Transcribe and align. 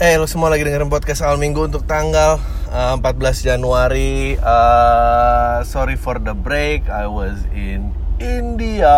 Eh, 0.00 0.16
lu 0.16 0.24
semua 0.24 0.48
lagi 0.48 0.64
dengerin 0.64 0.88
podcast 0.88 1.20
awal 1.20 1.36
minggu 1.36 1.68
untuk 1.68 1.84
tanggal 1.84 2.40
uh, 2.72 2.96
14 2.96 3.44
Januari. 3.44 4.40
Uh, 4.40 5.60
sorry 5.68 6.00
for 6.00 6.16
the 6.16 6.32
break, 6.32 6.88
I 6.88 7.04
was 7.04 7.44
in 7.52 7.92
India. 8.16 8.96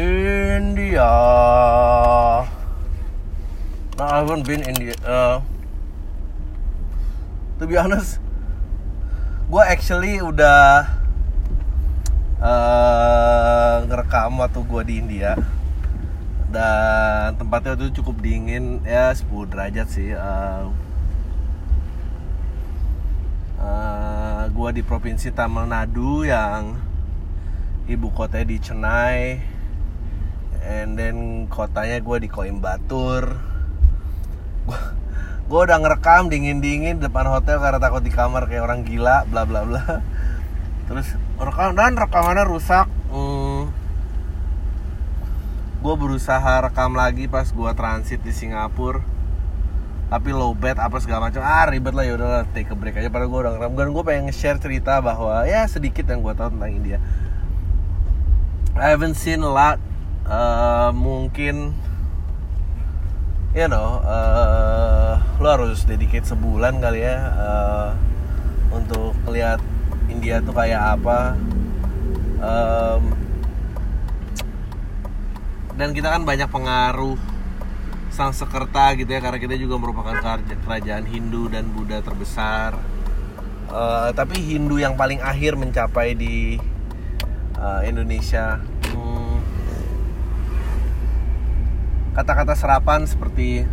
India. 0.00 1.12
No, 4.00 4.02
I 4.08 4.24
haven't 4.24 4.48
been 4.48 4.64
India. 4.64 4.96
Uh, 5.04 5.44
to 7.60 7.68
be 7.68 7.76
honest, 7.76 8.16
gue 9.52 9.60
actually 9.60 10.24
udah 10.24 10.88
uh, 12.40 13.84
ngerekam 13.84 14.40
waktu 14.40 14.64
gue 14.64 14.82
di 14.88 14.94
India 15.04 15.36
dan 16.50 17.38
tempatnya 17.38 17.78
itu 17.78 18.02
cukup 18.02 18.18
dingin. 18.20 18.82
Ya 18.82 19.14
10 19.14 19.30
derajat 19.46 19.86
sih 19.86 20.10
uh, 20.12 20.66
uh, 23.62 24.42
gua 24.50 24.70
di 24.74 24.82
provinsi 24.82 25.30
Tamil 25.30 25.70
Nadu 25.70 26.26
yang 26.26 26.74
ibu 27.86 28.10
kotanya 28.10 28.46
di 28.50 28.56
Chennai. 28.58 29.22
And 30.60 30.92
then 30.92 31.48
kotanya 31.48 32.04
gue 32.04 32.20
di 32.20 32.28
Coimbatore 32.28 33.32
gua, 34.68 34.80
gua 35.48 35.60
udah 35.64 35.78
ngerekam 35.80 36.28
dingin-dingin 36.28 37.00
depan 37.00 37.24
hotel 37.32 37.56
karena 37.64 37.80
takut 37.80 38.04
di 38.04 38.12
kamar 38.12 38.44
kayak 38.44 38.68
orang 38.68 38.84
gila 38.84 39.24
bla 39.24 39.48
bla 39.48 39.64
bla. 39.64 39.82
Terus 40.90 41.16
rekam 41.40 41.78
dan 41.78 41.96
rekamannya 41.96 42.44
rusak. 42.44 42.86
Hmm, 43.08 43.39
gue 45.80 45.94
berusaha 45.96 46.60
rekam 46.60 46.92
lagi 46.92 47.24
pas 47.24 47.48
gue 47.48 47.70
transit 47.72 48.20
di 48.20 48.32
Singapura. 48.36 49.00
Tapi 50.10 50.34
low 50.34 50.52
bed 50.52 50.76
apa 50.76 50.98
segala 50.98 51.30
macam. 51.30 51.40
Ah 51.40 51.64
ribet 51.70 51.94
lah 51.94 52.04
ya 52.04 52.18
udah 52.18 52.44
take 52.52 52.68
a 52.68 52.76
break 52.76 52.98
aja. 52.98 53.08
Padahal 53.08 53.30
gue 53.30 53.40
udah 53.46 53.52
ngerekam 53.56 53.90
gue 53.94 54.04
pengen 54.04 54.34
share 54.34 54.58
cerita 54.58 54.98
bahwa 55.00 55.46
ya 55.48 55.64
sedikit 55.70 56.04
yang 56.10 56.20
gue 56.20 56.34
tahu 56.34 56.50
tentang 56.52 56.72
India. 56.74 56.98
I 58.76 58.92
haven't 58.92 59.16
seen 59.16 59.40
a 59.40 59.50
lot. 59.50 59.78
Uh, 60.30 60.94
mungkin 60.94 61.74
you 63.50 63.66
know 63.66 63.98
uh, 64.06 65.18
lo 65.42 65.48
harus 65.50 65.82
dedicate 65.82 66.22
sebulan 66.22 66.78
kali 66.78 67.02
ya 67.02 67.18
uh, 67.34 67.90
untuk 68.70 69.16
lihat 69.26 69.58
India 70.10 70.42
tuh 70.42 70.52
kayak 70.52 71.00
apa. 71.00 71.38
Um, 72.42 73.29
dan 75.80 75.96
kita 75.96 76.12
kan 76.12 76.28
banyak 76.28 76.44
pengaruh 76.52 77.16
sang 78.12 78.36
sekerta 78.36 78.92
gitu 79.00 79.08
ya 79.08 79.24
karena 79.24 79.40
kita 79.40 79.56
juga 79.56 79.80
merupakan 79.80 80.12
kerajaan 80.60 81.08
Hindu 81.08 81.48
dan 81.48 81.72
Buddha 81.72 82.04
terbesar 82.04 82.76
uh, 83.72 84.12
tapi 84.12 84.36
Hindu 84.44 84.76
yang 84.76 84.92
paling 85.00 85.24
akhir 85.24 85.56
mencapai 85.56 86.12
di 86.12 86.60
uh, 87.56 87.80
Indonesia 87.80 88.60
hmm. 88.92 89.36
kata-kata 92.12 92.52
serapan 92.52 93.08
seperti 93.08 93.64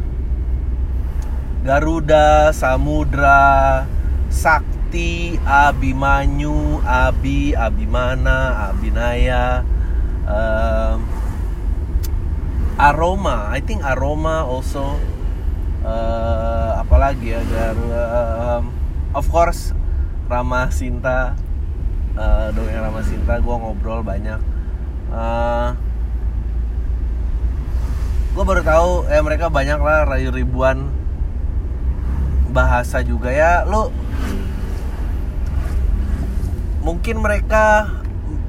Garuda, 1.68 2.56
Samudra, 2.56 3.84
Sakti, 4.32 5.36
Abimanyu, 5.44 6.80
Abi, 6.88 7.52
Abimana, 7.52 8.72
Abinaya, 8.72 9.68
um, 10.24 11.17
aroma 12.78 13.50
I 13.50 13.60
think 13.66 13.82
aroma 13.82 14.46
also 14.46 15.02
uh, 15.82 16.78
apalagi 16.78 17.34
ya 17.34 17.42
dan 17.50 17.78
uh, 17.90 18.62
of 19.18 19.26
course 19.34 19.74
Rama 20.30 20.70
Sinta 20.70 21.34
uh, 22.14 22.48
dongeng 22.54 22.82
Rama 22.82 23.02
Sinta 23.02 23.42
gue 23.42 23.56
ngobrol 23.56 24.06
banyak. 24.06 24.40
Uh, 25.10 25.74
gue 28.38 28.44
baru 28.46 28.62
tahu 28.62 29.10
ya 29.10 29.26
mereka 29.26 29.50
banyak 29.50 29.80
lah 29.82 30.06
ribuan 30.30 30.94
bahasa 32.54 33.02
juga 33.02 33.34
ya. 33.34 33.66
Lo 33.66 33.90
mungkin 36.86 37.20
mereka 37.24 37.90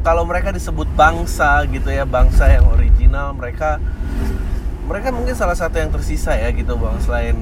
kalau 0.03 0.23
mereka 0.29 0.55
disebut 0.55 0.87
bangsa 0.95 1.65
gitu 1.71 1.91
ya 1.91 2.07
bangsa 2.07 2.47
yang 2.51 2.67
original 2.71 3.35
mereka 3.35 3.83
mereka 4.89 5.13
mungkin 5.13 5.37
salah 5.37 5.55
satu 5.55 5.77
yang 5.77 5.93
tersisa 5.93 6.33
ya 6.35 6.49
gitu 6.51 6.75
bang 6.81 6.97
selain 7.05 7.37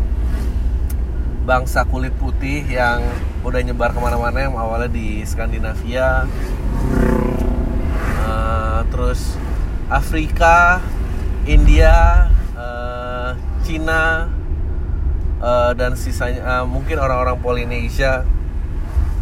bangsa 1.46 1.86
kulit 1.86 2.10
putih 2.18 2.66
yang 2.66 3.06
udah 3.46 3.62
nyebar 3.62 3.94
ke 3.94 4.00
mana-mana 4.02 4.50
yang 4.50 4.58
awalnya 4.58 4.90
di 4.90 5.22
Skandinavia 5.22 6.26
uh, 8.26 8.82
terus 8.90 9.38
Afrika 9.86 10.82
India 11.46 12.26
uh, 12.58 13.38
Cina 13.62 14.26
uh, 15.38 15.72
dan 15.78 15.94
sisanya 15.94 16.42
uh, 16.42 16.64
mungkin 16.66 16.98
orang-orang 16.98 17.38
Polinesia. 17.38 18.26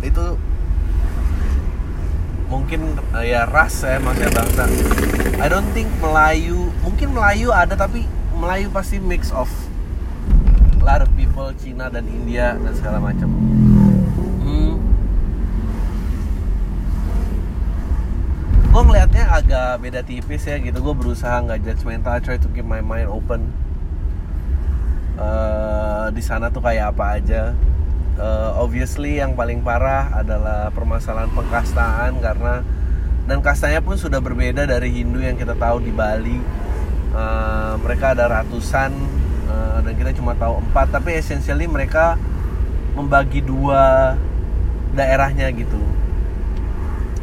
Itu 0.00 0.40
mungkin 2.54 2.94
uh, 3.10 3.26
ya 3.26 3.50
ras 3.50 3.82
ya 3.82 3.98
maksudnya 3.98 4.30
bangsa 4.30 4.64
I 5.42 5.50
don't 5.50 5.66
think 5.74 5.90
Melayu 5.98 6.70
mungkin 6.86 7.10
Melayu 7.10 7.50
ada 7.50 7.74
tapi 7.74 8.06
Melayu 8.38 8.70
pasti 8.70 9.02
mix 9.02 9.34
of 9.34 9.50
a 10.78 10.84
lot 10.86 11.02
of 11.02 11.10
people 11.18 11.50
Cina 11.58 11.90
dan 11.90 12.06
India 12.06 12.54
dan 12.60 12.72
segala 12.76 13.00
macam. 13.00 13.26
Hmm. 14.44 14.76
gue 18.74 18.82
ngelihatnya 18.84 19.24
agak 19.32 19.80
beda 19.80 20.00
tipis 20.04 20.44
ya 20.44 20.60
gitu. 20.60 20.76
Gue 20.84 20.94
berusaha 20.94 21.40
nggak 21.40 21.64
judgmental 21.64 22.14
I 22.14 22.20
try 22.20 22.36
to 22.36 22.48
keep 22.52 22.68
my 22.68 22.84
mind 22.84 23.08
open. 23.08 23.48
Uh, 25.16 26.12
di 26.12 26.20
sana 26.20 26.52
tuh 26.52 26.60
kayak 26.60 26.92
apa 26.92 27.22
aja 27.22 27.54
uh, 28.18 28.58
obviously 28.58 29.18
yang 29.18 29.34
paling 29.34 29.62
parah 29.62 30.10
adalah 30.14 30.70
permasalahan 30.70 31.30
pengkastaan 31.32 32.18
karena 32.22 32.62
dan 33.24 33.40
kastanya 33.40 33.80
pun 33.80 33.96
sudah 33.96 34.20
berbeda 34.20 34.68
dari 34.68 34.92
Hindu 34.92 35.24
yang 35.24 35.40
kita 35.40 35.56
tahu 35.56 35.80
di 35.80 35.92
Bali. 35.94 36.38
Uh, 37.14 37.78
mereka 37.78 38.10
ada 38.10 38.26
ratusan 38.26 38.90
uh, 39.46 39.78
dan 39.86 39.94
kita 39.94 40.10
cuma 40.18 40.34
tahu 40.34 40.58
empat 40.58 40.90
tapi 40.90 41.14
essentially 41.14 41.64
mereka 41.70 42.18
membagi 42.98 43.40
dua 43.40 44.14
daerahnya 44.92 45.48
gitu. 45.54 45.78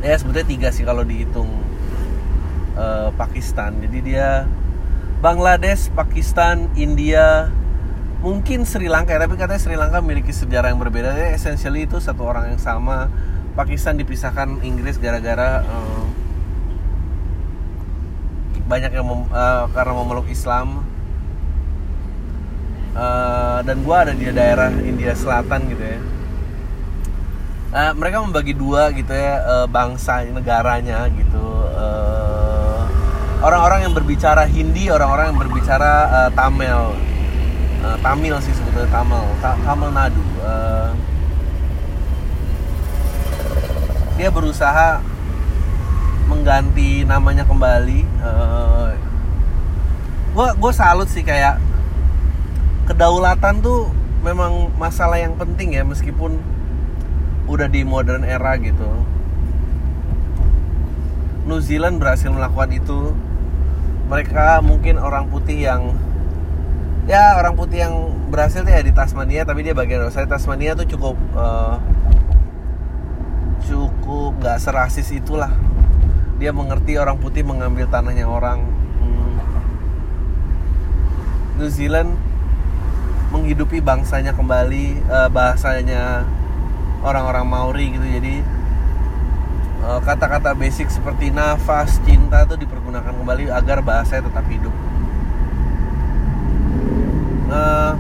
Ya 0.02 0.18
sebetulnya 0.18 0.48
tiga 0.48 0.68
sih 0.74 0.88
kalau 0.88 1.06
dihitung 1.06 1.52
uh, 2.74 3.14
Pakistan. 3.14 3.78
Jadi 3.84 4.00
dia 4.02 4.50
Bangladesh 5.22 5.94
Pakistan 5.94 6.66
India 6.74 7.54
mungkin 8.22 8.70
Sri 8.70 8.86
Lanka 8.86 9.18
tapi 9.18 9.34
katanya 9.34 9.62
Sri 9.62 9.74
Lanka 9.74 10.00
memiliki 10.00 10.30
sejarah 10.30 10.70
yang 10.70 10.80
berbeda. 10.80 11.18
Ya 11.18 11.34
essentially 11.34 11.90
itu 11.90 11.98
satu 11.98 12.22
orang 12.24 12.54
yang 12.56 12.62
sama. 12.62 13.10
Pakistan 13.58 14.00
dipisahkan 14.00 14.64
Inggris 14.64 14.96
gara-gara 14.96 15.66
uh, 15.66 16.06
banyak 18.70 18.96
yang 18.96 19.04
mem, 19.04 19.28
uh, 19.28 19.68
karena 19.76 19.92
memeluk 19.92 20.30
Islam. 20.32 20.88
Uh, 22.92 23.60
dan 23.64 23.84
gue 23.84 23.96
ada 23.96 24.12
di 24.16 24.28
daerah 24.32 24.72
India 24.72 25.12
Selatan 25.18 25.68
gitu 25.68 25.84
ya. 25.84 26.00
Uh, 27.72 27.92
mereka 27.96 28.24
membagi 28.24 28.54
dua 28.56 28.92
gitu 28.92 29.12
ya 29.12 29.44
uh, 29.44 29.68
bangsa 29.68 30.24
negaranya 30.30 31.10
gitu. 31.12 31.44
Orang-orang 33.42 33.80
uh, 33.82 33.86
yang 33.90 33.94
berbicara 33.98 34.46
Hindi 34.46 34.88
orang-orang 34.94 35.34
yang 35.34 35.40
berbicara 35.40 35.92
uh, 36.08 36.30
Tamil 36.32 37.11
uh, 37.86 37.98
Tamil 38.00 38.36
sih 38.42 38.54
sebetulnya 38.54 38.90
Tamil. 38.90 39.22
Ta 39.42 39.58
Tamil 39.66 39.90
Nadu. 39.94 40.24
Uh, 40.42 40.92
dia 44.18 44.30
berusaha 44.30 45.02
mengganti 46.30 47.04
namanya 47.04 47.44
kembali. 47.44 48.06
Uh, 48.22 48.94
gue 50.32 50.48
gue 50.56 50.72
salut 50.72 51.10
sih 51.12 51.26
kayak 51.26 51.60
kedaulatan 52.88 53.60
tuh 53.60 53.92
memang 54.24 54.72
masalah 54.78 55.20
yang 55.20 55.36
penting 55.36 55.76
ya 55.76 55.84
meskipun 55.84 56.40
udah 57.50 57.68
di 57.68 57.84
modern 57.84 58.24
era 58.24 58.56
gitu. 58.62 58.88
New 61.50 61.60
Zealand 61.60 61.98
berhasil 61.98 62.30
melakukan 62.30 62.72
itu. 62.72 63.00
Mereka 64.08 64.60
mungkin 64.62 65.00
orang 65.00 65.32
putih 65.32 65.72
yang 65.72 65.96
ya 67.10 67.38
orang 67.38 67.58
putih 67.58 67.82
yang 67.82 67.96
berhasil 68.30 68.62
ya 68.62 68.82
di 68.86 68.94
Tasmania 68.94 69.42
tapi 69.42 69.66
dia 69.66 69.74
bagian 69.74 70.06
saya. 70.14 70.30
Tasmania 70.30 70.78
tuh 70.78 70.86
cukup 70.86 71.18
uh, 71.34 71.82
cukup 73.66 74.38
nggak 74.42 74.58
serasis 74.62 75.10
itulah. 75.10 75.50
Dia 76.38 76.54
mengerti 76.54 76.98
orang 76.98 77.22
putih 77.22 77.46
mengambil 77.46 77.86
tanahnya 77.90 78.26
orang. 78.26 78.66
Hmm. 79.02 79.38
New 81.62 81.70
Zealand 81.70 82.18
menghidupi 83.32 83.80
bangsanya 83.80 84.36
kembali 84.36 85.06
uh, 85.08 85.30
bahasanya 85.30 86.26
orang-orang 87.02 87.46
Maori 87.50 87.86
gitu. 87.98 88.06
Jadi 88.06 88.36
eh, 89.82 90.00
kata-kata 90.06 90.54
uh, 90.54 90.58
basic 90.58 90.94
seperti 90.94 91.34
nafas 91.34 91.98
cinta 92.06 92.46
itu 92.46 92.62
dipergunakan 92.62 93.10
kembali 93.10 93.50
agar 93.50 93.82
bahasanya 93.82 94.30
tetap 94.30 94.46
hidup 94.46 94.74
uh, 97.52 97.94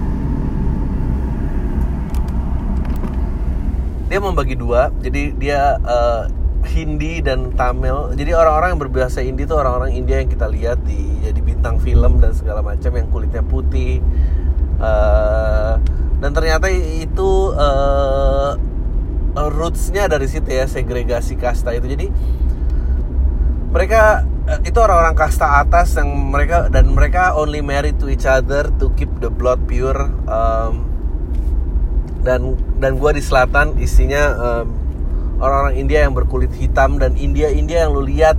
dia 4.07 4.19
membagi 4.19 4.55
dua. 4.55 4.91
Jadi 5.03 5.35
dia 5.35 5.79
uh, 5.83 6.27
Hindi 6.61 7.19
dan 7.19 7.51
Tamil. 7.55 8.15
Jadi 8.15 8.31
orang-orang 8.31 8.75
yang 8.75 8.81
berbahasa 8.81 9.19
Hindi 9.23 9.43
itu 9.43 9.55
orang-orang 9.55 9.91
India 9.91 10.23
yang 10.23 10.31
kita 10.31 10.47
lihat 10.47 10.83
di 10.87 11.19
jadi 11.23 11.39
bintang 11.43 11.79
film 11.83 12.23
dan 12.23 12.31
segala 12.31 12.63
macam 12.63 12.91
yang 12.95 13.07
kulitnya 13.11 13.43
putih. 13.43 13.99
Uh, 14.81 15.77
dan 16.21 16.31
ternyata 16.33 16.69
itu 16.71 17.53
uh, 17.53 18.57
rootsnya 19.35 20.05
dari 20.11 20.27
situ 20.27 20.47
ya 20.47 20.67
segregasi 20.67 21.35
kasta 21.39 21.75
itu. 21.75 21.87
Jadi 21.87 22.07
mereka 23.71 24.27
itu 24.67 24.77
orang-orang 24.77 25.15
kasta 25.15 25.63
atas 25.63 25.95
yang 25.95 26.11
mereka 26.11 26.67
dan 26.67 26.91
mereka 26.91 27.37
only 27.39 27.63
married 27.63 27.95
to 28.01 28.11
each 28.11 28.27
other 28.27 28.67
to 28.75 28.91
keep 28.99 29.09
the 29.23 29.31
blood 29.31 29.63
pure 29.69 30.11
um, 30.27 30.85
dan 32.21 32.59
dan 32.77 32.99
gue 32.99 33.11
di 33.15 33.23
selatan 33.23 33.79
isinya 33.79 34.23
um, 34.35 34.67
orang-orang 35.41 35.75
India 35.79 36.05
yang 36.05 36.13
berkulit 36.13 36.53
hitam 36.53 37.01
dan 37.01 37.17
India 37.17 37.49
India 37.49 37.87
yang 37.87 37.95
lu 37.95 38.05
lihat 38.05 38.37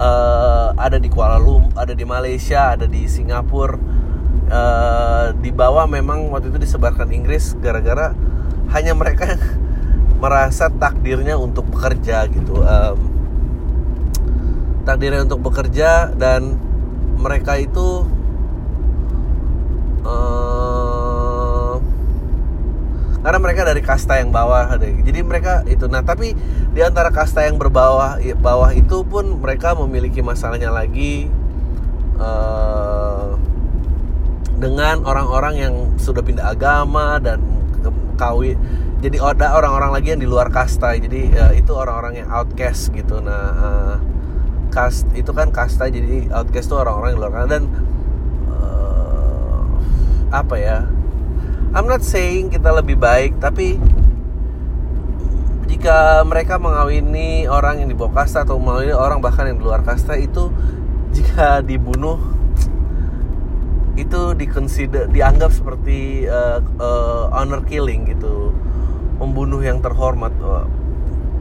uh, 0.00 0.72
ada 0.74 0.96
di 0.96 1.12
Kuala 1.12 1.36
Lumpur, 1.36 1.76
ada 1.76 1.92
di 1.92 2.02
Malaysia, 2.02 2.74
ada 2.74 2.88
di 2.88 3.04
Singapura. 3.06 3.76
Uh, 4.50 5.30
di 5.38 5.54
bawah 5.54 5.86
memang 5.86 6.26
waktu 6.34 6.50
itu 6.50 6.66
disebarkan 6.66 7.14
Inggris 7.14 7.54
gara-gara 7.62 8.10
hanya 8.74 8.98
mereka 8.98 9.38
merasa 10.22 10.66
takdirnya 10.66 11.38
untuk 11.38 11.70
bekerja 11.70 12.26
gitu. 12.26 12.58
Um, 12.66 13.19
takdirnya 14.90 15.22
untuk 15.22 15.46
bekerja 15.46 16.10
dan 16.18 16.58
mereka 17.14 17.62
itu 17.62 18.02
karena 23.20 23.38
mereka 23.38 23.62
dari 23.68 23.84
kasta 23.84 24.18
yang 24.18 24.32
bawah 24.34 24.74
jadi 24.80 25.20
mereka 25.22 25.62
itu 25.68 25.86
nah 25.86 26.02
tapi 26.02 26.34
di 26.74 26.80
antara 26.82 27.12
kasta 27.14 27.46
yang 27.46 27.60
berbawah 27.60 28.18
bawah 28.40 28.74
itu 28.74 29.06
pun 29.06 29.38
mereka 29.38 29.76
memiliki 29.76 30.24
masalahnya 30.24 30.72
lagi 30.72 31.30
uh, 32.18 33.36
dengan 34.58 35.06
orang-orang 35.06 35.54
yang 35.56 35.74
sudah 36.00 36.20
pindah 36.20 36.52
agama 36.52 37.16
dan 37.22 37.40
kawin. 38.20 38.60
Jadi 39.00 39.16
ada 39.16 39.56
orang-orang 39.56 39.96
lagi 39.96 40.12
yang 40.12 40.20
di 40.20 40.28
luar 40.28 40.52
kasta. 40.52 40.92
Jadi 40.92 41.32
uh, 41.32 41.56
itu 41.56 41.72
orang-orang 41.72 42.20
yang 42.20 42.28
outcast 42.28 42.92
gitu. 42.92 43.24
Nah 43.24 43.44
uh, 43.56 43.94
kast 44.70 45.04
itu 45.18 45.34
kan 45.34 45.50
kasta 45.50 45.90
jadi 45.90 46.30
outcast 46.30 46.70
itu 46.70 46.76
orang-orang 46.78 47.12
yang 47.12 47.20
luar 47.26 47.32
kasta 47.34 47.48
dan 47.58 47.64
uh, 48.48 49.66
apa 50.30 50.56
ya 50.56 50.78
I'm 51.70 51.86
not 51.86 52.02
saying 52.02 52.50
kita 52.50 52.74
lebih 52.74 52.98
baik, 52.98 53.38
tapi 53.38 53.78
jika 55.70 56.18
mereka 56.26 56.58
mengawini 56.58 57.46
orang 57.46 57.78
yang 57.78 57.86
di 57.86 57.94
bawah 57.94 58.10
kasta 58.10 58.42
atau 58.42 58.58
mengawini 58.58 58.90
orang 58.90 59.22
bahkan 59.22 59.46
yang 59.46 59.62
di 59.62 59.64
luar 59.70 59.86
kasta 59.86 60.18
itu 60.18 60.50
jika 61.14 61.62
dibunuh 61.62 62.18
itu 63.94 64.34
dikonsider 64.34 65.06
dianggap 65.14 65.54
seperti 65.54 66.26
uh, 66.26 66.58
uh, 66.82 67.30
honor 67.30 67.62
killing 67.62 68.02
gitu 68.10 68.50
membunuh 69.22 69.62
yang 69.62 69.78
terhormat 69.78 70.34
uh, 70.42 70.66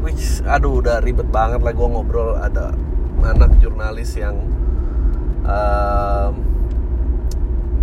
which 0.06 0.46
aduh 0.46 0.78
udah 0.78 1.02
ribet 1.02 1.26
banget 1.34 1.58
lah 1.66 1.74
gue 1.74 1.88
ngobrol 1.90 2.38
ada 2.38 2.78
anak 3.24 3.56
jurnalis 3.60 4.16
yang 4.16 4.36
uh, 5.44 6.32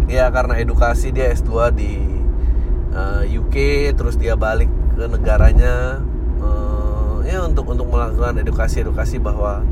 ya 0.07 0.31
karena 0.31 0.59
edukasi 0.63 1.11
dia 1.11 1.35
S2 1.35 1.51
di 1.75 1.93
uh, 2.95 3.27
eh, 3.27 3.39
UK 3.39 3.57
terus 3.99 4.15
dia 4.15 4.39
balik 4.39 4.71
ke 4.95 5.05
negaranya 5.11 6.01
uh, 6.41 7.21
ya 7.27 7.43
untuk 7.43 7.67
untuk 7.69 7.91
melakukan 7.91 8.39
edukasi 8.39 8.87
edukasi 8.87 9.19
bahwa 9.19 9.67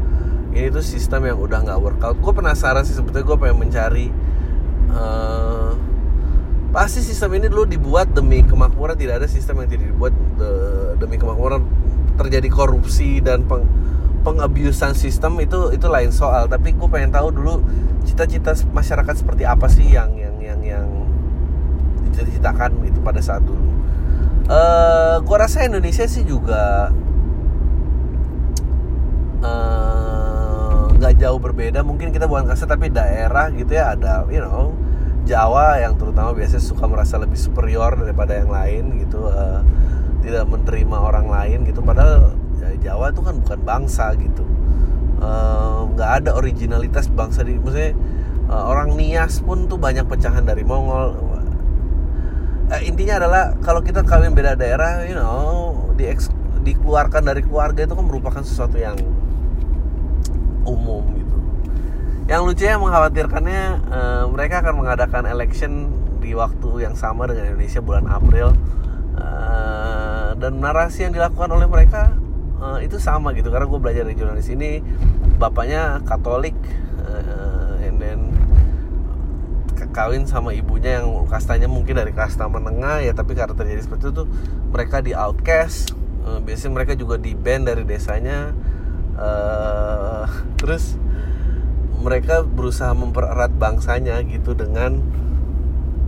ini 0.55 0.71
tuh 0.71 0.87
sistem 0.87 1.27
yang 1.27 1.39
udah 1.43 1.67
nggak 1.67 1.81
workout. 1.83 2.17
Gue 2.23 2.31
penasaran 2.31 2.87
sih 2.87 2.95
sebetulnya 2.95 3.27
gue 3.27 3.37
pengen 3.43 3.59
mencari 3.59 4.07
uh, 4.95 5.75
pasti 6.71 7.03
sistem 7.03 7.35
ini 7.39 7.51
dulu 7.51 7.67
dibuat 7.67 8.15
demi 8.15 8.47
kemakmuran. 8.47 8.95
Tidak 8.95 9.19
ada 9.19 9.27
sistem 9.27 9.67
yang 9.67 9.69
tidak 9.71 9.87
dibuat 9.91 10.15
de, 10.39 10.51
demi 11.03 11.19
kemakmuran. 11.19 11.67
Terjadi 12.15 12.47
korupsi 12.47 13.19
dan 13.19 13.43
peng, 13.51 13.67
pengabusan 14.25 14.97
sistem 14.97 15.37
itu 15.45 15.71
itu 15.77 15.87
lain 15.87 16.09
soal 16.09 16.49
tapi 16.49 16.73
gue 16.73 16.89
pengen 16.89 17.13
tahu 17.13 17.29
dulu 17.29 17.61
cita-cita 18.05 18.57
masyarakat 18.73 19.15
seperti 19.21 19.45
apa 19.45 19.67
sih 19.69 19.85
yang 19.85 20.13
yang 20.17 20.37
yang 20.41 20.61
yang 20.61 20.87
diceritakan 22.09 22.79
gitu 22.87 23.01
pada 23.01 23.19
saat 23.19 23.43
dulu. 23.43 23.75
Uh, 24.45 25.25
gua 25.25 25.49
rasa 25.49 25.65
Indonesia 25.65 26.05
sih 26.05 26.21
juga 26.21 26.93
eh, 29.41 30.81
nggak 31.01 31.15
uh, 31.17 31.19
jauh 31.19 31.41
berbeda. 31.41 31.81
Mungkin 31.81 32.13
kita 32.13 32.29
bukan 32.29 32.53
kasar 32.53 32.69
tapi 32.69 32.93
daerah 32.93 33.49
gitu 33.57 33.73
ya 33.73 33.97
ada, 33.97 34.29
you 34.29 34.39
know, 34.39 34.77
Jawa 35.25 35.81
yang 35.81 35.97
terutama 35.97 36.37
biasanya 36.37 36.61
suka 36.61 36.85
merasa 36.85 37.17
lebih 37.17 37.41
superior 37.41 37.97
daripada 37.97 38.37
yang 38.37 38.53
lain 38.53 39.01
gitu. 39.01 39.25
Uh, 39.27 39.65
tidak 40.21 40.45
menerima 40.49 40.97
orang 40.97 41.27
lain 41.29 41.59
gitu. 41.69 41.81
Padahal 41.81 42.37
ya, 42.73 42.93
Jawa 42.93 43.13
itu 43.13 43.21
kan 43.21 43.35
bukan 43.41 43.61
bangsa 43.61 44.15
gitu. 44.17 44.45
nggak 45.95 46.11
uh, 46.11 46.17
ada 46.21 46.31
originalitas 46.37 47.09
bangsa 47.09 47.47
di, 47.47 47.57
maksudnya 47.57 47.97
uh, 48.49 48.65
orang 48.69 48.93
Nias 48.97 49.41
pun 49.41 49.65
tuh 49.71 49.81
banyak 49.81 50.05
pecahan 50.05 50.45
dari 50.45 50.65
Mongol. 50.67 51.17
Uh, 52.69 52.81
intinya 52.85 53.21
adalah 53.21 53.57
kalau 53.61 53.85
kita 53.85 54.05
kawin 54.05 54.33
beda 54.33 54.57
daerah 54.57 55.05
you 55.05 55.17
know 55.17 55.93
di 55.95 56.09
dikeluarkan 56.65 57.23
dari 57.29 57.45
keluarga 57.45 57.85
itu 57.85 57.93
kan 57.93 58.05
merupakan 58.09 58.43
sesuatu 58.45 58.81
yang 58.81 58.97
umum 60.65 61.05
gitu. 61.17 61.37
Yang 62.25 62.41
lucu 62.49 62.65
yang 62.65 62.81
mengkhawatirkannya 62.81 63.63
uh, 63.93 64.25
mereka 64.33 64.65
akan 64.65 64.75
mengadakan 64.81 65.25
election 65.29 65.93
di 66.25 66.33
waktu 66.33 66.89
yang 66.89 66.97
sama 66.97 67.29
dengan 67.29 67.53
Indonesia 67.53 67.85
bulan 67.85 68.09
April. 68.09 68.57
Uh, 69.15 70.35
dan 70.35 70.59
narasi 70.59 71.07
yang 71.07 71.15
dilakukan 71.15 71.47
oleh 71.55 71.71
mereka 71.71 72.11
uh, 72.61 72.79
itu 72.83 72.99
sama 73.01 73.33
gitu 73.35 73.51
karena 73.51 73.67
gue 73.67 73.81
belajar 73.81 74.05
di 74.07 74.15
jurnalis 74.19 74.51
ini 74.51 74.83
bapaknya 75.39 76.03
Katolik 76.07 76.55
uh, 77.03 77.81
and 77.83 77.99
then 77.99 78.35
kawin 79.95 80.27
sama 80.27 80.51
ibunya 80.51 80.99
yang 81.01 81.23
kastanya 81.31 81.71
mungkin 81.71 81.95
dari 81.95 82.11
kasta 82.11 82.51
menengah 82.51 83.07
ya 83.07 83.15
tapi 83.15 83.39
karena 83.39 83.55
terjadi 83.55 83.87
seperti 83.87 84.11
itu 84.11 84.27
tuh 84.27 84.29
mereka 84.75 84.99
di 84.99 85.15
outcast. 85.15 85.95
Uh, 86.27 86.43
biasanya 86.43 86.73
mereka 86.75 86.93
juga 86.99 87.15
di 87.17 87.33
band 87.39 87.71
dari 87.71 87.87
desanya. 87.87 88.51
Uh, 89.15 90.27
terus 90.59 90.99
mereka 92.03 92.43
berusaha 92.43 92.91
mempererat 92.91 93.55
bangsanya 93.55 94.19
gitu 94.27 94.59
dengan 94.59 94.99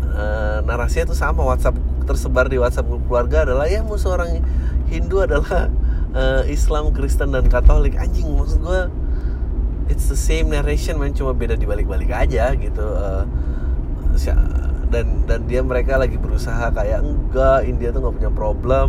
uh, 0.03 0.59
narasinya 0.67 1.15
itu 1.15 1.17
sama. 1.17 1.47
WhatsApp 1.47 1.79
tersebar 2.11 2.51
di 2.51 2.59
WhatsApp 2.59 2.91
keluarga 3.07 3.47
adalah 3.47 3.71
ya 3.71 3.87
musuh 3.87 4.19
orang 4.19 4.43
Hindu 4.91 5.23
adalah 5.23 5.71
uh, 6.17 6.43
Islam, 6.49 6.91
Kristen 6.97 7.37
dan 7.37 7.47
Katolik. 7.53 8.01
Anjing 8.01 8.33
maksud 8.33 8.65
gue 8.65 8.81
it's 9.93 10.09
the 10.09 10.19
same 10.19 10.49
narration 10.51 10.97
man. 10.97 11.13
Cuma 11.13 11.37
beda 11.37 11.55
dibalik-balik 11.55 12.11
aja 12.11 12.57
gitu. 12.57 12.83
Uh, 12.83 13.29
dan 14.89 15.29
dan 15.29 15.45
dia 15.45 15.61
mereka 15.61 16.01
lagi 16.01 16.17
berusaha 16.17 16.73
kayak 16.73 17.05
enggak 17.05 17.69
India 17.69 17.93
tuh 17.93 18.01
nggak 18.01 18.17
punya 18.17 18.33
problem. 18.33 18.89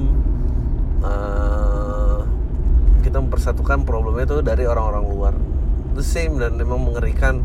Uh, 1.03 2.23
kita 3.03 3.21
mempersatukan 3.21 3.85
problemnya 3.85 4.25
tuh 4.25 4.41
dari 4.41 4.65
orang-orang 4.65 5.05
luar. 5.05 5.33
The 5.97 6.05
same 6.05 6.37
dan 6.37 6.55
memang 6.55 6.85
mengerikan 6.85 7.41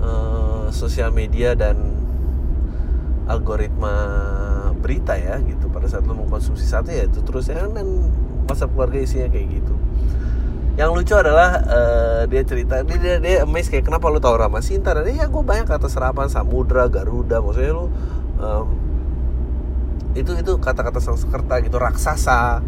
uh, 0.00 0.70
sosial 0.70 1.10
media 1.10 1.58
dan 1.58 1.76
algoritma 3.26 3.94
berita 4.78 5.18
ya 5.18 5.42
gitu. 5.42 5.66
Pada 5.66 5.90
saat 5.90 6.06
lo 6.06 6.14
mengkonsumsi 6.14 6.62
satu 6.62 6.94
ya 6.94 7.10
itu 7.10 7.20
terus 7.26 7.50
ya 7.50 7.66
dan 7.66 8.08
masa 8.46 8.70
keluarga 8.70 8.98
isinya 9.02 9.28
kayak 9.28 9.60
gitu. 9.60 9.74
Yang 10.76 10.90
lucu 10.92 11.14
adalah 11.16 11.50
uh, 11.64 12.22
dia 12.28 12.44
cerita 12.44 12.84
dia 12.84 12.98
dia, 13.00 13.16
dia 13.16 13.34
amazed 13.48 13.72
kayak 13.72 13.88
kenapa 13.88 14.12
lu 14.12 14.20
tahu 14.20 14.36
Rama 14.36 14.60
Sinta? 14.60 14.92
Dan 14.92 15.08
ya 15.08 15.24
gue 15.26 15.42
banyak 15.42 15.64
kata 15.66 15.88
serapan 15.88 16.28
Samudra 16.28 16.86
Garuda 16.86 17.40
maksudnya 17.40 17.72
lu 17.72 17.88
um, 18.38 18.66
itu 20.16 20.32
itu 20.36 20.52
kata-kata 20.56 21.00
Sanskerta 21.00 21.60
gitu 21.60 21.76
raksasa 21.76 22.64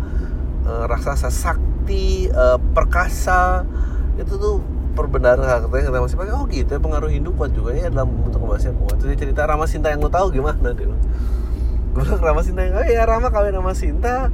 uh, 0.64 0.84
raksasa 0.88 1.28
sakti 1.28 2.28
uh, 2.28 2.60
perkasa 2.76 3.64
itu 4.16 4.36
tuh 4.36 4.60
perbendaharaan 4.96 5.68
karakternya 5.68 5.94
kata 5.94 5.98
masih 6.02 6.18
pakai 6.18 6.34
oh 6.34 6.44
gitu 6.50 6.70
ya 6.74 6.80
pengaruh 6.82 7.06
Hindu 7.12 7.30
kuat 7.36 7.54
juga 7.54 7.76
ya 7.76 7.92
dalam 7.92 8.08
bentuk 8.24 8.40
bahasa 8.42 8.72
kuat. 8.72 8.98
Dia 9.04 9.16
cerita 9.20 9.44
Rama 9.44 9.68
Sinta 9.68 9.92
yang 9.92 10.00
lo 10.00 10.08
tahu 10.08 10.32
gimana? 10.32 10.72
Dia 10.72 10.88
gue 10.88 12.02
bilang 12.04 12.20
Rama 12.24 12.40
Sinta 12.40 12.64
yang 12.64 12.74
oh 12.76 12.84
ya 12.88 13.04
Rama 13.04 13.28
kawin 13.28 13.52
sama 13.52 13.72
Sinta 13.76 14.32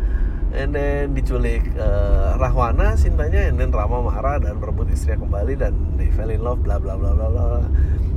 and 0.54 0.70
then 0.70 1.12
diculik 1.12 1.66
uh, 1.74 2.38
Rahwana 2.38 2.94
Sintanya 2.94 3.50
and 3.50 3.58
then 3.58 3.74
Rama 3.74 4.06
marah 4.06 4.38
dan 4.38 4.62
merebut 4.62 4.86
istrinya 4.94 5.26
kembali 5.26 5.54
dan 5.58 5.74
they 5.98 6.08
fell 6.14 6.30
in 6.30 6.40
love 6.40 6.62
bla 6.62 6.78
bla 6.78 6.94
bla 6.94 7.10
bla 7.12 7.26
bla. 7.28 7.66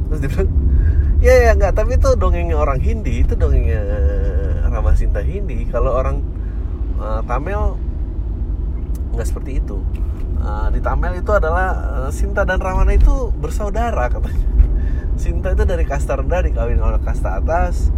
Terus 0.07 0.19
dia 0.21 0.29
bilang 0.29 0.49
ya 1.17 1.33
ya 1.49 1.51
nggak 1.57 1.73
tapi 1.73 1.97
itu 1.97 2.09
dongengnya 2.13 2.57
orang 2.61 2.77
Hindi 2.77 3.25
itu 3.25 3.33
dongengnya 3.33 3.81
Rama 4.69 4.93
Sinta 4.93 5.25
Hindi. 5.25 5.65
Kalau 5.67 5.97
orang 5.97 6.21
uh, 7.01 7.25
Tamil 7.25 7.75
nggak 9.17 9.27
seperti 9.27 9.57
itu. 9.57 9.81
Uh, 10.37 10.69
di 10.69 10.77
Tamil 10.79 11.17
itu 11.17 11.33
adalah 11.33 11.73
uh, 12.05 12.09
Sinta 12.13 12.45
dan 12.45 12.61
Rahwana 12.61 12.93
itu 12.93 13.33
bersaudara 13.33 14.05
katanya. 14.13 14.45
Sinta 15.17 15.57
itu 15.57 15.65
dari 15.65 15.81
kasta 15.81 16.13
rendah 16.13 16.45
dikawin 16.45 16.77
oleh 16.77 17.01
kasta 17.01 17.41
atas 17.41 17.89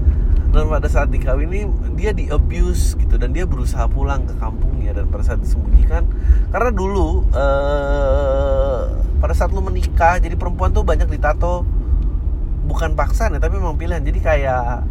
dan 0.49 0.65
pada 0.65 0.89
saat 0.89 1.13
dikawini 1.13 1.69
dia 1.93 2.09
di 2.09 2.25
abuse 2.33 2.97
gitu 2.97 3.21
dan 3.21 3.29
dia 3.29 3.45
berusaha 3.45 3.85
pulang 3.85 4.25
ke 4.25 4.33
kampungnya 4.41 4.97
dan 4.97 5.05
pada 5.05 5.21
saat 5.21 5.39
disembunyikan. 5.45 6.09
Karena 6.49 6.73
dulu 6.73 7.21
uh, 7.29 8.81
pada 9.21 9.33
saat 9.37 9.53
lu 9.53 9.61
menikah 9.61 10.17
jadi 10.17 10.33
perempuan 10.33 10.73
tuh 10.73 10.81
banyak 10.81 11.05
ditato. 11.05 11.65
Bukan 12.65 12.97
paksaan 12.97 13.37
ya 13.37 13.39
tapi 13.41 13.61
memang 13.61 13.77
pilihan. 13.77 14.01
Jadi 14.01 14.19
kayak 14.25 14.85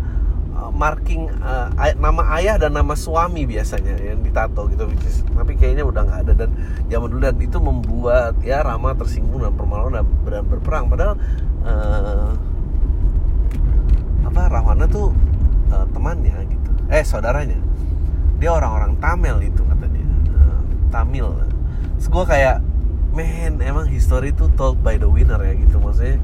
uh, 0.54 0.70
marking 0.70 1.26
uh, 1.42 1.74
ay 1.74 1.98
nama 1.98 2.38
ayah 2.38 2.54
dan 2.54 2.78
nama 2.78 2.94
suami 2.94 3.42
biasanya 3.42 3.98
yang 3.98 4.22
ditato 4.22 4.70
gitu 4.70 4.86
is, 5.02 5.26
tapi 5.34 5.58
kayaknya 5.58 5.82
udah 5.82 6.06
nggak 6.06 6.20
ada. 6.22 6.32
Dan 6.46 6.50
zaman 6.86 7.06
dulu 7.10 7.22
dan 7.26 7.38
itu 7.42 7.58
membuat 7.58 8.38
ya 8.46 8.62
Rama 8.62 8.94
tersinggung 8.94 9.42
dan 9.42 9.58
permaluan 9.58 10.02
dan, 10.02 10.06
dan 10.22 10.46
berperang. 10.46 10.86
Padahal 10.86 11.18
uh, 11.66 12.30
apa 14.22 14.42
Rahwana 14.54 14.86
tuh 14.86 15.10
uh, 15.72 15.86
temannya 15.92 16.36
gitu. 16.48 16.70
Eh 16.88 17.04
saudaranya. 17.04 17.58
Dia 18.38 18.54
orang-orang 18.54 18.96
Tamil 19.02 19.36
itu 19.44 19.62
kata 19.64 19.86
dia. 19.90 20.06
Uh, 20.32 20.60
Tamil. 20.88 21.28
Terus 21.98 22.08
gue 22.08 22.24
kayak 22.24 22.58
man 23.12 23.58
emang 23.58 23.88
history 23.90 24.30
itu 24.30 24.46
told 24.54 24.78
by 24.80 24.96
the 24.96 25.08
winner 25.08 25.38
ya 25.42 25.54
gitu. 25.58 25.76
Maksudnya 25.80 26.18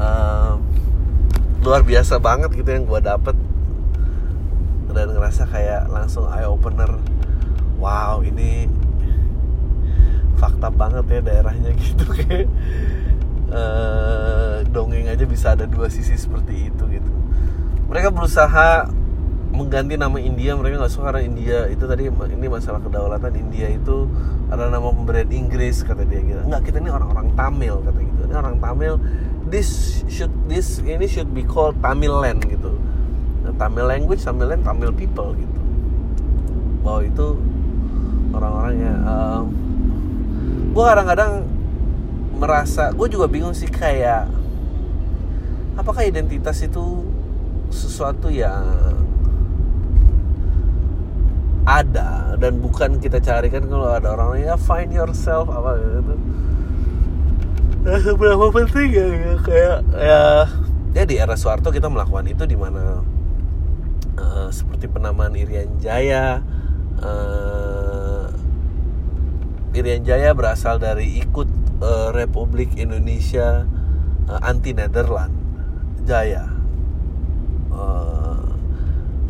uh, 0.00 0.58
luar 1.64 1.82
biasa 1.86 2.20
banget 2.20 2.50
gitu 2.54 2.68
yang 2.68 2.84
gue 2.84 3.00
dapet. 3.00 3.36
Dan 4.94 5.10
ngerasa 5.10 5.50
kayak 5.50 5.90
langsung 5.90 6.30
eye 6.30 6.46
opener 6.46 6.86
wow 7.82 8.22
ini 8.22 8.70
fakta 10.38 10.70
banget 10.70 11.04
ya 11.10 11.20
daerahnya 11.22 11.70
gitu 11.82 12.04
kayak. 12.10 12.48
Uh, 13.54 14.66
dongeng 14.74 15.06
aja 15.06 15.22
bisa 15.22 15.54
ada 15.54 15.62
dua 15.70 15.86
sisi 15.86 16.18
seperti 16.18 16.74
itu 16.74 16.82
gitu 16.90 17.23
mereka 17.88 18.08
berusaha 18.10 18.88
mengganti 19.54 19.94
nama 19.94 20.18
India 20.18 20.58
mereka 20.58 20.82
nggak 20.82 20.92
suka 20.92 21.14
karena 21.14 21.22
India. 21.22 21.58
Itu 21.70 21.86
tadi 21.86 22.10
ini 22.10 22.46
masalah 22.50 22.82
kedaulatan 22.82 23.32
India 23.38 23.70
itu 23.70 24.10
adalah 24.50 24.74
nama 24.74 24.90
pemberian 24.90 25.30
Inggris 25.30 25.86
kata 25.86 26.02
dia 26.02 26.20
gitu. 26.20 26.42
Nggak 26.42 26.62
kita 26.68 26.82
ini 26.82 26.90
orang-orang 26.90 27.30
Tamil 27.38 27.74
kata 27.86 27.98
gitu. 28.02 28.20
Ini 28.26 28.34
orang 28.34 28.56
Tamil. 28.58 28.94
This 29.46 30.02
should 30.10 30.34
this 30.50 30.82
ini 30.82 31.06
should 31.06 31.30
be 31.30 31.46
called 31.46 31.78
Tamil 31.78 32.18
land 32.18 32.42
gitu. 32.42 32.74
Tamil 33.54 33.86
language 33.86 34.26
Tamil 34.26 34.50
land 34.50 34.66
Tamil 34.66 34.90
people 34.90 35.38
gitu. 35.38 35.60
Bahwa 36.82 37.00
itu 37.06 37.26
orang-orangnya 38.34 38.92
um, 39.06 39.44
gue 40.74 40.82
kadang-kadang 40.82 41.32
merasa 42.34 42.90
gue 42.90 43.06
juga 43.06 43.30
bingung 43.30 43.54
sih 43.54 43.70
kayak 43.70 44.26
apakah 45.78 46.02
identitas 46.02 46.58
itu 46.66 47.06
sesuatu 47.74 48.30
yang 48.30 48.94
ada 51.66 52.38
dan 52.38 52.60
bukan 52.60 53.00
kita 53.00 53.18
carikan 53.18 53.66
kalau 53.66 53.90
ada 53.90 54.14
orang 54.14 54.38
ya 54.38 54.54
find 54.54 54.94
yourself 54.94 55.50
apa 55.50 55.80
gitu. 55.80 56.14
Nah, 57.84 58.00
seberapa 58.00 58.46
penting 58.48 58.88
ya, 58.94 59.06
ya 59.12 59.34
kayak 59.44 59.78
ya. 59.92 60.22
Ya 60.94 61.02
era 61.26 61.34
Soeharto 61.34 61.74
kita 61.74 61.90
melakukan 61.90 62.22
itu 62.30 62.46
di 62.46 62.54
mana 62.54 63.02
uh, 64.14 64.48
seperti 64.54 64.86
penamaan 64.86 65.34
Irian 65.34 65.74
Jaya 65.82 66.38
uh, 67.02 68.30
Irian 69.74 70.06
Jaya 70.06 70.30
berasal 70.38 70.78
dari 70.78 71.18
ikut 71.18 71.50
uh, 71.82 72.14
Republik 72.14 72.78
Indonesia 72.78 73.66
uh, 74.30 74.40
anti 74.46 74.70
Netherland 74.70 75.34
Jaya 76.06 76.53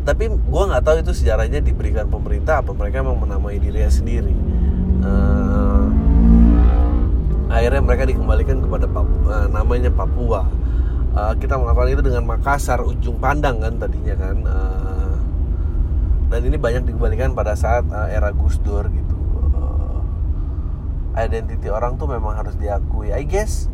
tapi 0.05 0.29
gue 0.29 0.63
nggak 0.69 0.83
tahu 0.85 1.01
itu 1.01 1.11
sejarahnya 1.17 1.65
diberikan 1.65 2.05
pemerintah 2.05 2.61
apa 2.61 2.77
mereka 2.77 3.01
memang 3.01 3.25
menamai 3.25 3.57
dirinya 3.57 3.89
sendiri. 3.89 4.37
Uh, 5.01 5.89
akhirnya 7.49 7.81
mereka 7.81 8.05
dikembalikan 8.05 8.61
kepada 8.61 8.85
Papua, 8.85 9.25
uh, 9.33 9.47
namanya 9.49 9.89
Papua. 9.89 10.45
Uh, 11.17 11.33
kita 11.41 11.57
melakukan 11.57 11.89
itu 11.89 12.03
dengan 12.05 12.23
Makassar 12.29 12.85
ujung 12.85 13.17
pandang 13.17 13.57
kan 13.57 13.81
tadinya 13.81 14.13
kan. 14.13 14.37
Uh, 14.45 15.17
dan 16.29 16.41
ini 16.45 16.57
banyak 16.61 16.85
dikembalikan 16.85 17.33
pada 17.33 17.57
saat 17.57 17.89
uh, 17.89 18.05
era 18.05 18.29
Gus 18.29 18.61
Dur 18.61 18.85
gitu. 18.85 19.17
Uh, 19.57 20.05
identity 21.17 21.65
orang 21.73 21.97
tuh 21.97 22.05
memang 22.05 22.37
harus 22.37 22.53
diakui. 22.61 23.09
I 23.09 23.25
guess 23.25 23.73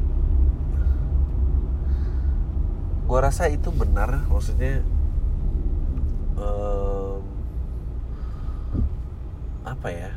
gue 3.03 3.19
rasa 3.19 3.51
itu 3.51 3.67
benar. 3.75 4.23
Maksudnya 4.31 4.79
um, 6.38 7.19
apa 9.65 9.88
ya? 9.89 10.11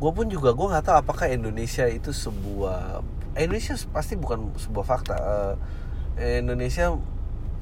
Gue 0.00 0.10
pun 0.16 0.26
juga 0.32 0.56
gue 0.56 0.66
nggak 0.66 0.84
tahu 0.88 0.96
apakah 0.96 1.28
Indonesia 1.28 1.84
itu 1.84 2.08
sebuah 2.08 3.04
Indonesia 3.36 3.76
pasti 3.92 4.16
bukan 4.16 4.52
sebuah 4.56 4.84
fakta. 4.86 5.16
Uh, 5.20 5.54
Indonesia 6.20 6.96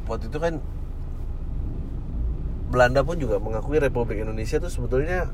waktu 0.09 0.31
itu 0.31 0.39
kan 0.39 0.59
Belanda 2.69 3.01
pun 3.01 3.17
juga 3.17 3.41
mengakui 3.41 3.81
Republik 3.81 4.21
Indonesia 4.21 4.61
itu 4.61 4.69
sebetulnya 4.69 5.33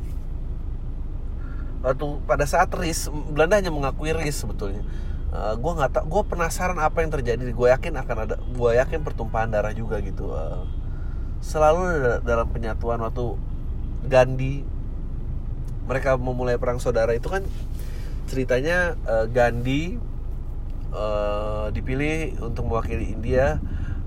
waktu 1.85 2.05
pada 2.25 2.49
saat 2.49 2.73
RIS 2.73 3.11
Belanda 3.11 3.61
hanya 3.61 3.73
mengakui 3.75 4.15
RIS 4.15 4.41
sebetulnya. 4.41 4.81
Uh, 5.35 5.59
gue 5.59 5.73
nggak 5.77 5.91
tahu 5.99 6.05
gue 6.09 6.23
penasaran 6.31 6.79
apa 6.79 7.03
yang 7.03 7.11
terjadi. 7.11 7.43
Gue 7.51 7.69
yakin 7.69 8.01
akan 8.01 8.17
ada 8.23 8.35
gue 8.39 8.71
yakin 8.79 9.03
pertumpahan 9.03 9.51
darah 9.51 9.75
juga 9.75 9.99
gitu. 10.01 10.31
Uh, 10.31 10.63
selalu 11.45 12.25
dalam 12.25 12.49
penyatuan 12.49 13.05
waktu 13.05 13.37
Gandhi 14.09 14.65
mereka 15.85 16.17
memulai 16.17 16.57
perang 16.57 16.81
saudara 16.81 17.13
itu 17.13 17.29
kan 17.29 17.45
ceritanya 18.25 18.97
uh, 19.05 19.29
Gandhi 19.29 20.01
uh, 20.97 21.69
dipilih 21.69 22.41
untuk 22.41 22.65
mewakili 22.65 23.13
India 23.13 23.61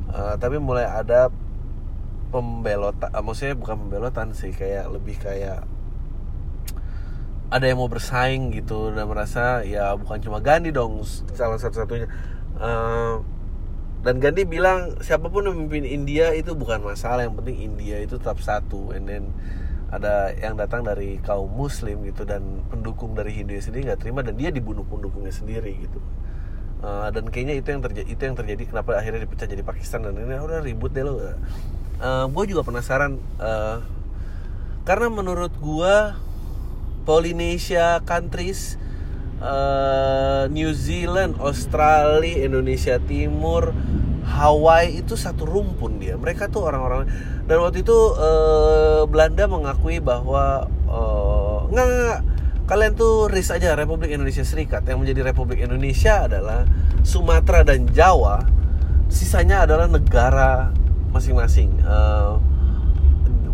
uh, 0.10 0.34
tapi 0.41 0.58
mulai 0.58 0.89
ada 0.89 1.29
pembelotan 2.34 3.13
uh, 3.13 3.22
maksudnya 3.22 3.53
bukan 3.53 3.86
pembelotan 3.86 4.34
sih 4.34 4.50
kayak 4.50 4.89
lebih 4.89 5.22
kayak 5.22 5.70
ada 7.48 7.63
yang 7.63 7.79
mau 7.79 7.88
bersaing 7.88 8.51
gitu 8.51 8.91
dan 8.91 9.08
merasa 9.08 9.63
ya 9.63 9.96
bukan 9.96 10.20
cuma 10.20 10.44
Gandhi 10.44 10.75
dong 10.75 11.00
salah 11.32 11.56
satu-satunya. 11.56 12.12
Uh, 12.60 13.24
dan 14.06 14.22
Gandhi 14.22 14.46
bilang 14.46 15.01
siapa 15.01 15.27
pun 15.27 15.50
yang 15.50 15.58
memimpin 15.58 15.84
India 15.84 16.30
itu 16.38 16.54
bukan 16.54 16.86
masalah 16.86 17.25
yang 17.25 17.34
penting 17.34 17.58
India 17.58 17.98
itu 17.98 18.22
tetap 18.22 18.38
satu. 18.39 18.94
And 18.94 19.10
then 19.10 19.34
ada 19.89 20.36
yang 20.36 20.60
datang 20.60 20.84
dari 20.84 21.18
kaum 21.24 21.48
Muslim 21.50 22.04
gitu 22.06 22.27
dan 22.27 22.62
pendukung 22.68 23.16
dari 23.16 23.32
Hindu 23.32 23.58
sendiri 23.58 23.92
nggak 23.92 24.01
terima 24.04 24.20
dan 24.22 24.36
dia 24.36 24.51
dibunuh 24.54 24.84
pendukungnya 24.86 25.34
sendiri 25.34 25.74
gitu. 25.82 26.00
Uh, 26.77 27.10
dan 27.10 27.25
kayaknya 27.34 27.58
itu 27.58 27.74
yang 27.74 27.82
terjadi 27.82 28.06
itu 28.06 28.22
yang 28.22 28.38
terjadi 28.38 28.63
kenapa 28.70 29.01
akhirnya 29.01 29.25
dipecah 29.25 29.50
jadi 29.50 29.63
Pakistan 29.66 30.06
dan 30.06 30.13
ini 30.13 30.38
udah 30.38 30.62
ribut 30.62 30.94
deh 30.94 31.01
lo. 31.01 31.18
Uh, 31.18 32.30
gue 32.30 32.44
juga 32.54 32.62
penasaran 32.62 33.18
uh, 33.42 33.82
karena 34.86 35.10
menurut 35.10 35.51
gue 35.58 35.96
Polynesia 37.01 37.98
countries 38.06 38.77
uh, 39.41 40.50
New 40.50 40.72
Zealand, 40.74 41.38
Australia, 41.41 42.46
Indonesia 42.46 42.98
Timur, 43.03 43.74
Hawaii 44.27 45.00
itu 45.01 45.15
satu 45.15 45.48
rumpun 45.48 46.01
dia. 46.01 46.20
Mereka 46.20 46.51
tuh 46.51 46.67
orang-orang 46.67 47.08
dan 47.48 47.63
waktu 47.63 47.82
itu 47.82 47.96
uh, 48.20 49.08
Belanda 49.08 49.48
mengakui 49.48 50.03
bahwa 50.03 50.67
uh, 50.89 51.63
enggak 51.72 52.22
kalian 52.67 52.94
tuh 53.00 53.32
ris 53.32 53.48
aja 53.48 53.79
Republik 53.79 54.12
Indonesia 54.12 54.44
Serikat. 54.44 54.84
Yang 54.84 55.00
menjadi 55.08 55.22
Republik 55.32 55.63
Indonesia 55.63 56.27
adalah 56.27 56.67
Sumatera 57.08 57.63
dan 57.63 57.88
Jawa. 57.88 58.44
Sisanya 59.08 59.63
adalah 59.63 59.88
negara 59.88 60.75
masing-masing. 61.15 61.79
Uh, 61.88 62.36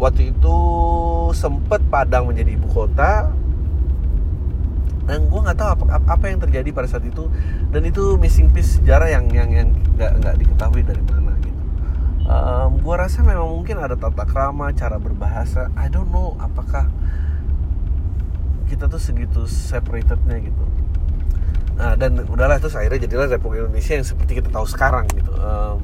waktu 0.01 0.33
itu 0.33 0.57
sempat 1.37 1.85
Padang 1.93 2.33
menjadi 2.33 2.57
ibu 2.57 2.65
kota 2.73 3.29
dan 5.03 5.27
gue 5.27 5.39
nggak 5.39 5.57
tahu 5.60 5.69
apa, 5.75 6.00
apa 6.07 6.25
yang 6.31 6.39
terjadi 6.39 6.69
pada 6.72 6.88
saat 6.88 7.03
itu. 7.03 7.27
Dan 7.69 7.83
itu 7.83 8.15
missing 8.15 8.48
piece 8.55 8.79
sejarah 8.79 9.12
yang 9.12 9.27
yang 9.36 9.50
yang 9.51 9.69
nggak 10.00 10.12
nggak 10.24 10.36
diketahui 10.39 10.81
dari 10.88 11.03
mana 11.03 11.36
gitu. 11.43 11.62
Um, 12.24 12.79
gue 12.79 12.95
rasa 12.95 13.19
memang 13.19 13.51
mungkin 13.51 13.83
ada 13.83 14.00
tata 14.00 14.24
krama 14.24 14.72
cara 14.72 14.95
berbahasa. 14.95 15.67
I 15.75 15.91
don't 15.91 16.07
know 16.07 16.39
apakah 16.39 16.88
kita 18.72 18.88
tuh 18.88 19.01
segitu 19.01 19.43
separatednya 19.43 20.39
gitu. 20.39 20.63
Nah 21.75 22.00
dan 22.00 22.24
udahlah 22.24 22.63
terus 22.63 22.79
akhirnya 22.79 23.03
jadilah 23.03 23.27
Republik 23.27 23.67
Indonesia 23.67 23.93
yang 24.00 24.07
seperti 24.07 24.39
kita 24.39 24.50
tahu 24.55 24.63
sekarang 24.63 25.03
gitu. 25.12 25.36
Um, 25.36 25.83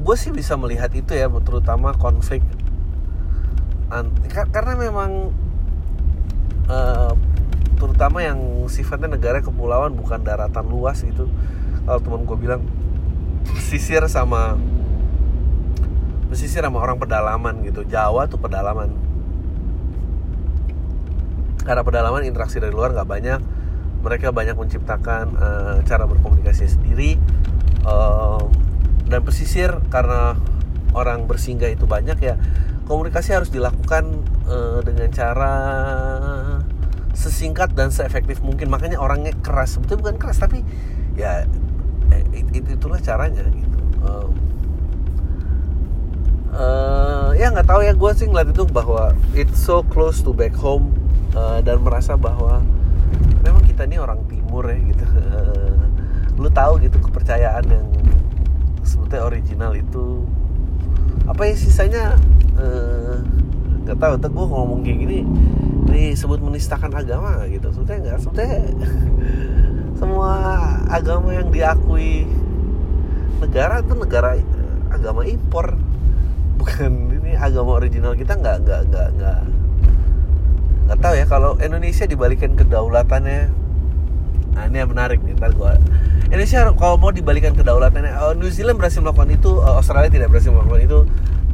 gue 0.00 0.16
sih 0.16 0.32
bisa 0.32 0.56
melihat 0.56 0.88
itu 0.96 1.12
ya 1.12 1.28
terutama 1.44 1.92
konflik 1.92 2.40
karena 4.54 4.78
memang 4.78 5.34
uh, 6.70 7.12
terutama 7.74 8.22
yang 8.22 8.38
sifatnya 8.70 9.10
negara 9.10 9.42
kepulauan 9.42 9.98
bukan 9.98 10.22
daratan 10.22 10.70
luas 10.70 11.02
gitu. 11.02 11.26
Kalau 11.82 11.98
teman 11.98 12.22
gue 12.22 12.38
bilang 12.38 12.62
pesisir 13.50 14.06
sama 14.06 14.54
pesisir 16.30 16.62
sama 16.62 16.78
orang 16.78 17.02
pedalaman 17.02 17.66
gitu. 17.66 17.82
Jawa 17.82 18.30
tuh 18.30 18.38
pedalaman. 18.38 18.94
Karena 21.66 21.82
pedalaman 21.82 22.22
interaksi 22.22 22.62
dari 22.62 22.70
luar 22.70 22.94
nggak 22.94 23.08
banyak 23.10 23.40
mereka 24.00 24.32
banyak 24.32 24.56
menciptakan 24.56 25.36
uh, 25.36 25.76
cara 25.84 26.06
berkomunikasi 26.06 26.70
sendiri. 26.70 27.18
Uh, 27.84 28.46
dan 29.10 29.26
pesisir 29.26 29.74
karena 29.90 30.38
orang 30.94 31.26
bersinggah 31.26 31.66
itu 31.72 31.82
banyak 31.82 32.18
ya 32.22 32.38
komunikasi 32.86 33.34
harus 33.34 33.50
dilakukan 33.50 34.22
uh, 34.46 34.78
dengan 34.86 35.10
cara 35.10 35.54
sesingkat 37.14 37.74
dan 37.74 37.90
seefektif 37.90 38.42
mungkin. 38.42 38.70
Makanya 38.70 38.98
orangnya 38.98 39.34
keras. 39.40 39.76
Sebetulnya 39.76 40.00
bukan 40.06 40.16
keras 40.18 40.38
tapi 40.38 40.62
ya 41.18 41.44
it, 42.32 42.46
it, 42.54 42.64
itulah 42.70 42.98
caranya 43.02 43.44
gitu. 43.50 43.78
Um, 44.00 44.30
uh, 46.54 47.30
ya 47.36 47.50
nggak 47.52 47.68
tahu 47.68 47.80
ya. 47.84 47.92
Gue 47.94 48.10
sih 48.16 48.26
ngeliat 48.26 48.54
itu 48.54 48.64
bahwa 48.68 49.14
it's 49.34 49.60
so 49.60 49.82
close 49.86 50.22
to 50.22 50.30
back 50.34 50.54
home 50.54 50.94
uh, 51.34 51.58
dan 51.60 51.82
merasa 51.82 52.14
bahwa 52.14 52.62
memang 53.42 53.62
kita 53.66 53.84
ini 53.86 53.98
orang 53.98 54.22
timur 54.30 54.66
ya 54.66 54.78
gitu. 54.80 55.04
Uh, 55.04 55.82
lu 56.40 56.48
tahu 56.48 56.80
gitu 56.80 56.96
kepercayaan 56.98 57.64
yang 57.68 57.86
sebetulnya 58.86 59.24
original 59.28 59.72
itu. 59.76 60.24
Apa 61.28 61.46
ya 61.46 61.54
sisanya 61.54 62.04
nggak 63.90 63.98
tahu 63.98 64.14
tapi 64.22 64.34
gue 64.38 64.46
ngomong 64.46 64.80
kayak 64.86 64.98
gini 65.02 65.18
disebut 65.90 66.38
menistakan 66.38 66.94
agama 66.94 67.42
gitu? 67.50 67.74
Sebetulnya 67.74 68.00
nggak 68.06 68.18
sebetulnya 68.22 68.58
semua 69.98 70.32
agama 70.86 71.34
yang 71.34 71.50
diakui 71.50 72.30
negara 73.42 73.82
itu 73.82 73.94
negara 73.98 74.38
agama 74.94 75.26
impor. 75.26 75.74
Bukan 76.54 76.90
ini 77.18 77.34
agama 77.34 77.82
original 77.82 78.14
kita 78.14 78.38
nggak 78.38 78.62
nggak 78.62 78.80
nggak 78.94 79.08
nggak 79.18 79.40
nggak 80.86 80.98
tahu 81.02 81.14
ya 81.18 81.26
kalau 81.26 81.58
Indonesia 81.58 82.06
dibalikan 82.06 82.54
kedaulatannya. 82.54 83.50
Nah 84.54 84.62
ini 84.70 84.76
yang 84.82 84.90
menarik 84.90 85.18
nih 85.22 85.34
ntar 85.38 85.54
gue 85.54 85.72
Indonesia 86.30 86.70
kalau 86.78 86.94
mau 86.94 87.10
dibalikan 87.10 87.54
kedaulatannya 87.58 88.14
uh, 88.14 88.34
New 88.38 88.50
Zealand 88.54 88.78
berhasil 88.78 89.02
melakukan 89.02 89.34
itu 89.34 89.58
uh, 89.58 89.82
Australia 89.82 90.10
tidak 90.10 90.30
berhasil 90.30 90.54
melakukan 90.54 90.82
itu 90.86 90.98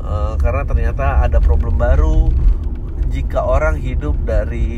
uh, 0.07 0.35
karena 0.39 0.63
ternyata 0.63 1.27
ada 1.27 1.43
problem 1.43 1.77
baru. 1.77 2.31
Jika 3.11 3.43
orang 3.43 3.81
hidup 3.81 4.15
dari 4.23 4.73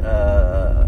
uh, 0.00 0.86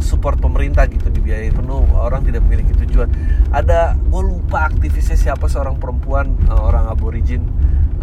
support 0.00 0.36
pemerintah 0.40 0.84
gitu 0.88 1.08
dibiayai 1.08 1.50
penuh 1.52 1.84
orang 1.96 2.24
tidak 2.24 2.44
memiliki 2.44 2.72
tujuan. 2.84 3.08
Ada 3.54 3.96
gue 3.96 4.22
lupa 4.22 4.68
aktivisnya 4.68 5.16
siapa 5.16 5.48
seorang 5.48 5.80
perempuan 5.80 6.36
uh, 6.50 6.60
orang 6.60 6.88
aborigin 6.88 7.46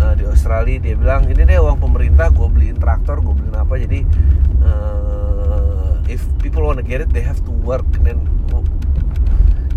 uh, 0.02 0.14
di 0.18 0.26
Australia. 0.26 0.82
Dia 0.82 0.96
bilang 0.98 1.30
ini 1.30 1.46
deh 1.46 1.60
uang 1.62 1.78
pemerintah 1.78 2.30
gue 2.34 2.48
beliin 2.50 2.78
traktor 2.78 3.22
gue 3.22 3.34
beliin 3.34 3.56
apa. 3.58 3.74
Jadi 3.78 4.00
uh, 4.66 6.02
if 6.10 6.22
people 6.42 6.66
wanna 6.66 6.86
get 6.86 7.02
it 7.02 7.10
they 7.14 7.24
have 7.24 7.40
to 7.46 7.54
work. 7.66 7.88
Dan 8.02 8.22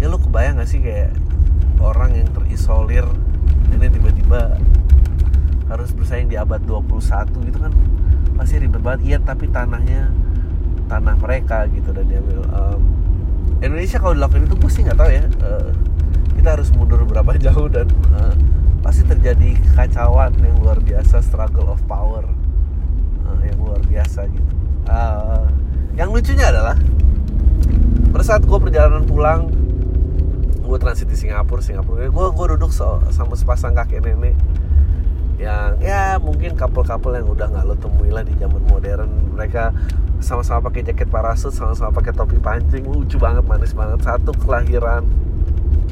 ya 0.03 0.11
lu 0.11 0.19
kebayang 0.19 0.61
gak 0.61 0.69
sih 0.69 0.83
kayak 0.83 1.15
orang 1.81 2.19
yang 2.19 2.29
terisolir 2.35 3.07
ini 3.73 3.87
tiba-tiba 3.89 4.61
harus 5.71 5.91
bersaing 5.97 6.29
di 6.29 6.37
abad 6.37 6.61
21 6.61 7.49
gitu 7.49 7.59
kan 7.59 7.73
pasti 8.37 8.61
ribet 8.61 8.83
banget. 8.85 9.01
Iya 9.05 9.19
tapi 9.25 9.49
tanahnya 9.49 10.13
tanah 10.91 11.17
mereka 11.17 11.65
gitu 11.73 11.97
dan 11.97 12.05
diambil 12.05 12.45
um, 12.53 12.81
Indonesia 13.65 13.97
kalau 13.97 14.13
dilakukan 14.13 14.45
itu 14.45 14.57
sih 14.69 14.85
nggak 14.85 14.99
tahu 15.01 15.11
ya 15.11 15.25
uh, 15.41 15.71
kita 16.37 16.49
harus 16.61 16.69
mundur 16.77 17.01
berapa 17.09 17.33
jauh 17.45 17.73
dan 17.73 17.89
uh, 18.13 18.35
pasti 18.85 19.01
terjadi 19.09 19.57
kekacauan 19.65 20.37
yang 20.45 20.61
luar 20.61 20.77
biasa 20.85 21.25
struggle 21.25 21.73
of 21.73 21.81
power 21.89 22.29
uh, 23.25 23.41
yang 23.41 23.57
luar 23.57 23.81
biasa 23.89 24.29
gitu. 24.29 24.53
Uh, 24.85 25.49
yang 25.97 26.13
lucunya 26.13 26.53
adalah 26.53 26.77
pada 28.13 28.25
saat 28.27 28.43
gue 28.45 28.59
perjalanan 28.61 29.09
pulang 29.09 29.49
gue 30.65 30.79
transit 30.81 31.07
di 31.07 31.17
Singapura 31.17 31.61
Singapura. 31.61 32.09
Gue 32.09 32.27
gue 32.33 32.47
duduk 32.57 32.73
so, 32.73 33.05
sama 33.13 33.37
sepasang 33.37 33.77
kakek 33.77 34.01
nenek 34.01 34.35
yang 35.35 35.77
ya 35.83 36.17
mungkin 36.23 36.55
couple-couple 36.55 37.11
yang 37.13 37.27
udah 37.27 37.51
nggak 37.51 37.65
lo 37.67 37.75
temui 37.77 38.09
lah 38.09 38.25
di 38.25 38.33
zaman 38.41 38.65
modern. 38.65 39.37
Mereka 39.37 39.75
sama-sama 40.25 40.73
pakai 40.73 40.89
jaket 40.89 41.13
parasut 41.13 41.53
sama-sama 41.53 41.93
pakai 41.93 42.17
topi 42.17 42.41
pancing. 42.41 42.89
Lucu 42.89 43.21
banget 43.21 43.45
manis 43.45 43.77
banget. 43.77 44.01
Satu 44.01 44.33
kelahiran 44.33 45.05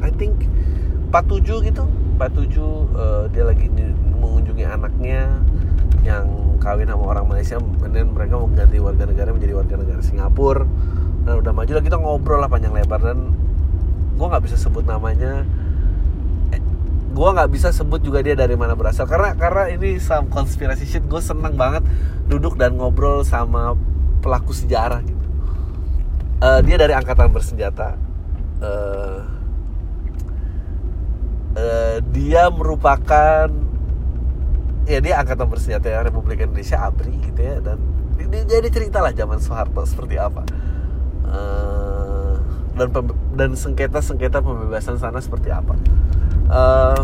I 0.01 0.09
think 0.09 0.49
47 1.13 1.69
gitu. 1.69 1.83
47 2.17 2.57
uh, 2.57 3.25
dia 3.29 3.43
lagi 3.45 3.67
mengunjungi 4.21 4.65
anaknya 4.65 5.27
yang 6.01 6.57
kawin 6.57 6.89
sama 6.89 7.03
orang 7.13 7.29
Malaysia. 7.29 7.61
Dan 7.61 8.15
mereka 8.15 8.39
mau 8.39 8.49
ganti 8.49 8.81
warga 8.81 9.05
negara 9.05 9.29
menjadi 9.35 9.53
warga 9.53 9.75
negara 9.77 10.01
Singapura. 10.01 10.65
Dan 11.23 11.33
udah 11.39 11.53
maju 11.53 11.71
lah 11.71 11.83
kita 11.83 11.97
ngobrol 11.99 12.39
lah 12.41 12.49
panjang 12.49 12.73
lebar. 12.73 13.03
Dan 13.03 13.42
gue 14.23 14.31
nggak 14.31 14.45
bisa 14.47 14.55
sebut 14.55 14.87
namanya 14.87 15.43
eh, 16.55 16.61
gue 17.11 17.29
nggak 17.35 17.51
bisa 17.51 17.75
sebut 17.75 17.99
juga 17.99 18.23
dia 18.23 18.39
dari 18.39 18.55
mana 18.55 18.71
berasal. 18.71 19.03
Karena 19.03 19.35
karena 19.35 19.67
ini 19.67 19.99
some 19.99 20.31
konspirasi 20.31 20.87
shit 20.87 21.03
gue 21.03 21.19
seneng 21.19 21.59
banget 21.59 21.83
duduk 22.31 22.55
dan 22.55 22.79
ngobrol 22.79 23.27
sama 23.27 23.75
pelaku 24.23 24.55
sejarah 24.55 25.03
gitu. 25.03 25.27
Uh, 26.39 26.63
dia 26.63 26.79
dari 26.79 26.95
angkatan 26.95 27.35
bersenjata. 27.35 27.99
Uh, 28.63 29.19
uh, 31.59 31.97
dia 32.15 32.47
merupakan 32.47 33.51
ya 34.87 34.99
dia 35.03 35.19
angkatan 35.19 35.51
bersenjata 35.51 35.91
ya 35.91 35.99
Republik 35.99 36.39
Indonesia 36.39 36.79
ABRI 36.79 37.15
gitu 37.27 37.41
ya 37.43 37.59
dan 37.59 37.79
dia 38.31 38.43
jadi 38.47 38.67
cerita 38.71 39.03
lah 39.03 39.11
zaman 39.11 39.39
Soeharto 39.43 39.83
seperti 39.83 40.15
apa 40.15 40.43
dan 42.73 42.89
dan 43.37 43.49
sengketa 43.53 44.01
sengketa 44.01 44.41
pembebasan 44.41 44.97
sana 44.97 45.21
seperti 45.21 45.53
apa. 45.53 45.77
Uh, 46.49 47.01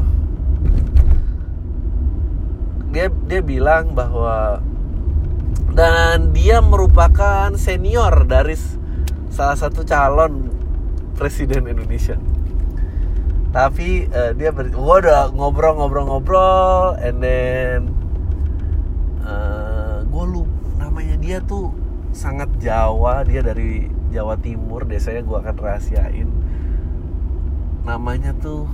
dia 2.89 3.07
dia 3.29 3.41
bilang 3.45 3.93
bahwa 3.93 4.61
dan 5.77 6.33
dia 6.33 6.59
merupakan 6.59 7.53
senior 7.53 8.25
dari 8.25 8.57
salah 9.29 9.55
satu 9.55 9.85
calon 9.85 10.49
presiden 11.13 11.69
Indonesia. 11.69 12.17
Tapi 13.49 14.05
uh, 14.09 14.31
dia 14.37 14.53
ber, 14.53 14.69
gua 14.69 15.01
udah 15.01 15.21
ngobrol-ngobrol-ngobrol 15.33 16.97
and 17.01 17.17
then 17.21 17.79
uh, 19.25 20.05
gue 20.05 20.25
lu 20.25 20.45
namanya 20.77 21.17
dia 21.17 21.37
tuh 21.41 21.73
sangat 22.13 22.49
Jawa 22.61 23.25
dia 23.25 23.41
dari 23.41 23.98
Jawa 24.09 24.35
Timur 24.41 24.85
desanya 24.85 25.21
gue 25.21 25.37
akan 25.37 25.55
rahasiain. 25.57 26.29
Namanya 27.85 28.33
tuh 28.37 28.69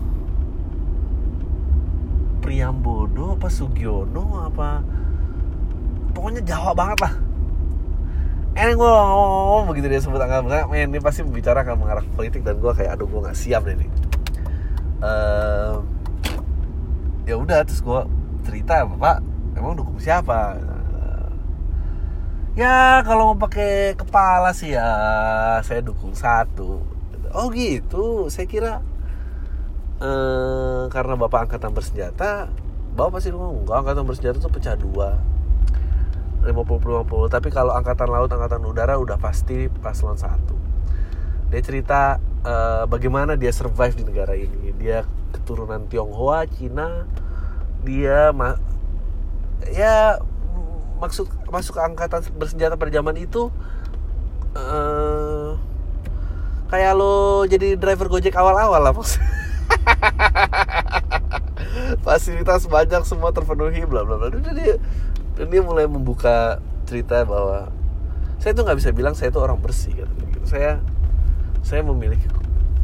Priambodo 2.43 3.35
apa 3.35 3.49
Sugiono 3.49 4.45
apa 4.45 4.85
pokoknya 6.13 6.45
Jawa 6.45 6.71
banget 6.77 6.99
lah. 7.03 7.13
Eh 8.55 8.71
gue 8.71 8.87
ngomong 8.87 9.67
begitu 9.67 9.91
dia 9.91 9.99
sebut 9.99 10.21
angka 10.21 10.45
men 10.71 10.87
ini 10.87 11.03
pasti 11.03 11.27
bicara 11.27 11.67
akan 11.67 11.75
mengarah 11.75 12.05
politik 12.15 12.45
dan 12.45 12.55
gue 12.61 12.71
kayak 12.71 12.95
aduh 12.95 13.09
gue 13.09 13.19
nggak 13.19 13.35
siap 13.35 13.67
deh 13.67 13.75
nih. 13.75 13.89
Uh, 15.03 15.83
ya 17.27 17.35
udah 17.35 17.65
terus 17.67 17.81
gue 17.83 18.01
cerita 18.45 18.85
bapak 18.85 19.19
emang 19.57 19.75
dukung 19.75 19.97
siapa 19.97 20.55
ya 22.55 23.03
kalau 23.03 23.35
mau 23.35 23.37
pakai 23.37 23.99
kepala 23.99 24.55
sih 24.55 24.75
ya 24.75 24.89
saya 25.61 25.83
dukung 25.83 26.15
satu. 26.15 26.81
Oh 27.35 27.47
gitu. 27.51 28.31
Saya 28.31 28.47
kira 28.47 28.73
eh, 29.99 30.83
karena 30.87 31.13
bapak 31.19 31.51
angkatan 31.51 31.71
bersenjata 31.75 32.47
bapak 32.95 33.19
pasti 33.19 33.35
ngomong 33.35 33.67
enggak 33.67 33.77
angkatan 33.83 34.03
bersenjata 34.07 34.37
itu 34.39 34.49
pecah 34.49 34.75
dua. 34.79 35.19
50-50 36.45 37.09
tapi 37.33 37.49
kalau 37.49 37.73
angkatan 37.73 38.05
laut 38.05 38.29
angkatan 38.29 38.61
udara 38.63 38.95
udah 39.01 39.19
pasti 39.19 39.67
paslon 39.81 40.15
satu. 40.15 40.55
Dia 41.49 41.61
cerita 41.61 42.21
uh, 42.45 42.85
bagaimana 42.85 43.33
dia 43.35 43.49
survive 43.49 43.97
di 43.97 44.03
negara 44.05 44.37
ini. 44.37 44.71
Dia 44.77 45.03
keturunan 45.33 45.89
Tionghoa 45.89 46.45
Cina. 46.47 47.09
Dia 47.81 48.29
ya 49.73 50.21
masuk 50.99 51.73
ke 51.75 51.81
angkatan 51.81 52.23
bersenjata 52.39 52.79
pada 52.79 52.91
zaman 52.91 53.15
itu 53.19 53.51
uh, 54.55 55.59
kayak 56.71 56.97
lo 56.97 57.45
jadi 57.45 57.77
driver 57.77 58.09
gojek 58.09 58.33
awal-awal 58.33 58.81
lah 58.81 58.93
maksudnya 58.95 59.27
fasilitas 62.05 62.65
banyak 62.65 63.03
semua 63.03 63.35
terpenuhi 63.35 63.83
bla 63.85 64.07
bla 64.07 64.17
bla 64.17 64.31
dan 64.31 65.47
dia 65.51 65.61
mulai 65.61 65.85
membuka 65.85 66.63
cerita 66.87 67.27
bahwa 67.27 67.69
saya 68.39 68.55
tuh 68.55 68.63
nggak 68.63 68.79
bisa 68.79 68.89
bilang 68.95 69.13
saya 69.17 69.33
tuh 69.33 69.43
orang 69.43 69.59
bersih 69.59 69.91
gitu. 69.91 70.13
saya 70.47 70.79
saya 71.65 71.81
memiliki 71.81 72.29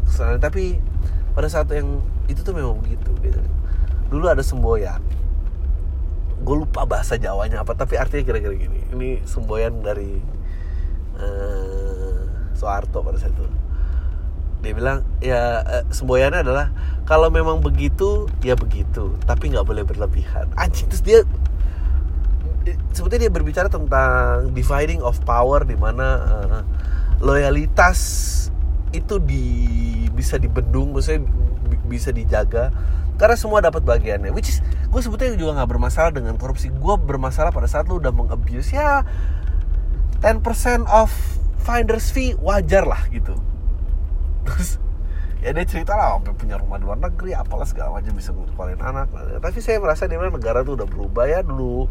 kesalahan 0.09 0.41
tapi 0.41 0.81
pada 1.31 1.47
saat 1.47 1.69
yang 1.71 2.03
itu 2.27 2.43
tuh 2.43 2.51
memang 2.51 2.75
begitu 2.81 3.07
gitu. 3.23 3.39
dulu 4.11 4.27
ada 4.27 4.43
semboyan 4.43 4.99
gue 6.41 6.55
lupa 6.65 6.83
bahasa 6.89 7.15
Jawanya 7.15 7.61
apa 7.61 7.77
tapi 7.77 7.95
artinya 7.95 8.25
kira-kira 8.25 8.53
gini. 8.57 8.79
Ini 8.91 9.09
semboyan 9.23 9.79
dari 9.85 10.17
uh, 11.21 12.19
Soeharto 12.57 13.05
pada 13.05 13.17
saat 13.21 13.33
itu. 13.33 13.45
Dia 14.61 14.73
bilang 14.77 15.05
ya 15.21 15.61
uh, 15.61 15.83
semboyannya 15.89 16.41
adalah 16.45 16.67
kalau 17.05 17.29
memang 17.33 17.61
begitu 17.61 18.29
ya 18.45 18.53
begitu 18.57 19.15
tapi 19.23 19.53
nggak 19.53 19.65
boleh 19.65 19.85
berlebihan. 19.85 20.49
Anjing 20.57 20.89
terus 20.89 21.05
dia 21.05 21.23
sebetulnya 22.93 23.29
dia 23.29 23.33
berbicara 23.33 23.67
tentang 23.69 24.53
dividing 24.53 25.01
of 25.01 25.17
power 25.25 25.65
di 25.65 25.73
mana 25.73 26.07
uh, 26.21 26.61
loyalitas 27.21 28.29
itu 28.91 29.17
di 29.23 29.45
bisa 30.11 30.35
dibendung 30.35 30.91
maksudnya 30.91 31.25
bisa 31.87 32.11
dijaga 32.11 32.73
karena 33.15 33.35
semua 33.37 33.61
dapat 33.61 33.85
bagiannya. 33.85 34.33
Which 34.33 34.49
is 34.49 34.57
gue 34.89 35.01
sebetulnya 35.01 35.37
juga 35.37 35.61
nggak 35.61 35.69
bermasalah 35.69 36.11
dengan 36.11 36.35
korupsi. 36.35 36.73
Gue 36.73 36.95
bermasalah 36.97 37.53
pada 37.53 37.69
saat 37.69 37.85
lu 37.87 38.01
udah 38.01 38.11
mengabuse 38.11 38.75
ya 38.75 39.05
10% 40.25 40.89
of 40.89 41.09
finders 41.61 42.09
fee 42.09 42.33
wajar 42.41 42.83
lah 42.83 43.05
gitu. 43.13 43.37
Terus 44.47 44.81
ya 45.41 45.49
dia 45.57 45.65
cerita 45.65 45.97
lah 45.97 46.21
sampai 46.21 46.37
punya 46.37 46.55
rumah 46.61 46.77
di 46.77 46.85
luar 46.85 47.01
negeri 47.01 47.33
apalah 47.33 47.65
segala 47.65 47.97
macam 47.97 48.13
bisa 48.13 48.29
ngeluarin 48.29 48.77
anak 48.77 49.09
tapi 49.41 49.57
saya 49.57 49.81
merasa 49.81 50.05
di 50.05 50.13
mana 50.13 50.29
negara 50.29 50.61
tuh 50.61 50.77
udah 50.77 50.85
berubah 50.85 51.25
ya 51.25 51.41
dulu 51.41 51.89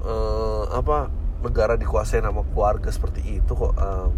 uh, 0.00 0.64
apa 0.72 1.12
negara 1.44 1.76
dikuasai 1.76 2.24
nama 2.24 2.40
keluarga 2.40 2.88
seperti 2.88 3.40
itu 3.40 3.52
kok 3.52 3.76
uh, 3.76 4.08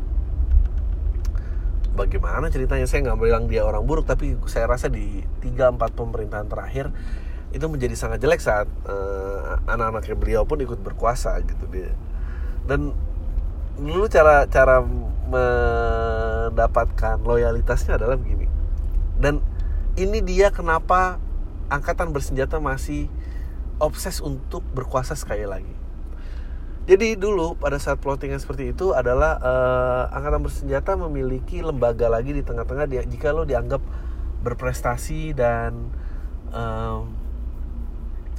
bagaimana 1.93 2.49
ceritanya? 2.49 2.87
Saya 2.89 3.05
nggak 3.09 3.19
bilang 3.21 3.45
dia 3.49 3.65
orang 3.65 3.85
buruk 3.85 4.09
tapi 4.09 4.37
saya 4.49 4.67
rasa 4.69 4.89
di 4.89 5.23
3-4 5.45 5.79
pemerintahan 5.93 6.49
terakhir 6.49 6.91
itu 7.53 7.69
menjadi 7.69 7.93
sangat 7.93 8.25
jelek 8.25 8.41
saat 8.41 8.65
uh, 8.89 9.61
anak-anaknya 9.69 10.17
beliau 10.17 10.43
pun 10.49 10.57
ikut 10.65 10.81
berkuasa 10.81 11.37
gitu 11.45 11.69
dia. 11.69 11.93
Dan 12.65 12.97
dulu 13.77 14.09
cara 14.09 14.49
cara 14.49 14.81
mendapatkan 15.29 17.21
loyalitasnya 17.21 18.01
adalah 18.01 18.17
begini. 18.17 18.49
Dan 19.21 19.45
ini 20.01 20.25
dia 20.25 20.49
kenapa 20.49 21.21
angkatan 21.69 22.13
bersenjata 22.17 22.57
masih 22.57 23.13
obses 23.77 24.25
untuk 24.25 24.65
berkuasa 24.73 25.13
sekali 25.13 25.45
lagi 25.45 25.82
jadi 26.83 27.15
dulu 27.15 27.55
pada 27.55 27.79
saat 27.79 28.03
plottingan 28.03 28.43
seperti 28.43 28.75
itu 28.75 28.91
adalah 28.91 29.39
uh, 29.39 30.05
angkatan 30.11 30.43
bersenjata 30.43 30.99
memiliki 30.99 31.63
lembaga 31.63 32.11
lagi 32.11 32.35
di 32.35 32.43
tengah-tengah 32.43 32.91
dia 32.91 33.03
jika 33.07 33.31
lo 33.31 33.47
dianggap 33.47 33.79
berprestasi 34.43 35.31
dan 35.31 35.95
um, 36.51 37.15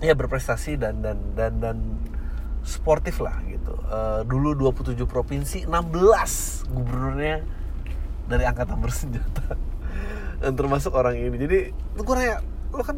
ya 0.03 0.12
berprestasi 0.12 0.75
dan 0.75 0.99
dan 0.99 1.17
dan 1.39 1.53
dan 1.63 1.77
sportif 2.63 3.19
lah 3.19 3.39
gitu. 3.47 3.75
Uh, 3.88 4.23
dulu 4.27 4.56
27 4.56 4.95
provinsi, 5.08 5.67
16 5.67 6.71
gubernurnya 6.71 7.43
dari 8.27 8.43
angkatan 8.47 8.79
bersenjata. 8.79 9.56
Dan 10.43 10.56
termasuk 10.60 10.95
orang 10.95 11.19
ini. 11.19 11.36
Jadi 11.39 11.58
gue 11.75 12.15
nanya, 12.15 12.39
lu 12.71 12.84
kan 12.84 12.97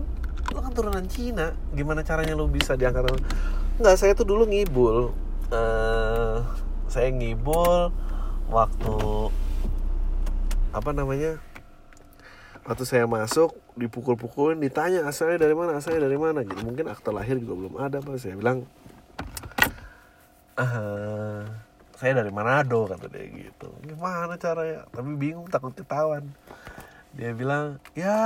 lu 0.53 0.59
kan 0.61 0.71
turunan 0.73 1.05
Cina, 1.09 1.57
gimana 1.73 2.05
caranya 2.05 2.37
lu 2.37 2.45
bisa 2.45 2.77
diangkat? 2.77 3.09
Enggak, 3.81 3.97
saya 3.97 4.13
tuh 4.13 4.25
dulu 4.25 4.45
ngibul. 4.45 5.24
Uh, 5.53 6.41
saya 6.89 7.09
ngibul 7.13 7.93
waktu 8.49 8.95
apa 10.73 10.89
namanya? 10.91 11.37
Waktu 12.65 12.83
saya 12.83 13.05
masuk 13.05 13.53
dipukul-pukulin, 13.77 14.57
ditanya 14.57 15.05
asalnya 15.05 15.45
dari 15.45 15.53
mana, 15.53 15.77
asalnya 15.77 16.09
dari 16.09 16.17
mana 16.17 16.41
gitu. 16.41 16.65
Mungkin 16.65 16.89
akte 16.89 17.13
lahir 17.13 17.37
juga 17.37 17.53
belum 17.61 17.75
ada, 17.77 18.01
Pak. 18.01 18.17
Saya 18.17 18.33
bilang 18.33 18.65
uh, 20.59 21.43
saya 21.95 22.11
dari 22.11 22.31
Manado 22.31 22.87
kata 22.91 23.07
dia 23.07 23.27
gitu 23.31 23.71
gimana 23.83 24.35
caranya 24.35 24.83
tapi 24.91 25.15
bingung 25.15 25.47
takut 25.47 25.71
ketahuan 25.71 26.27
dia 27.15 27.31
bilang 27.31 27.79
ya 27.95 28.19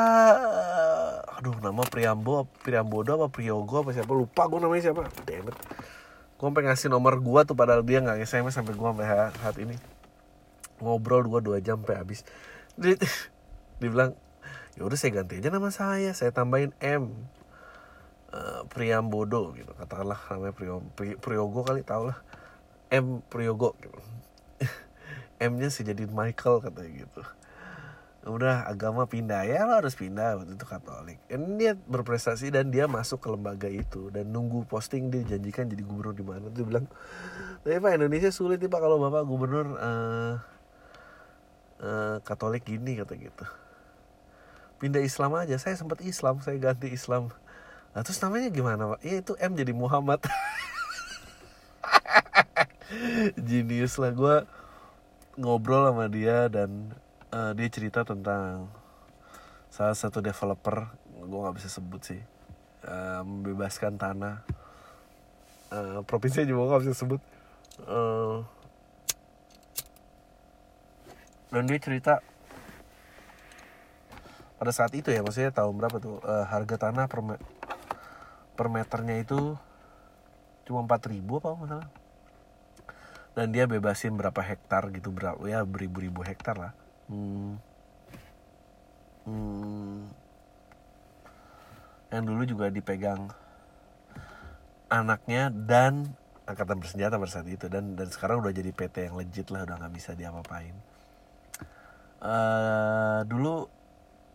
aduh 1.37 1.53
nama 1.61 1.85
Priambo 1.85 2.49
Priambodo 2.65 3.21
apa 3.21 3.27
Priyogo 3.29 3.85
apa 3.85 3.93
siapa 3.93 4.09
lupa 4.09 4.49
gue 4.49 4.57
namanya 4.57 4.89
siapa 4.89 5.05
demet 5.29 5.53
gue 6.39 6.47
sampai 6.47 6.63
ngasih 6.71 6.87
nomor 6.87 7.19
gue 7.19 7.41
tuh 7.43 7.51
padahal 7.51 7.83
dia 7.83 7.99
nggak 7.99 8.23
SMS 8.23 8.55
sampai 8.55 8.71
gue 8.71 8.87
sampai 8.87 9.07
saat 9.35 9.57
ini. 9.59 9.75
Ngobrol 10.79 11.27
dua 11.27 11.43
dua 11.43 11.59
jam 11.59 11.83
sampai 11.83 11.99
habis. 11.99 12.23
Dia, 12.79 12.95
dia 13.83 13.89
bilang 13.91 14.15
ya 14.79 14.87
udah 14.87 14.95
saya 14.95 15.19
ganti 15.19 15.43
aja 15.43 15.51
nama 15.51 15.67
saya 15.75 16.15
saya 16.15 16.31
tambahin 16.31 16.71
M. 16.79 17.11
Uh, 18.29 18.61
Priambodo 18.69 19.57
gitu 19.57 19.73
katakanlah 19.73 20.21
namanya 20.29 20.53
Priyo, 20.53 20.85
Priyogo 20.95 21.65
kali 21.65 21.81
tau 21.81 22.07
lah 22.07 22.17
M 22.87 23.19
Priyogo 23.27 23.75
gitu. 23.83 23.99
M-nya 25.49 25.67
sih 25.73 25.83
jadi 25.83 26.07
Michael 26.07 26.61
katanya 26.63 26.91
gitu 27.03 27.21
udah 28.29 28.69
agama 28.69 29.09
pindah. 29.09 29.43
Ya 29.43 29.65
lo 29.65 29.77
harus 29.77 29.97
pindah 29.97 30.39
waktu 30.39 30.53
itu 30.55 30.65
Katolik. 30.65 31.17
Ini 31.27 31.47
dia 31.57 31.73
berprestasi 31.75 32.53
dan 32.53 32.69
dia 32.69 32.85
masuk 32.85 33.19
ke 33.19 33.27
lembaga 33.33 33.67
itu. 33.67 34.13
Dan 34.13 34.29
nunggu 34.29 34.69
posting 34.69 35.09
dia 35.09 35.25
janjikan 35.25 35.67
jadi 35.67 35.83
gubernur 35.83 36.15
di 36.15 36.25
mana. 36.25 36.47
Tuh 36.53 36.65
bilang 36.65 36.85
tapi 37.59 37.75
pak 37.75 37.91
Indonesia 37.99 38.31
sulit 38.31 38.63
nih 38.63 38.71
pak 38.71 38.79
kalau 38.79 38.97
bapak 39.03 39.27
gubernur 39.27 39.75
uh, 39.75 40.33
uh, 41.83 42.17
Katolik 42.23 42.63
gini 42.63 42.95
kata 42.95 43.17
gitu. 43.19 43.45
Pindah 44.79 45.03
Islam 45.03 45.35
aja. 45.35 45.59
Saya 45.59 45.75
sempat 45.75 45.99
Islam 45.99 46.39
saya 46.39 46.55
ganti 46.55 46.87
Islam. 46.87 47.33
Nah, 47.91 48.01
terus 48.05 48.21
namanya 48.21 48.47
gimana 48.53 48.95
pak? 48.95 48.99
Ya 49.03 49.19
itu 49.19 49.33
M 49.35 49.57
jadi 49.57 49.73
Muhammad. 49.75 50.23
Genius 53.49 53.99
lah. 53.99 54.13
Gue 54.15 54.35
ngobrol 55.39 55.91
sama 55.91 56.05
dia 56.11 56.47
dan 56.51 56.93
uh, 57.33 57.51
dia 57.53 57.67
cerita 57.69 58.01
tentang 58.05 58.69
salah 59.69 59.93
satu 59.93 60.21
developer 60.21 60.89
gue 61.19 61.39
nggak 61.39 61.57
bisa 61.61 61.69
sebut 61.69 62.01
sih 62.01 62.21
uh, 62.85 63.21
membebaskan 63.21 63.99
tanah. 63.99 64.41
Uh, 65.69 66.01
provinsi 66.05 66.49
juga 66.49 66.73
nggak 66.73 66.83
bisa 66.89 66.95
sebut. 66.97 67.21
Uh, 67.85 68.41
dan 71.49 71.65
dia 71.65 71.79
cerita 71.81 72.21
pada 74.59 74.75
saat 74.75 74.91
itu 74.91 75.09
ya 75.09 75.23
maksudnya 75.23 75.55
tahun 75.55 75.73
berapa 75.79 75.97
tuh 76.03 76.19
uh, 76.21 76.45
harga 76.45 76.89
tanah 76.89 77.07
per 77.07 77.39
per 78.59 78.67
meternya 78.67 79.23
itu 79.23 79.55
cuma 80.67 80.83
4000 80.83 81.23
apa 81.23 81.49
masalah 81.55 81.89
dan 83.33 83.55
dia 83.55 83.65
bebasin 83.65 84.19
berapa 84.19 84.43
hektar 84.43 84.91
gitu 84.91 85.15
berapa 85.15 85.39
ya 85.47 85.63
beribu-ribu 85.63 86.21
hektar 86.27 86.59
lah 86.59 86.73
hmm. 87.09 87.51
Hmm. 89.29 90.09
yang 92.09 92.25
dulu 92.25 92.41
juga 92.47 92.73
dipegang 92.73 93.29
anaknya 94.89 95.53
dan 95.53 96.17
angkatan 96.49 96.81
bersenjata 96.81 97.21
pada 97.21 97.29
saat 97.31 97.47
itu. 97.47 97.69
Dan 97.69 97.93
dan 97.93 98.09
sekarang 98.09 98.41
udah 98.41 98.49
jadi 98.49 98.73
PT 98.73 99.13
yang 99.13 99.15
legit 99.21 99.47
lah 99.53 99.63
udah 99.69 99.75
nggak 99.77 99.93
bisa 99.93 100.17
diapa-apain. 100.17 100.73
Uh, 102.19 103.23
dulu 103.29 103.71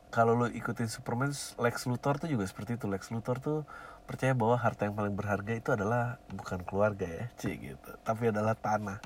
kalau 0.09 0.39
lo 0.39 0.47
ikutin 0.47 0.87
Superman 0.89 1.35
Lex 1.35 1.91
Luthor 1.91 2.23
tuh 2.23 2.31
juga 2.31 2.47
seperti 2.47 2.79
itu. 2.79 2.87
Lex 2.87 3.11
Luthor 3.11 3.43
tuh 3.43 3.67
percaya 4.07 4.33
bahwa 4.33 4.55
harta 4.55 4.87
yang 4.87 4.95
paling 4.95 5.19
berharga 5.19 5.53
itu 5.59 5.75
adalah 5.75 6.23
bukan 6.31 6.63
keluarga 6.63 7.05
ya 7.05 7.27
cik 7.43 7.57
gitu. 7.75 7.91
Tapi 8.07 8.31
adalah 8.31 8.55
tanah. 8.55 9.03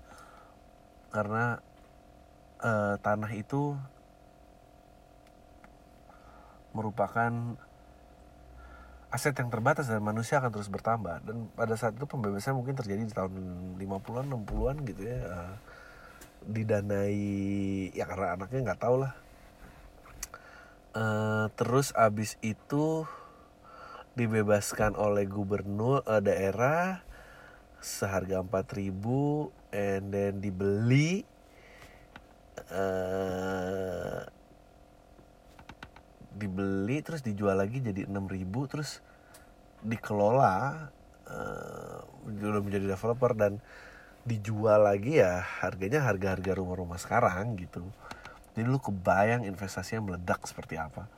Karena 1.09 1.65
uh, 2.63 2.95
tanah 3.01 3.31
itu 3.35 3.75
merupakan 6.77 7.33
aset 9.09 9.33
yang 9.41 9.49
terbatas 9.49 9.89
dan 9.89 10.05
manusia 10.05 10.39
akan 10.39 10.53
terus 10.53 10.69
bertambah. 10.69 11.25
Dan 11.25 11.49
pada 11.57 11.75
saat 11.75 11.97
itu 11.97 12.05
pembebasan 12.05 12.55
mungkin 12.55 12.77
terjadi 12.77 13.09
di 13.09 13.15
tahun 13.15 13.35
50-an 13.81 14.27
60-an 14.29 14.77
gitu 14.85 15.03
ya. 15.03 15.19
Uh, 15.27 15.57
didanai 16.49 17.91
ya 17.93 18.05
karena 18.07 18.39
anaknya 18.39 18.73
nggak 18.73 18.83
tahu 18.83 18.97
lah. 19.03 19.13
Uh, 20.97 21.47
terus 21.55 21.93
abis 21.95 22.41
itu 22.41 23.05
dibebaskan 24.19 24.99
oleh 24.99 25.31
gubernur 25.31 26.03
uh, 26.09 26.19
daerah 26.19 27.07
seharga 27.79 28.43
4000 28.43 28.91
and 29.71 30.11
then 30.11 30.43
dibeli 30.43 31.23
uh, 32.73 34.23
dibeli 36.39 37.03
terus 37.03 37.21
dijual 37.27 37.59
lagi 37.59 37.83
jadi 37.83 38.07
6000 38.07 38.71
terus 38.71 39.03
dikelola 39.83 40.91
uh, 41.27 41.99
menjadi 42.63 42.87
developer 42.95 43.35
dan 43.35 43.59
dijual 44.29 44.85
lagi 44.85 45.19
ya 45.23 45.41
harganya 45.65 46.05
harga-harga 46.05 46.53
rumah-rumah 46.61 47.01
sekarang 47.01 47.57
gitu. 47.57 47.89
Jadi 48.53 48.67
lu 48.69 48.77
kebayang 48.83 49.47
investasinya 49.49 50.13
meledak 50.13 50.45
seperti 50.45 50.77
apa. 50.77 51.09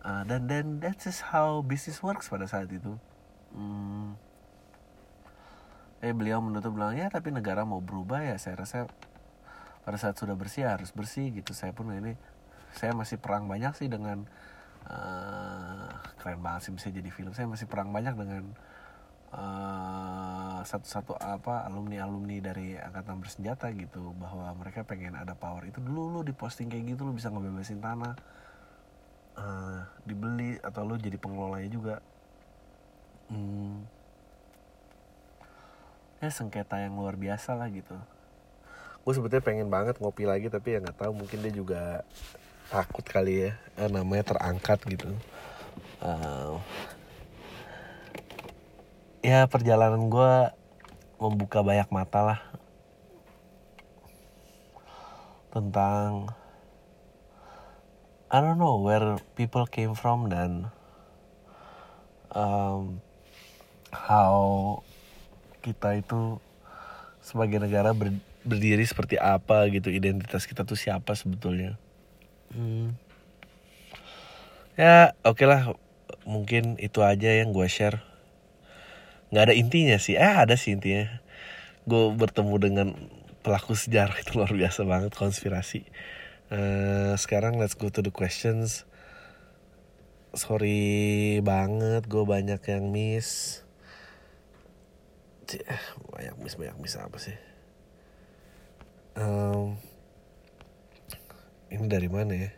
Uh, 0.00 0.24
dan 0.24 0.48
dan 0.48 0.80
that's 0.80 1.04
just 1.04 1.22
how 1.28 1.60
business 1.60 2.00
works 2.00 2.26
pada 2.26 2.48
saat 2.48 2.66
itu. 2.72 2.96
Hmm. 3.54 4.14
eh 6.00 6.16
beliau 6.16 6.40
menutup 6.40 6.72
bilang 6.72 6.96
ya 6.96 7.12
tapi 7.12 7.28
negara 7.28 7.62
mau 7.62 7.84
berubah 7.84 8.24
ya. 8.24 8.40
Saya 8.40 8.64
rasa 8.64 8.88
pada 9.84 9.96
saat 9.96 10.16
sudah 10.16 10.36
bersih 10.36 10.68
harus 10.68 10.92
bersih 10.92 11.32
gitu. 11.32 11.56
Saya 11.56 11.72
pun 11.72 11.90
ini 11.92 12.14
saya 12.76 12.94
masih 12.94 13.18
perang 13.18 13.50
banyak 13.50 13.72
sih 13.74 13.88
dengan 13.90 14.28
uh, 14.86 15.90
keren 16.20 16.40
banget 16.44 16.70
sih 16.70 16.72
bisa 16.74 16.88
jadi 16.92 17.10
film. 17.10 17.32
Saya 17.32 17.48
masih 17.48 17.66
perang 17.66 17.90
banyak 17.90 18.14
dengan 18.14 18.44
uh, 19.34 20.60
satu-satu 20.62 21.16
apa 21.18 21.66
alumni 21.66 22.04
alumni 22.04 22.38
dari 22.38 22.76
angkatan 22.76 23.18
bersenjata 23.18 23.72
gitu 23.74 24.12
bahwa 24.16 24.52
mereka 24.54 24.84
pengen 24.84 25.16
ada 25.16 25.32
power 25.34 25.66
itu. 25.66 25.80
Dulu 25.82 26.18
lu 26.18 26.20
diposting 26.22 26.68
kayak 26.68 26.96
gitu 26.96 27.08
lu 27.08 27.16
bisa 27.16 27.32
ngebebasin 27.32 27.80
tanah 27.80 28.14
uh, 29.40 29.80
dibeli 30.04 30.60
atau 30.60 30.84
lu 30.84 31.00
jadi 31.00 31.16
pengelolanya 31.16 31.70
juga. 31.72 31.96
Hmm, 33.30 33.86
ya 36.20 36.28
sengketa 36.28 36.82
yang 36.82 36.98
luar 37.00 37.16
biasa 37.16 37.56
lah 37.56 37.70
gitu 37.72 37.96
gue 39.00 39.12
sebetulnya 39.16 39.44
pengen 39.44 39.68
banget 39.72 39.96
ngopi 39.98 40.28
lagi 40.28 40.52
tapi 40.52 40.76
ya 40.76 40.78
nggak 40.84 41.00
tahu 41.00 41.12
mungkin 41.16 41.40
dia 41.40 41.52
juga 41.52 41.82
takut 42.68 43.02
kali 43.02 43.48
ya 43.48 43.50
eh, 43.80 43.90
namanya 43.90 44.36
terangkat 44.36 44.78
gitu. 44.86 45.10
Uh, 46.00 46.56
ya 49.20 49.44
perjalanan 49.48 50.08
gue 50.08 50.32
membuka 51.20 51.60
banyak 51.60 51.88
mata 51.92 52.20
lah 52.24 52.40
tentang 55.52 56.32
I 58.30 58.38
don't 58.38 58.62
know 58.62 58.78
where 58.78 59.18
people 59.34 59.66
came 59.66 59.98
from 59.98 60.30
dan 60.30 60.70
um, 62.30 63.02
how 63.90 64.78
kita 65.60 65.98
itu 65.98 66.38
sebagai 67.18 67.58
negara 67.58 67.90
ber, 67.90 68.14
berdiri 68.40 68.84
seperti 68.88 69.20
apa 69.20 69.68
gitu 69.68 69.92
identitas 69.92 70.48
kita 70.48 70.64
tuh 70.64 70.78
siapa 70.78 71.12
sebetulnya. 71.12 71.76
Hmm. 72.50 72.98
ya 74.74 75.14
oke 75.22 75.44
okay 75.44 75.46
lah. 75.46 75.62
Mungkin 76.26 76.76
itu 76.80 77.00
aja 77.04 77.30
yang 77.30 77.52
gue 77.52 77.66
share. 77.68 78.02
Nggak 79.30 79.44
ada 79.50 79.54
intinya 79.54 79.96
sih. 80.00 80.16
Eh 80.16 80.34
ada 80.34 80.56
sih 80.56 80.74
intinya. 80.74 81.20
Gue 81.84 82.12
bertemu 82.12 82.54
dengan 82.60 82.88
pelaku 83.40 83.76
sejarah 83.76 84.16
itu 84.20 84.36
luar 84.36 84.52
biasa 84.52 84.84
banget 84.84 85.12
konspirasi. 85.16 85.86
Uh, 86.50 87.14
sekarang 87.14 87.56
let's 87.60 87.78
go 87.78 87.88
to 87.92 88.02
the 88.02 88.12
questions. 88.12 88.88
Sorry 90.34 91.38
banget 91.42 92.06
gue 92.06 92.24
banyak 92.24 92.60
yang 92.70 92.90
miss. 92.90 93.62
Banyak 96.14 96.38
miss 96.38 96.54
banyak 96.54 96.76
miss 96.78 96.94
apa 96.94 97.18
sih 97.18 97.49
ini 101.80 101.88
dari 101.88 102.12
mana 102.12 102.36
ya? 102.36 102.52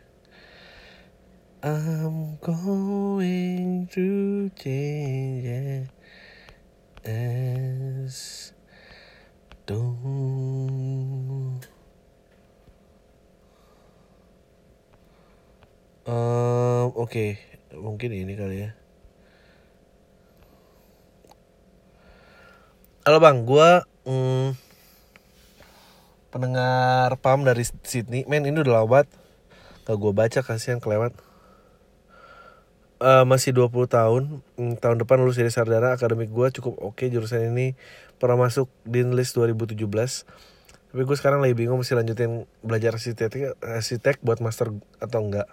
I'm 1.63 2.35
going 2.43 3.87
through 3.87 4.51
change 4.59 5.87
as 7.07 8.51
don't. 9.63 11.63
Um, 16.03 16.91
oke 16.91 17.07
okay. 17.07 17.39
mungkin 17.71 18.11
ini 18.11 18.35
kali 18.35 18.67
ya. 18.67 18.75
Halo 23.07 23.23
bang 23.23 23.47
gue 23.47 23.69
mm, 24.03 24.62
pendengar 26.33 27.13
pam 27.21 27.45
dari 27.45 27.61
Sydney. 27.61 28.25
Men 28.25 28.49
ini 28.49 28.65
udah 28.65 28.81
lewat 28.81 29.05
gak 29.85 29.97
gue 30.01 30.11
baca 30.11 30.39
kasihan 30.41 30.81
kelewat. 30.81 31.13
Uh, 33.03 33.27
masih 33.27 33.51
20 33.51 33.69
tahun 33.85 34.41
hmm, 34.55 34.79
tahun 34.79 34.95
depan 35.03 35.19
lulus 35.19 35.35
dari 35.35 35.51
sarjana 35.51 35.91
akademik 35.91 36.31
gue 36.31 36.47
cukup 36.57 36.81
oke 36.81 36.97
okay. 36.97 37.13
jurusan 37.13 37.53
ini. 37.53 37.77
Pernah 38.17 38.49
masuk 38.49 38.65
di 38.81 39.05
list 39.05 39.37
2017 39.37 39.77
tapi 40.93 41.09
gue 41.09 41.17
sekarang 41.17 41.41
lagi 41.41 41.57
bingung 41.57 41.81
mesti 41.81 41.97
lanjutin 41.97 42.45
belajar 42.61 42.93
arsitek 42.93 43.57
arsitek 43.65 44.21
buat 44.21 44.37
master 44.45 44.77
atau 45.01 45.25
enggak 45.25 45.49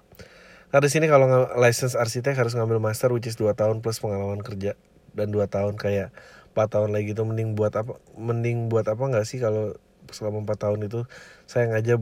karena 0.68 0.84
di 0.84 0.92
sini 0.92 1.08
kalau 1.08 1.48
license 1.56 1.96
arsitek 1.96 2.36
harus 2.36 2.52
ngambil 2.52 2.76
master 2.76 3.08
which 3.08 3.24
is 3.24 3.40
2 3.40 3.56
tahun 3.56 3.80
plus 3.80 4.04
pengalaman 4.04 4.44
kerja 4.44 4.76
dan 5.16 5.32
2 5.32 5.40
tahun 5.48 5.80
kayak 5.80 6.12
4 6.52 6.60
tahun 6.60 6.92
lagi 6.92 7.16
itu 7.16 7.24
mending 7.24 7.56
buat 7.56 7.72
apa 7.72 7.96
mending 8.20 8.68
buat 8.68 8.84
apa 8.84 9.00
enggak 9.00 9.24
sih 9.24 9.40
kalau 9.40 9.80
selama 10.12 10.44
empat 10.44 10.68
tahun 10.68 10.86
itu 10.86 11.06
saya 11.46 11.70
aja 11.74 11.98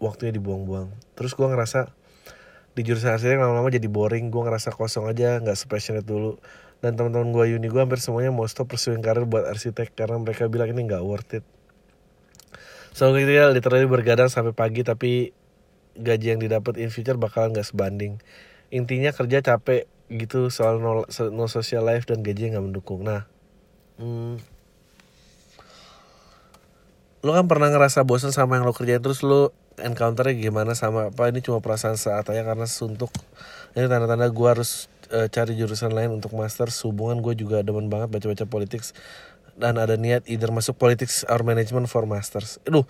waktunya 0.00 0.32
dibuang-buang. 0.34 0.90
Terus 1.14 1.36
gue 1.36 1.46
ngerasa 1.46 1.92
di 2.72 2.86
jurusan 2.86 3.12
arsitek 3.12 3.42
lama-lama 3.42 3.68
jadi 3.68 3.90
boring 3.90 4.32
gue 4.32 4.42
ngerasa 4.46 4.72
kosong 4.72 5.10
aja 5.10 5.38
nggak 5.38 5.58
sepassionate 5.58 6.06
dulu. 6.08 6.40
Dan 6.80 6.96
teman-teman 6.96 7.36
gue 7.36 7.60
uni 7.60 7.68
gue 7.68 7.76
hampir 7.76 8.00
semuanya 8.00 8.32
mau 8.32 8.48
stop 8.48 8.72
pursuing 8.72 9.04
karir 9.04 9.28
buat 9.28 9.44
arsitek 9.44 9.92
karena 9.92 10.16
mereka 10.16 10.48
bilang 10.48 10.72
ini 10.72 10.88
nggak 10.88 11.04
worth 11.04 11.36
it. 11.36 11.44
So 12.96 13.12
gitu 13.12 13.30
ya 13.30 13.52
literally 13.52 13.86
bergadang 13.86 14.32
sampai 14.32 14.56
pagi 14.56 14.82
tapi 14.82 15.36
gaji 15.94 16.26
yang 16.34 16.40
didapat 16.40 16.80
in 16.80 16.88
future 16.88 17.20
bakalan 17.20 17.52
nggak 17.52 17.68
sebanding. 17.68 18.18
Intinya 18.72 19.12
kerja 19.12 19.44
capek 19.44 19.84
gitu 20.10 20.48
soal 20.48 20.82
no, 20.82 21.06
no 21.06 21.44
social 21.46 21.86
life 21.86 22.08
dan 22.08 22.24
gaji 22.24 22.48
yang 22.48 22.58
nggak 22.58 22.66
mendukung. 22.72 23.04
Nah 23.04 23.28
hmm, 24.00 24.40
lo 27.20 27.36
kan 27.36 27.44
pernah 27.44 27.68
ngerasa 27.68 28.08
bosan 28.08 28.32
sama 28.32 28.56
yang 28.56 28.64
lo 28.64 28.72
kerjain 28.72 29.04
terus 29.04 29.20
lo 29.20 29.52
encounternya 29.76 30.36
gimana 30.36 30.72
sama 30.72 31.12
apa 31.12 31.28
ini 31.28 31.44
cuma 31.44 31.60
perasaan 31.60 31.96
saat 32.00 32.28
aja 32.32 32.44
karena 32.44 32.64
suntuk. 32.68 33.12
Ini 33.76 33.88
tanda-tanda 33.88 34.28
gue 34.28 34.48
harus 34.48 34.88
uh, 35.12 35.28
cari 35.28 35.56
jurusan 35.56 35.92
lain 35.92 36.16
untuk 36.16 36.32
master 36.36 36.72
hubungan 36.84 37.20
gue 37.20 37.36
juga 37.36 37.60
demen 37.60 37.92
banget 37.92 38.08
baca-baca 38.12 38.44
politik 38.48 38.82
dan 39.60 39.76
ada 39.76 40.00
niat 40.00 40.24
either 40.32 40.48
masuk 40.48 40.80
politics 40.80 41.24
or 41.28 41.44
management 41.44 41.88
for 41.88 42.08
masters. 42.08 42.56
Aduh 42.64 42.84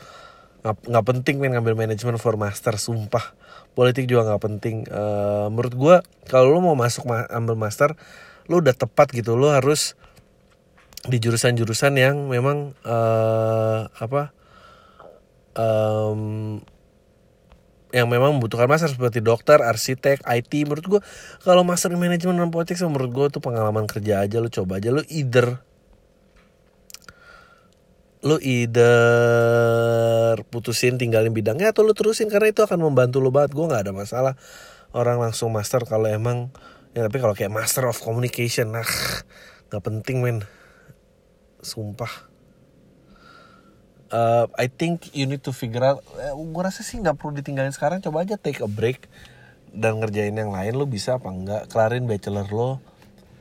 nggak 0.60 1.06
penting 1.08 1.40
men 1.40 1.56
ngambil 1.56 1.72
management 1.72 2.20
for 2.20 2.36
master 2.36 2.76
sumpah. 2.76 3.32
Politik 3.72 4.06
juga 4.06 4.28
nggak 4.28 4.42
penting. 4.44 4.76
Uh, 4.92 5.48
menurut 5.48 5.74
gue 5.74 5.96
kalau 6.28 6.52
lo 6.52 6.58
mau 6.60 6.76
masuk 6.76 7.08
ma 7.08 7.24
ambil 7.32 7.56
master 7.56 7.96
lo 8.46 8.60
udah 8.60 8.76
tepat 8.76 9.10
gitu. 9.10 9.34
Lo 9.34 9.50
harus 9.50 9.96
di 11.08 11.16
jurusan-jurusan 11.16 11.96
yang 11.96 12.28
memang 12.28 12.76
uh, 12.84 13.88
apa 13.88 14.36
um, 15.56 16.60
yang 17.90 18.06
memang 18.06 18.38
membutuhkan 18.38 18.70
master 18.70 18.86
seperti 18.86 19.18
dokter, 19.18 19.58
arsitek, 19.58 20.22
IT. 20.22 20.52
Menurut 20.66 20.86
gue 20.86 21.00
kalau 21.42 21.66
master 21.66 21.90
manajemen 21.98 22.38
dan 22.38 22.50
politik 22.54 22.78
menurut 22.86 23.10
gue 23.10 23.26
tuh 23.38 23.42
pengalaman 23.42 23.86
kerja 23.90 24.22
aja 24.22 24.38
lu 24.38 24.46
coba 24.46 24.78
aja 24.78 24.94
lu 24.94 25.02
either 25.10 25.58
lu 28.20 28.36
either 28.44 30.36
putusin 30.52 31.00
tinggalin 31.00 31.32
bidangnya 31.32 31.72
atau 31.72 31.82
lu 31.82 31.96
terusin 31.96 32.28
karena 32.28 32.52
itu 32.52 32.60
akan 32.60 32.92
membantu 32.92 33.16
lu 33.18 33.32
banget 33.32 33.56
gue 33.56 33.64
nggak 33.64 33.88
ada 33.88 33.92
masalah 33.96 34.34
orang 34.92 35.16
langsung 35.16 35.48
master 35.56 35.88
kalau 35.88 36.04
emang 36.04 36.52
ya 36.92 37.08
tapi 37.08 37.16
kalau 37.16 37.32
kayak 37.32 37.48
master 37.48 37.88
of 37.88 37.96
communication 37.96 38.76
nah 38.76 38.84
nggak 39.72 39.82
penting 39.82 40.20
men 40.20 40.44
sumpah. 41.62 42.30
Uh, 44.10 44.50
I 44.58 44.66
think 44.66 45.14
you 45.14 45.22
need 45.30 45.46
to 45.46 45.54
figure 45.54 45.86
out 45.86 46.02
eh, 46.18 46.34
gue 46.34 46.62
rasa 46.62 46.82
sih 46.82 46.98
nggak 46.98 47.14
perlu 47.14 47.38
ditinggalin 47.38 47.70
sekarang. 47.70 48.02
Coba 48.02 48.26
aja 48.26 48.34
take 48.34 48.58
a 48.58 48.66
break 48.66 49.06
dan 49.70 50.02
ngerjain 50.02 50.34
yang 50.34 50.50
lain. 50.50 50.74
Lo 50.74 50.84
bisa 50.84 51.22
apa 51.22 51.30
enggak? 51.30 51.70
Kelarin 51.70 52.10
bachelor 52.10 52.48
lo. 52.50 52.70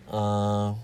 Uh, 0.09 0.77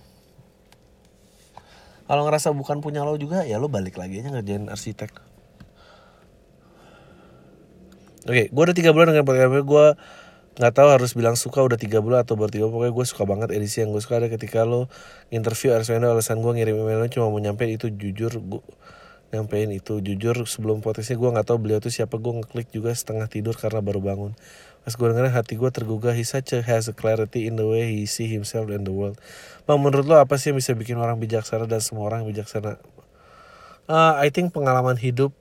kalau 2.05 2.21
ngerasa 2.25 2.53
bukan 2.53 2.81
punya 2.85 3.01
lo 3.01 3.17
juga 3.17 3.41
ya 3.45 3.57
lo 3.57 3.65
balik 3.65 3.97
lagi 3.97 4.21
aja 4.21 4.29
ngerjain 4.29 4.69
arsitek. 4.69 5.11
Oke 8.25 8.33
okay, 8.33 8.45
gue 8.49 8.63
udah 8.65 8.73
tiga 8.73 8.89
bulan 8.89 9.13
dengan 9.13 9.25
podcast 9.25 9.53
gue 9.53 9.87
nggak 10.55 10.71
tahu 10.71 10.87
harus 10.87 11.11
bilang 11.11 11.35
suka 11.35 11.59
udah 11.59 11.75
tiga 11.75 11.99
bulan 11.99 12.23
atau 12.23 12.39
baru 12.39 12.51
tiga 12.51 12.65
pokoknya 12.71 12.93
gue 12.95 13.05
suka 13.05 13.23
banget 13.27 13.51
edisi 13.51 13.83
yang 13.83 13.91
gue 13.91 13.99
suka 13.99 14.23
ada 14.23 14.31
ketika 14.31 14.63
lo 14.63 14.87
interview 15.27 15.75
Arswendo 15.75 16.07
alasan 16.07 16.39
gue 16.39 16.51
ngirim 16.55 16.79
email 16.79 17.03
lo 17.03 17.07
cuma 17.11 17.27
mau 17.27 17.43
nyampein 17.43 17.75
itu 17.75 17.91
jujur 17.91 18.39
gue 18.39 18.63
nyampein 19.35 19.67
itu. 19.75 19.99
Jujur 19.99 20.47
sebelum 20.47 20.79
podcastnya 20.79 21.19
gue 21.19 21.29
nggak 21.35 21.47
tahu 21.51 21.57
beliau 21.59 21.83
tuh 21.83 21.91
siapa 21.91 22.15
gue 22.15 22.33
ngeklik 22.41 22.71
juga 22.71 22.95
setengah 22.95 23.27
tidur 23.27 23.59
karena 23.59 23.83
baru 23.83 23.99
bangun. 23.99 24.31
Pas 24.87 24.93
gue 24.95 25.07
dengerin 25.11 25.33
hati 25.35 25.59
gue 25.59 25.69
tergugah. 25.73 26.15
He 26.15 26.23
such 26.23 26.55
a 26.55 26.63
has 26.63 26.87
a 26.87 26.95
clarity 26.95 27.49
in 27.49 27.59
the 27.59 27.67
way 27.67 27.89
he 27.89 28.07
see 28.07 28.31
himself 28.31 28.71
and 28.71 28.87
the 28.87 28.95
world. 28.95 29.19
Bang 29.67 29.83
menurut 29.83 30.07
lo 30.07 30.15
apa 30.21 30.39
sih 30.39 30.55
yang 30.55 30.57
bisa 30.63 30.71
bikin 30.77 30.95
orang 30.95 31.19
bijaksana 31.19 31.67
dan 31.67 31.83
semua 31.83 32.07
orang 32.07 32.23
bijaksana? 32.23 32.79
Uh, 33.85 34.17
I 34.17 34.33
think 34.33 34.55
pengalaman 34.55 34.97
hidup 34.97 35.35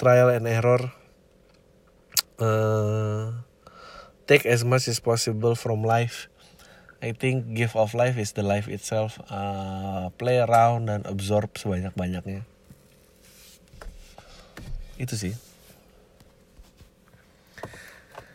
trial 0.00 0.32
and 0.32 0.48
error 0.48 0.96
uh, 2.40 3.44
take 4.32 4.48
as 4.48 4.64
much 4.64 4.88
as 4.88 4.96
possible 4.96 5.52
from 5.52 5.84
life. 5.84 6.32
I 7.04 7.12
think 7.12 7.52
gift 7.52 7.76
of 7.76 7.92
life 7.92 8.16
is 8.16 8.32
the 8.32 8.40
life 8.40 8.72
itself. 8.72 9.20
Uh, 9.28 10.08
play 10.16 10.40
around 10.40 10.88
dan 10.88 11.04
absorb 11.04 11.52
sebanyak 11.60 11.92
banyaknya 11.92 12.48
itu 15.02 15.14
sih. 15.18 15.34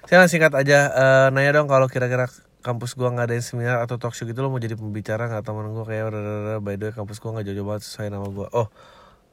Saya 0.08 0.28
singkat 0.28 0.52
aja 0.56 0.92
uh, 0.92 1.28
nanya 1.32 1.60
dong 1.60 1.68
kalau 1.72 1.88
kira-kira 1.88 2.28
kampus 2.64 2.96
gua 2.96 3.12
nggak 3.12 3.28
ada 3.32 3.40
seminar 3.40 3.80
atau 3.84 3.96
talk 3.96 4.16
show 4.16 4.28
gitu 4.28 4.40
lo 4.44 4.52
mau 4.52 4.60
jadi 4.60 4.76
pembicara 4.76 5.32
nggak? 5.32 5.44
Temen 5.48 5.72
gua 5.72 5.88
kayak 5.88 6.12
udah 6.12 6.60
by 6.60 6.76
the 6.76 6.92
way 6.92 6.94
kampus 6.96 7.24
gua 7.24 7.40
nggak 7.40 7.52
jauh-jauh 7.52 7.68
banget 7.68 7.84
sesuai 7.88 8.08
nama 8.12 8.28
gua. 8.28 8.48
Oh 8.52 8.68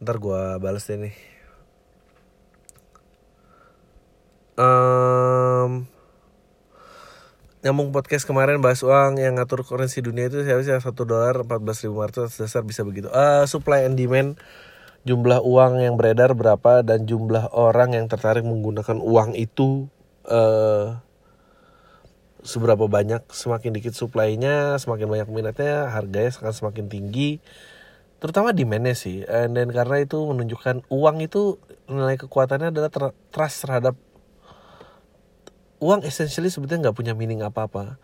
ntar 0.02 0.18
gua 0.22 0.58
balas 0.62 0.86
deh 0.86 0.98
nih. 0.98 1.14
Um, 4.54 5.90
nyambung 7.64 7.96
podcast 7.96 8.28
kemarin 8.28 8.60
bahas 8.60 8.84
uang 8.84 9.16
yang 9.16 9.40
ngatur 9.40 9.64
currency 9.64 10.04
dunia 10.04 10.28
itu 10.28 10.44
siapa 10.44 10.60
sih? 10.60 10.76
Satu 10.76 11.08
dolar 11.08 11.48
empat 11.48 11.64
belas 11.64 11.80
ribu 11.80 11.96
ratus 12.04 12.36
dasar 12.36 12.60
bisa 12.60 12.84
begitu. 12.84 13.08
Uh, 13.08 13.48
supply 13.48 13.88
and 13.88 13.96
demand 13.96 14.36
jumlah 15.08 15.40
uang 15.40 15.80
yang 15.80 15.96
beredar 15.96 16.36
berapa 16.36 16.84
dan 16.84 17.08
jumlah 17.08 17.48
orang 17.56 17.96
yang 17.96 18.04
tertarik 18.04 18.44
menggunakan 18.44 19.00
uang 19.00 19.32
itu 19.32 19.88
uh, 20.28 21.00
seberapa 22.44 22.84
banyak? 22.84 23.24
Semakin 23.32 23.72
dikit 23.72 23.96
supply-nya 23.96 24.76
semakin 24.76 25.08
banyak 25.08 25.28
minatnya 25.32 25.88
harganya 25.88 26.36
akan 26.36 26.52
semakin 26.52 26.92
tinggi. 26.92 27.40
Terutama 28.20 28.52
demandnya 28.52 28.92
sih. 28.92 29.24
Dan 29.24 29.72
karena 29.72 30.04
itu 30.04 30.20
menunjukkan 30.20 30.84
uang 30.92 31.16
itu 31.24 31.56
nilai 31.88 32.20
kekuatannya 32.20 32.76
adalah 32.76 32.92
trust 33.32 33.64
terhadap 33.64 33.96
uang 35.84 36.00
essentially 36.08 36.48
sebetulnya 36.48 36.88
nggak 36.88 36.96
punya 36.96 37.12
meaning 37.12 37.44
apa-apa. 37.44 38.00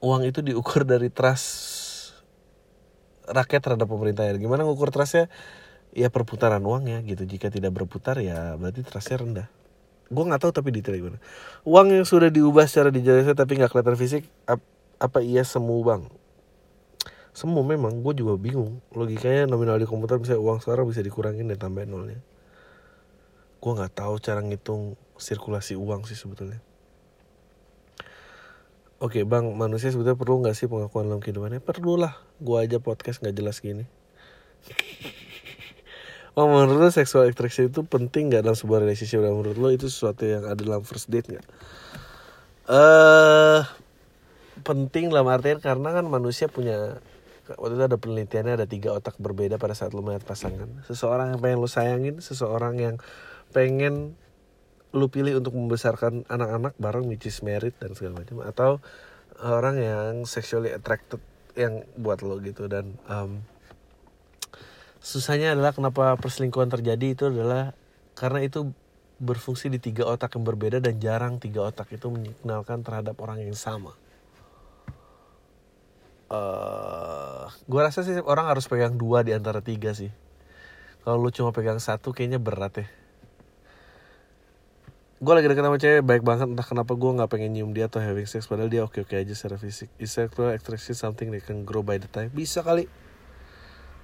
Uang 0.00 0.24
itu 0.24 0.40
diukur 0.40 0.88
dari 0.88 1.12
trust 1.12 2.16
rakyat 3.28 3.60
terhadap 3.60 3.84
pemerintah. 3.84 4.24
Ya 4.24 4.32
gimana 4.40 4.64
ngukur 4.64 4.88
trustnya? 4.88 5.28
Ya 5.92 6.08
perputaran 6.08 6.64
uang 6.64 6.88
ya 6.88 7.04
gitu. 7.04 7.28
Jika 7.28 7.52
tidak 7.52 7.76
berputar 7.76 8.16
ya 8.24 8.56
berarti 8.56 8.80
trustnya 8.80 9.20
rendah. 9.20 9.48
Gue 10.08 10.24
nggak 10.24 10.40
tahu 10.40 10.52
tapi 10.56 10.72
detail 10.72 10.96
gimana. 10.96 11.20
Uang 11.68 11.92
yang 11.92 12.08
sudah 12.08 12.32
diubah 12.32 12.64
secara 12.64 12.88
digital 12.88 13.36
tapi 13.36 13.60
nggak 13.60 13.68
kelihatan 13.72 13.96
fisik 14.00 14.22
ap, 14.48 14.60
apa 14.96 15.20
iya 15.20 15.44
semu 15.44 15.84
bang? 15.84 16.08
Semu 17.36 17.60
memang 17.60 18.00
gue 18.00 18.12
juga 18.16 18.40
bingung. 18.40 18.80
Logikanya 18.92 19.48
nominal 19.48 19.76
di 19.76 19.84
komputer 19.84 20.16
bisa 20.16 20.40
uang 20.40 20.64
sekarang 20.64 20.88
bisa 20.88 21.04
dikurangin 21.04 21.44
dan 21.48 21.60
tambahin 21.60 21.92
nolnya. 21.92 22.20
Gue 23.60 23.72
nggak 23.72 23.96
tahu 23.96 24.16
cara 24.20 24.40
ngitung 24.44 24.96
sirkulasi 25.18 25.78
uang 25.78 26.06
sih 26.06 26.18
sebetulnya 26.18 26.58
Oke 29.02 29.20
bang, 29.26 29.52
manusia 29.52 29.92
sebetulnya 29.92 30.16
perlu 30.16 30.40
nggak 30.40 30.56
sih 30.56 30.64
pengakuan 30.64 31.10
dalam 31.10 31.20
kehidupannya? 31.20 31.60
Perlu 31.60 32.00
lah, 32.00 32.16
gue 32.40 32.56
aja 32.56 32.80
podcast 32.80 33.20
nggak 33.20 33.36
jelas 33.36 33.60
gini. 33.60 33.84
Oh, 36.34 36.50
menurut 36.50 36.82
lo 36.82 36.90
sexual 36.90 37.30
attraction 37.30 37.70
itu 37.70 37.86
penting 37.86 38.26
gak 38.34 38.42
dalam 38.42 38.58
sebuah 38.58 38.82
relationship? 38.82 39.22
Dan 39.22 39.38
menurut 39.38 39.54
lo 39.54 39.70
itu 39.70 39.86
sesuatu 39.86 40.26
yang 40.26 40.42
ada 40.42 40.58
dalam 40.58 40.82
first 40.82 41.06
date 41.06 41.30
gak? 41.30 41.46
Eh 42.66 42.74
uh, 42.74 43.62
penting 44.66 45.14
dalam 45.14 45.30
artian 45.30 45.62
karena 45.62 45.94
kan 45.94 46.02
manusia 46.10 46.50
punya 46.50 46.98
waktu 47.54 47.78
itu 47.78 47.84
ada 47.86 47.98
penelitiannya 48.02 48.52
ada 48.58 48.66
tiga 48.66 48.90
otak 48.98 49.14
berbeda 49.22 49.62
pada 49.62 49.78
saat 49.78 49.94
lo 49.94 50.02
melihat 50.02 50.26
pasangan. 50.26 50.82
Seseorang 50.90 51.38
yang 51.38 51.40
pengen 51.44 51.58
lo 51.62 51.70
sayangin, 51.70 52.18
seseorang 52.18 52.82
yang 52.82 52.96
pengen 53.54 54.18
lo 54.94 55.10
pilih 55.10 55.42
untuk 55.42 55.58
membesarkan 55.58 56.22
anak-anak 56.30 56.78
bareng 56.78 57.10
which 57.10 57.26
is 57.26 57.42
married 57.42 57.74
dan 57.82 57.98
segala 57.98 58.22
macam 58.22 58.46
atau 58.46 58.78
orang 59.42 59.76
yang 59.82 60.12
sexually 60.22 60.70
attracted 60.70 61.18
yang 61.58 61.82
buat 61.98 62.22
lo 62.22 62.38
gitu 62.38 62.70
dan 62.70 62.94
um, 63.10 63.42
susahnya 65.02 65.58
adalah 65.58 65.74
kenapa 65.74 66.14
perselingkuhan 66.16 66.70
terjadi 66.70 67.06
itu 67.12 67.24
adalah 67.26 67.74
karena 68.14 68.46
itu 68.46 68.70
berfungsi 69.18 69.70
di 69.70 69.78
tiga 69.78 70.06
otak 70.06 70.38
yang 70.38 70.46
berbeda 70.46 70.78
dan 70.82 70.98
jarang 70.98 71.38
tiga 71.38 71.66
otak 71.66 71.90
itu 71.94 72.10
mengenalkan 72.10 72.82
terhadap 72.82 73.14
orang 73.22 73.42
yang 73.42 73.54
sama. 73.54 73.94
Uh, 76.32 77.46
gue 77.68 77.80
rasa 77.84 78.02
sih 78.02 78.16
orang 78.24 78.50
harus 78.50 78.66
pegang 78.66 78.98
dua 78.98 79.22
di 79.22 79.30
antara 79.30 79.62
tiga 79.62 79.94
sih. 79.94 80.10
Kalau 81.04 81.20
lu 81.20 81.30
cuma 81.30 81.52
pegang 81.52 81.78
satu 81.78 82.10
kayaknya 82.10 82.40
berat 82.40 82.74
ya. 82.80 82.86
Gue 85.24 85.32
lagi 85.32 85.48
deket 85.48 85.64
sama 85.64 85.80
cewek 85.80 86.04
baik 86.04 86.20
banget 86.20 86.52
entah 86.52 86.68
kenapa 86.68 86.92
gue 86.92 87.16
nggak 87.16 87.32
pengen 87.32 87.56
nyium 87.56 87.72
dia 87.72 87.88
atau 87.88 87.96
having 87.96 88.28
sex 88.28 88.44
padahal 88.44 88.68
dia 88.68 88.84
oke 88.84 89.08
oke 89.08 89.16
aja 89.16 89.32
secara 89.32 89.56
fisik. 89.56 89.88
Is 89.96 90.12
sexual 90.12 90.52
attraction 90.52 90.92
something 90.92 91.32
that 91.32 91.40
can 91.48 91.64
grow 91.64 91.80
by 91.80 91.96
the 91.96 92.04
time? 92.12 92.28
Bisa 92.28 92.60
kali. 92.60 92.84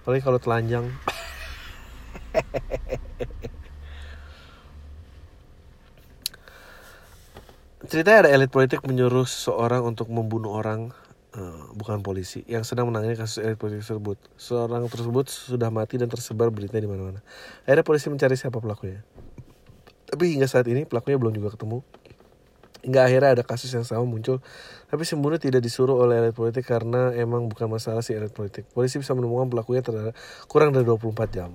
Apalagi 0.00 0.24
kalau 0.24 0.40
telanjang. 0.40 0.88
Ceritanya 7.92 8.24
ada 8.24 8.32
elit 8.40 8.48
politik 8.48 8.80
menyuruh 8.88 9.28
seseorang 9.28 9.84
untuk 9.84 10.08
membunuh 10.08 10.56
orang 10.56 10.88
uh, 11.36 11.68
bukan 11.76 12.00
polisi 12.00 12.48
yang 12.48 12.64
sedang 12.64 12.88
menangani 12.88 13.20
kasus 13.20 13.44
elit 13.44 13.60
politik 13.60 13.84
tersebut. 13.84 14.16
Seorang 14.40 14.88
tersebut 14.88 15.28
sudah 15.28 15.68
mati 15.68 16.00
dan 16.00 16.08
tersebar 16.08 16.48
berita 16.48 16.80
di 16.80 16.88
mana-mana. 16.88 17.20
Akhirnya 17.68 17.84
polisi 17.84 18.08
mencari 18.08 18.40
siapa 18.40 18.56
pelakunya 18.56 19.04
tapi 20.10 20.34
hingga 20.34 20.50
saat 20.50 20.66
ini 20.66 20.82
pelakunya 20.84 21.16
belum 21.16 21.32
juga 21.38 21.54
ketemu 21.54 21.86
Hingga 22.80 23.00
akhirnya 23.04 23.30
ada 23.36 23.44
kasus 23.44 23.68
yang 23.76 23.84
sama 23.84 24.08
muncul. 24.08 24.40
Tapi 24.88 25.02
sembuhnya 25.04 25.36
tidak 25.36 25.60
disuruh 25.60 26.00
oleh 26.00 26.16
elit 26.24 26.34
politik 26.34 26.64
karena 26.64 27.12
emang 27.12 27.46
bukan 27.46 27.68
masalah 27.68 28.00
si 28.00 28.16
elit 28.16 28.32
politik. 28.32 28.64
Polisi 28.72 28.96
bisa 28.96 29.12
menemukan 29.12 29.52
pelakunya 29.52 29.84
terhadap 29.84 30.16
kurang 30.48 30.72
dari 30.72 30.88
24 30.88 31.12
jam. 31.28 31.52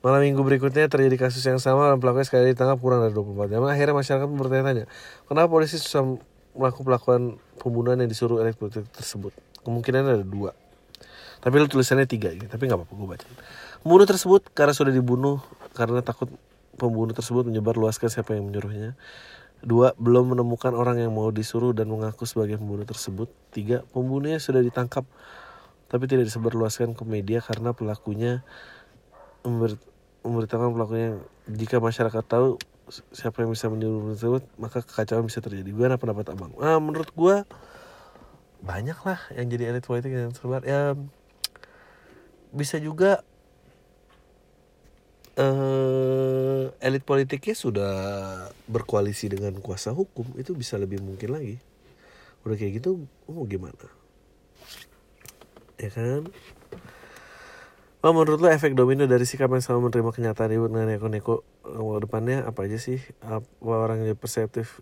Malam 0.00 0.20
minggu 0.24 0.40
berikutnya 0.40 0.88
terjadi 0.88 1.28
kasus 1.28 1.44
yang 1.44 1.60
sama 1.60 1.92
dan 1.92 2.00
pelakunya 2.00 2.24
sekali 2.28 2.52
ditangkap 2.52 2.80
kurang 2.80 3.04
dari 3.04 3.12
24 3.16 3.52
jam. 3.52 3.60
Akhirnya 3.64 3.94
masyarakat 3.96 4.28
bertanya-tanya, 4.32 4.84
kenapa 5.28 5.48
polisi 5.48 5.76
susah 5.80 6.04
melakukan 6.56 6.84
pelakuan 6.84 7.22
pembunuhan 7.60 8.00
yang 8.00 8.08
disuruh 8.08 8.40
elit 8.44 8.56
politik 8.56 8.84
tersebut? 8.92 9.32
Kemungkinan 9.64 10.04
ada 10.08 10.24
dua. 10.24 10.52
Tapi 11.40 11.54
lu 11.56 11.68
tulisannya 11.72 12.04
tiga 12.04 12.32
gitu. 12.36 12.48
Tapi 12.48 12.68
nggak 12.68 12.84
apa-apa 12.84 12.92
gue 12.92 13.08
baca. 13.16 13.26
Pembunuh 13.80 14.04
tersebut 14.04 14.44
karena 14.52 14.76
sudah 14.76 14.92
dibunuh 14.92 15.40
karena 15.72 16.04
takut 16.04 16.28
pembunuh 16.80 17.12
tersebut 17.12 17.44
menyebar 17.44 17.76
luaskan 17.76 18.08
siapa 18.08 18.32
yang 18.32 18.48
menyuruhnya. 18.48 18.96
Dua, 19.60 19.92
belum 20.00 20.32
menemukan 20.32 20.72
orang 20.72 21.04
yang 21.04 21.12
mau 21.12 21.28
disuruh 21.28 21.76
dan 21.76 21.92
mengaku 21.92 22.24
sebagai 22.24 22.56
pembunuh 22.56 22.88
tersebut. 22.88 23.28
Tiga, 23.52 23.84
pembunuhnya 23.92 24.40
sudah 24.40 24.64
ditangkap 24.64 25.04
tapi 25.90 26.06
tidak 26.06 26.30
disebarluaskan 26.30 26.94
ke 26.94 27.02
media 27.02 27.42
karena 27.42 27.74
pelakunya 27.74 28.46
member, 29.42 29.74
memberitakan 30.22 30.70
pelakunya 30.70 31.18
jika 31.50 31.82
masyarakat 31.82 32.24
tahu 32.24 32.56
siapa 33.10 33.42
yang 33.42 33.50
bisa 33.50 33.66
menyuruh 33.66 34.14
tersebut 34.14 34.42
maka 34.54 34.86
kekacauan 34.86 35.26
bisa 35.26 35.42
terjadi. 35.42 35.66
Gimana 35.66 35.98
pendapat 35.98 36.30
abang? 36.30 36.54
Ah, 36.62 36.78
menurut 36.78 37.10
gue 37.12 37.42
banyak 38.62 38.98
lah 39.02 39.20
yang 39.34 39.46
jadi 39.50 39.74
elit 39.74 39.84
politik 39.84 40.14
yang 40.14 40.30
tersebar. 40.30 40.62
Ya 40.62 40.94
bisa 42.54 42.78
juga 42.78 43.26
uh, 45.38 46.72
elit 46.82 47.04
politiknya 47.06 47.54
sudah 47.54 47.94
berkoalisi 48.66 49.30
dengan 49.30 49.54
kuasa 49.62 49.94
hukum 49.94 50.26
itu 50.40 50.56
bisa 50.56 50.80
lebih 50.80 50.98
mungkin 51.04 51.36
lagi. 51.36 51.56
Udah 52.42 52.56
kayak 52.56 52.82
gitu 52.82 53.04
mau 53.28 53.44
gimana? 53.46 53.86
Ya 55.76 55.90
kan? 55.92 56.26
Oh, 58.00 58.16
menurut 58.16 58.40
lo 58.40 58.48
efek 58.48 58.72
domino 58.72 59.04
dari 59.04 59.28
sikap 59.28 59.52
yang 59.52 59.60
selalu 59.60 59.92
menerima 59.92 60.10
kenyataan 60.16 60.56
ibu 60.56 60.72
dengan 60.72 60.88
neko-neko 60.88 61.44
ke 61.44 61.98
depannya 62.00 62.48
apa 62.48 62.64
aja 62.64 62.80
sih? 62.80 62.96
Apa 63.20 63.44
orang 63.60 64.08
yang 64.08 64.16
perseptif 64.16 64.80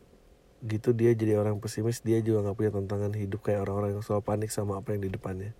gitu 0.62 0.90
dia 0.90 1.14
jadi 1.14 1.38
orang 1.38 1.62
pesimis 1.62 2.02
dia 2.02 2.18
juga 2.18 2.42
nggak 2.46 2.56
punya 2.58 2.70
tantangan 2.74 3.14
hidup 3.14 3.46
kayak 3.46 3.62
orang-orang 3.62 3.94
yang 3.94 4.02
selalu 4.02 4.22
panik 4.26 4.50
sama 4.50 4.82
apa 4.82 4.90
yang 4.90 5.06
di 5.06 5.10
depannya 5.14 5.54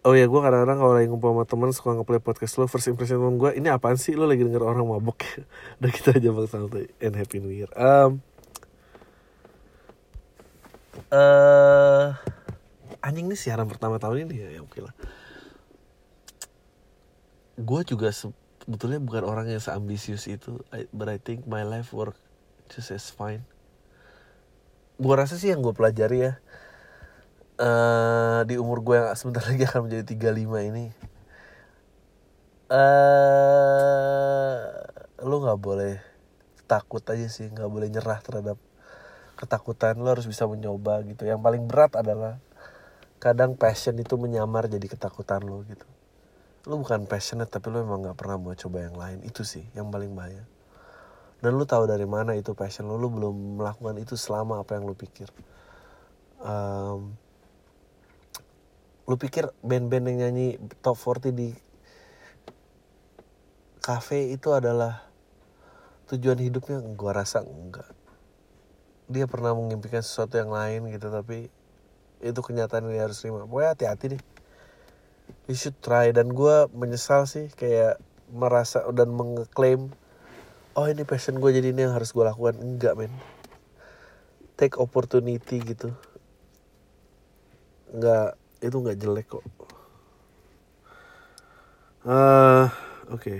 Oh 0.00 0.16
ya 0.16 0.24
gue 0.24 0.40
kadang-kadang 0.40 0.80
kalau 0.80 0.96
lagi 0.96 1.12
ngumpul 1.12 1.36
sama 1.36 1.44
temen 1.44 1.70
suka 1.76 1.92
ngeplay 1.92 2.24
podcast 2.24 2.56
lo 2.56 2.64
First 2.64 2.88
impression 2.88 3.20
temen 3.20 3.36
gue 3.36 3.52
ini 3.52 3.68
apaan 3.68 4.00
sih? 4.00 4.16
Lo 4.16 4.24
lagi 4.24 4.40
denger 4.40 4.64
orang 4.64 4.88
mabok 4.88 5.20
Udah 5.76 5.90
kita 5.92 6.16
aja 6.16 6.32
bang 6.32 6.48
santai 6.48 6.88
and 7.04 7.20
happy 7.20 7.36
new 7.36 7.52
year. 7.52 7.68
Um, 7.76 8.24
uh, 11.12 12.16
Anjing 13.04 13.28
nih 13.28 13.36
siaran 13.36 13.68
pertama 13.68 14.00
tahun 14.00 14.24
ini 14.24 14.40
ya, 14.40 14.48
ya 14.56 14.60
oke 14.64 14.80
lah. 14.80 14.96
Gue 17.60 17.84
juga 17.84 18.08
sebetulnya 18.08 19.04
bukan 19.04 19.28
orang 19.28 19.52
yang 19.52 19.60
seambisius 19.60 20.32
itu 20.32 20.64
But 20.96 21.12
I 21.12 21.20
think 21.20 21.44
my 21.44 21.60
life 21.60 21.92
work 21.92 22.16
just 22.72 22.88
as 22.88 23.12
fine. 23.12 23.44
Gue 24.96 25.12
rasa 25.12 25.36
sih 25.36 25.52
yang 25.52 25.60
gue 25.60 25.76
pelajari 25.76 26.24
ya 26.24 26.40
uh, 27.60 28.40
di 28.48 28.56
umur 28.56 28.80
gue 28.80 28.96
yang 28.96 29.12
sebentar 29.20 29.44
lagi 29.44 29.64
akan 29.68 29.86
menjadi 29.86 30.04
35 30.16 30.70
ini. 30.72 30.90
Uh, 32.70 34.62
lu 35.26 35.42
nggak 35.42 35.58
boleh 35.58 35.98
takut 36.70 37.02
aja 37.10 37.26
sih 37.26 37.50
nggak 37.50 37.66
boleh 37.66 37.90
nyerah 37.90 38.22
terhadap 38.24 38.56
ketakutan. 39.36 40.00
Lo 40.00 40.08
harus 40.16 40.24
bisa 40.24 40.48
mencoba 40.48 41.04
gitu. 41.04 41.28
Yang 41.28 41.40
paling 41.44 41.68
berat 41.68 41.92
adalah 41.98 42.40
kadang 43.20 43.52
passion 43.58 44.00
itu 44.00 44.16
menyamar 44.16 44.64
jadi 44.70 44.86
ketakutan 44.88 45.44
lo 45.44 45.60
gitu. 45.68 45.84
Lo 46.64 46.80
bukan 46.80 47.04
passionate 47.04 47.52
tapi 47.52 47.68
lo 47.68 47.84
emang 47.84 48.00
nggak 48.06 48.16
pernah 48.16 48.40
mau 48.40 48.56
coba 48.56 48.78
yang 48.86 48.96
lain. 48.96 49.20
Itu 49.26 49.44
sih 49.44 49.66
yang 49.76 49.92
paling 49.92 50.14
bahaya. 50.16 50.46
Dan 51.40 51.56
lo 51.56 51.64
tahu 51.64 51.88
dari 51.88 52.04
mana 52.04 52.36
itu 52.36 52.52
passion 52.52 52.86
lo 52.86 53.00
lo 53.00 53.08
belum 53.10 53.60
melakukan 53.60 53.96
itu 53.98 54.14
selama 54.14 54.62
apa 54.62 54.78
yang 54.78 54.86
lo 54.86 54.94
pikir. 54.94 55.26
Um, 56.40 57.12
lu 59.08 59.16
pikir 59.16 59.48
band-band 59.64 60.04
yang 60.10 60.18
nyanyi 60.28 60.56
top 60.84 60.96
40 60.96 61.32
di 61.32 61.50
cafe 63.80 64.32
itu 64.32 64.52
adalah 64.52 65.08
tujuan 66.12 66.38
hidupnya? 66.40 66.84
Gua 66.94 67.16
rasa 67.16 67.40
enggak. 67.40 67.88
Dia 69.10 69.26
pernah 69.26 69.56
mengimpikan 69.56 70.04
sesuatu 70.04 70.38
yang 70.38 70.52
lain 70.52 70.86
gitu 70.92 71.10
tapi 71.10 71.50
itu 72.20 72.40
kenyataan 72.40 72.86
yang 72.92 73.08
harus 73.08 73.24
terima. 73.24 73.48
Pokoknya 73.48 73.72
hati-hati 73.74 74.04
deh. 74.16 74.22
You 75.48 75.56
should 75.56 75.80
try. 75.80 76.12
Dan 76.12 76.30
gue 76.36 76.68
menyesal 76.76 77.24
sih 77.24 77.48
kayak 77.50 77.98
merasa 78.30 78.86
dan 78.94 79.10
mengeklaim 79.10 79.90
oh 80.78 80.86
ini 80.86 81.02
passion 81.02 81.42
gue 81.42 81.50
jadi 81.50 81.74
ini 81.74 81.88
yang 81.88 81.94
harus 81.96 82.12
gue 82.12 82.22
lakukan. 82.22 82.60
Enggak 82.60 82.94
men. 82.94 83.12
Take 84.54 84.76
opportunity 84.76 85.58
gitu. 85.64 85.96
Enggak 87.90 88.36
itu 88.60 88.76
nggak 88.76 88.98
jelek 89.00 89.26
kok. 89.28 89.44
Uh, 92.00 92.68
oke. 93.12 93.20
Okay. 93.20 93.38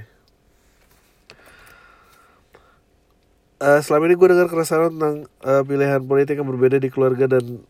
uh, 3.60 3.80
selama 3.84 4.08
ini 4.08 4.16
gue 4.16 4.28
dengar 4.32 4.48
keresahan 4.48 4.90
tentang 4.96 5.16
uh, 5.44 5.62
pilihan 5.62 6.00
politik 6.02 6.40
yang 6.40 6.48
berbeda 6.48 6.80
di 6.80 6.88
keluarga 6.88 7.28
dan 7.28 7.62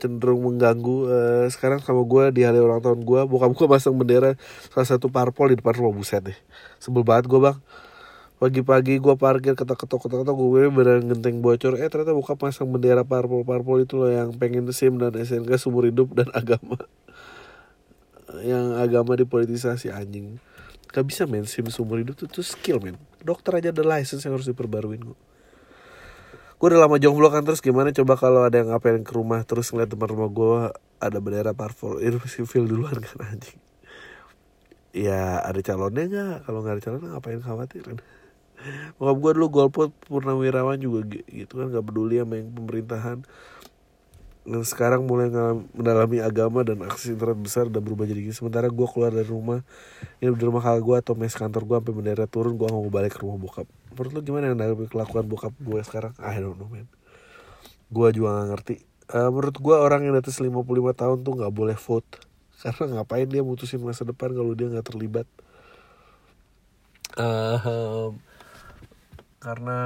cenderung 0.00 0.44
mengganggu. 0.44 0.96
Uh, 1.08 1.46
sekarang 1.52 1.80
sama 1.80 2.04
gue 2.04 2.24
di 2.32 2.42
hari 2.44 2.60
ulang 2.60 2.80
tahun 2.80 3.04
gue 3.04 3.20
buka 3.28 3.48
buka 3.48 3.64
pasang 3.68 3.96
bendera 3.96 4.36
salah 4.72 4.88
satu 4.88 5.08
parpol 5.08 5.52
di 5.52 5.56
depan 5.60 5.76
rumah 5.76 5.92
buset 5.92 6.24
deh 6.24 6.38
sebel 6.80 7.04
banget 7.04 7.28
gue 7.28 7.40
bang 7.40 7.56
pagi-pagi 8.44 9.00
gue 9.00 9.16
parkir 9.16 9.56
ketok-ketok 9.56 10.04
ketok-ketok 10.04 10.36
gue 10.36 10.68
beneran 10.68 11.08
genteng 11.08 11.40
bocor. 11.40 11.80
Eh 11.80 11.88
ternyata 11.88 12.12
buka 12.12 12.36
pasang 12.36 12.68
bendera 12.68 13.00
parpol 13.00 13.40
parpol 13.40 13.80
itu 13.80 13.96
loh 13.96 14.12
yang 14.12 14.36
pengen 14.36 14.68
sim 14.68 15.00
dan 15.00 15.16
SNK 15.16 15.56
seumur 15.56 15.88
hidup 15.88 16.12
dan 16.12 16.28
agama. 16.40 16.76
Yang 18.44 18.66
agama 18.76 19.16
dipolitisasi 19.16 19.88
anjing. 19.88 20.36
Gak 20.92 21.08
bisa 21.08 21.24
main 21.24 21.48
sim 21.48 21.64
seumur 21.72 22.04
hidup 22.04 22.20
itu 22.20 22.28
tuh 22.28 22.44
skill 22.44 22.84
men. 22.84 23.00
Dokter 23.24 23.64
aja 23.64 23.72
ada 23.72 23.80
license 23.80 24.20
yang 24.28 24.36
harus 24.36 24.44
diperbaruin 24.44 25.00
kok. 25.00 25.20
Gue 26.60 26.66
udah 26.68 26.84
lama 26.84 27.00
jomblo 27.00 27.32
kan 27.32 27.48
terus 27.48 27.64
gimana 27.64 27.96
coba 27.96 28.20
kalau 28.20 28.44
ada 28.44 28.60
yang 28.60 28.68
ngapain 28.76 29.00
ke 29.00 29.12
rumah 29.16 29.40
terus 29.48 29.72
ngeliat 29.72 29.88
teman 29.88 30.12
rumah 30.12 30.28
gue 30.28 30.56
ada 31.00 31.16
bendera 31.16 31.56
parpol 31.56 31.96
itu 32.04 32.20
feel 32.44 32.68
duluan 32.68 33.00
kan 33.00 33.24
anjing. 33.24 33.56
Ya 34.92 35.40
ada 35.40 35.64
calonnya 35.64 36.04
nggak? 36.12 36.36
Kalau 36.44 36.60
nggak 36.60 36.74
ada 36.76 36.82
calon 36.84 37.00
ngapain 37.08 37.40
khawatirin 37.40 37.98
Bokap 38.96 39.16
gue 39.20 39.30
dulu 39.40 39.46
golput 39.50 39.90
Purnawirawan 40.08 40.78
juga 40.80 41.04
gitu 41.28 41.60
kan 41.60 41.72
gak 41.72 41.84
peduli 41.84 42.20
sama 42.20 42.40
yang 42.40 42.48
pemerintahan. 42.52 43.18
Dan 44.44 44.60
sekarang 44.60 45.08
mulai 45.08 45.32
mendalami 45.72 46.20
agama 46.20 46.60
dan 46.60 46.84
aksi 46.84 47.16
internet 47.16 47.40
besar 47.40 47.64
dan 47.72 47.80
berubah 47.80 48.04
jadi 48.04 48.28
gini. 48.28 48.36
Sementara 48.36 48.68
gue 48.68 48.86
keluar 48.92 49.08
dari 49.08 49.24
rumah 49.24 49.64
ini 50.20 50.36
di 50.36 50.44
rumah 50.44 50.60
kakak 50.60 50.84
gue 50.84 50.96
atau 51.00 51.14
mes 51.16 51.32
kantor 51.32 51.62
gue 51.64 51.76
sampai 51.80 51.94
bendera 51.96 52.24
turun 52.28 52.52
gue 52.60 52.68
mau 52.68 52.84
balik 52.92 53.16
ke 53.16 53.24
rumah 53.24 53.40
bokap. 53.40 53.64
Menurut 53.96 54.12
lo 54.12 54.20
gimana 54.20 54.52
yang 54.52 54.60
kelakuan 54.92 55.24
bokap 55.24 55.56
gue 55.56 55.80
sekarang? 55.80 56.12
I 56.20 56.44
don't 56.44 56.60
know 56.60 56.68
man. 56.68 56.84
Gue 57.88 58.12
juga 58.12 58.36
gak 58.36 58.48
ngerti. 58.52 58.76
Uh, 59.08 59.32
menurut 59.32 59.56
gue 59.56 59.76
orang 59.80 60.00
yang 60.04 60.16
atas 60.16 60.36
55 60.36 60.60
tahun 60.92 61.18
tuh 61.24 61.32
gak 61.40 61.52
boleh 61.52 61.76
vote. 61.80 62.08
Karena 62.60 63.00
ngapain 63.00 63.24
dia 63.24 63.40
mutusin 63.40 63.80
masa 63.80 64.04
depan 64.04 64.28
kalau 64.36 64.52
dia 64.52 64.68
gak 64.68 64.92
terlibat? 64.92 65.24
Uh, 67.16 68.12
karena 69.44 69.78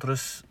terus 0.00 0.48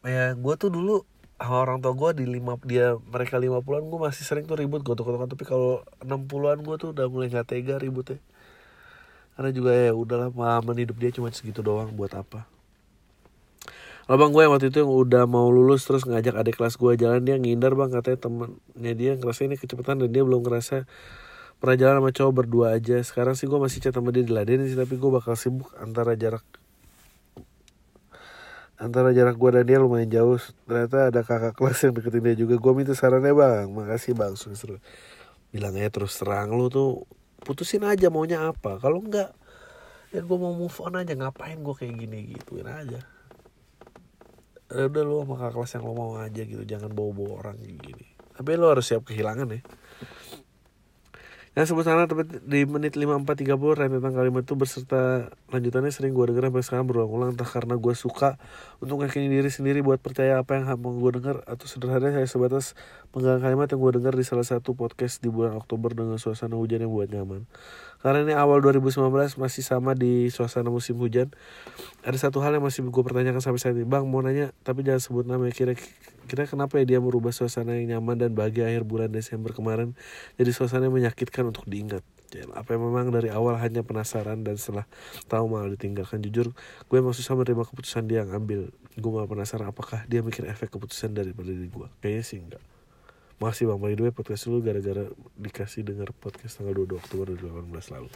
ya 0.00 0.32
gue 0.32 0.54
tuh 0.56 0.72
dulu 0.72 1.04
sama 1.36 1.60
orang 1.60 1.78
tua 1.84 1.92
gue 1.92 2.24
di 2.24 2.24
lima 2.24 2.56
dia 2.64 2.96
mereka 2.96 3.36
lima 3.36 3.60
puluhan 3.60 3.84
gue 3.92 4.00
masih 4.00 4.24
sering 4.24 4.48
tuh 4.48 4.56
ribut 4.56 4.80
gotok-gotokan 4.80 5.28
tapi 5.28 5.44
kalau 5.44 5.84
enam 6.00 6.24
puluhan 6.24 6.64
gue 6.64 6.76
tuh 6.80 6.96
udah 6.96 7.06
mulai 7.12 7.28
gak 7.28 7.52
tega 7.52 7.76
ributnya. 7.76 8.16
Karena 9.34 9.50
juga 9.50 9.74
ya 9.74 9.92
udahlah 9.92 10.30
pengalaman 10.30 10.76
hidup 10.78 10.96
dia 10.96 11.10
cuma 11.10 11.28
segitu 11.34 11.60
doang 11.60 11.90
buat 11.92 12.14
apa? 12.14 12.46
Abang 14.06 14.30
gue 14.30 14.46
yang 14.46 14.52
waktu 14.54 14.70
itu 14.70 14.84
yang 14.84 14.92
udah 14.92 15.24
mau 15.26 15.48
lulus 15.50 15.84
terus 15.88 16.06
ngajak 16.06 16.38
adik 16.38 16.54
kelas 16.60 16.78
gue 16.78 16.92
jalan 16.96 17.24
dia 17.24 17.36
ngindar 17.40 17.74
bang 17.74 17.90
katanya 17.90 18.18
temennya 18.20 18.92
dia 18.94 19.12
ngerasa 19.18 19.48
ini 19.48 19.56
kecepatan 19.58 20.06
dan 20.06 20.08
dia 20.12 20.22
belum 20.22 20.44
ngerasa 20.44 20.86
pernah 21.56 21.76
jalan 21.76 21.94
sama 21.98 22.10
cowok 22.14 22.32
berdua 22.32 22.66
aja. 22.78 23.00
Sekarang 23.02 23.34
sih 23.34 23.50
gue 23.50 23.58
masih 23.58 23.82
chat 23.82 23.92
sama 23.92 24.14
dia 24.14 24.22
diladenin 24.22 24.70
sih 24.70 24.78
tapi 24.78 24.96
gue 24.96 25.10
bakal 25.10 25.34
sibuk 25.34 25.74
antara 25.82 26.14
jarak 26.14 26.46
antara 28.84 29.16
jarak 29.16 29.40
gue 29.40 29.50
dan 29.56 29.64
dia 29.64 29.78
lumayan 29.80 30.12
jauh. 30.12 30.36
Ternyata 30.68 31.08
ada 31.08 31.20
kakak 31.24 31.56
kelas 31.56 31.80
yang 31.88 31.92
deketin 31.96 32.20
dia 32.20 32.36
juga. 32.36 32.54
Gue 32.60 32.72
minta 32.76 32.92
sarannya 32.92 33.32
bang 33.32 33.72
makasih 33.72 34.12
bang. 34.12 34.36
Seru 34.36 34.76
bilang 35.48 35.72
aja 35.80 35.88
terus 35.88 36.20
terang 36.20 36.52
lu 36.52 36.68
tuh 36.68 37.08
putusin 37.40 37.82
aja 37.88 38.12
maunya 38.12 38.52
apa. 38.52 38.76
Kalau 38.76 39.00
enggak 39.00 39.32
ya 40.12 40.20
gue 40.20 40.36
mau 40.36 40.52
move 40.52 40.76
on 40.84 41.00
aja. 41.00 41.16
Ngapain 41.16 41.56
gue 41.64 41.74
kayak 41.74 41.94
gini? 41.96 42.18
Gituin 42.36 42.68
aja. 42.68 43.00
Ya 44.68 44.84
udah 44.84 45.02
lu 45.02 45.24
sama 45.24 45.34
kakak 45.40 45.52
kelas 45.56 45.72
yang 45.80 45.84
lo 45.88 45.92
mau 45.96 46.12
aja 46.20 46.42
gitu. 46.44 46.62
Jangan 46.68 46.92
bawa 46.92 47.10
bawa 47.16 47.32
orang 47.40 47.56
gini. 47.64 48.06
Tapi 48.36 48.50
lo 48.60 48.68
harus 48.68 48.84
siap 48.84 49.08
kehilangan 49.08 49.48
ya 49.48 49.64
yang 51.54 51.70
sebut 51.70 51.86
sana 51.86 52.10
tapi 52.10 52.26
di 52.26 52.66
menit 52.66 52.98
5430 52.98 53.78
rentetan 53.78 54.10
kalimat 54.10 54.42
itu 54.42 54.58
berserta 54.58 55.30
lanjutannya 55.54 55.94
sering 55.94 56.10
gue 56.10 56.34
denger 56.34 56.50
sampai 56.50 56.62
sekarang 56.66 56.86
berulang-ulang 56.90 57.38
entah 57.38 57.46
karena 57.46 57.78
gue 57.78 57.94
suka 57.94 58.42
untuk 58.82 59.06
yakini 59.06 59.30
diri 59.30 59.46
sendiri 59.54 59.78
buat 59.78 60.02
percaya 60.02 60.42
apa 60.42 60.58
yang 60.58 60.66
mau 60.82 60.90
gue 60.98 61.22
denger 61.22 61.46
atau 61.46 61.66
sederhana 61.70 62.10
saya 62.10 62.26
sebatas 62.26 62.74
penggalan 63.14 63.38
kalimat 63.38 63.70
yang 63.70 63.78
gue 63.86 63.92
denger 64.02 64.14
di 64.18 64.24
salah 64.26 64.42
satu 64.42 64.74
podcast 64.74 65.22
di 65.22 65.30
bulan 65.30 65.54
Oktober 65.54 65.94
dengan 65.94 66.18
suasana 66.18 66.58
hujan 66.58 66.82
yang 66.82 66.90
buat 66.90 67.06
nyaman. 67.06 67.46
Karena 68.02 68.26
ini 68.26 68.34
awal 68.34 68.58
2019 68.58 69.38
masih 69.38 69.62
sama 69.62 69.94
di 69.94 70.34
suasana 70.34 70.74
musim 70.74 70.98
hujan. 70.98 71.30
Ada 72.02 72.28
satu 72.28 72.42
hal 72.42 72.58
yang 72.58 72.66
masih 72.66 72.82
gue 72.82 73.04
pertanyakan 73.06 73.38
sampai 73.38 73.62
saat 73.62 73.78
ini. 73.78 73.86
Bang 73.86 74.10
mau 74.10 74.18
nanya 74.26 74.50
tapi 74.66 74.82
jangan 74.82 74.98
sebut 74.98 75.24
nama 75.24 75.46
kira 75.54 75.78
kira 76.24 76.48
kenapa 76.48 76.80
ya 76.80 76.84
dia 76.84 76.98
merubah 77.00 77.30
suasana 77.30 77.76
yang 77.76 77.98
nyaman 77.98 78.16
dan 78.16 78.30
bahagia 78.32 78.68
akhir 78.68 78.84
bulan 78.84 79.08
Desember 79.12 79.52
kemarin? 79.52 79.92
Jadi 80.40 80.50
suasana 80.50 80.88
yang 80.88 80.96
menyakitkan 80.96 81.48
untuk 81.48 81.68
diingat. 81.68 82.02
Apa 82.58 82.74
yang 82.74 82.90
memang 82.90 83.14
dari 83.14 83.30
awal 83.30 83.54
hanya 83.62 83.86
penasaran 83.86 84.42
dan 84.42 84.58
setelah 84.58 84.90
tahu 85.30 85.46
malah 85.46 85.70
ditinggalkan. 85.70 86.18
Jujur 86.18 86.50
gue 86.90 86.96
emang 86.98 87.14
susah 87.14 87.38
menerima 87.38 87.62
keputusan 87.62 88.10
dia 88.10 88.26
yang 88.26 88.34
ambil. 88.34 88.74
Gue 88.98 89.10
malah 89.14 89.30
penasaran 89.30 89.70
apakah 89.70 90.02
dia 90.10 90.18
mikir 90.24 90.42
efek 90.50 90.74
keputusan 90.74 91.14
daripada 91.14 91.54
diri 91.54 91.70
gue. 91.70 91.86
Kayaknya 92.02 92.24
sih 92.26 92.38
enggak. 92.42 92.62
Masih 93.38 93.70
bang 93.70 93.78
by 93.78 93.94
the 93.94 94.02
way 94.02 94.12
podcast 94.14 94.50
lu 94.50 94.58
gara-gara 94.62 95.06
dikasih 95.38 95.86
dengar 95.86 96.10
podcast 96.10 96.58
tanggal 96.58 96.74
22 96.74 96.98
Oktober 96.98 97.26
2018 97.38 97.94
lalu. 97.94 98.10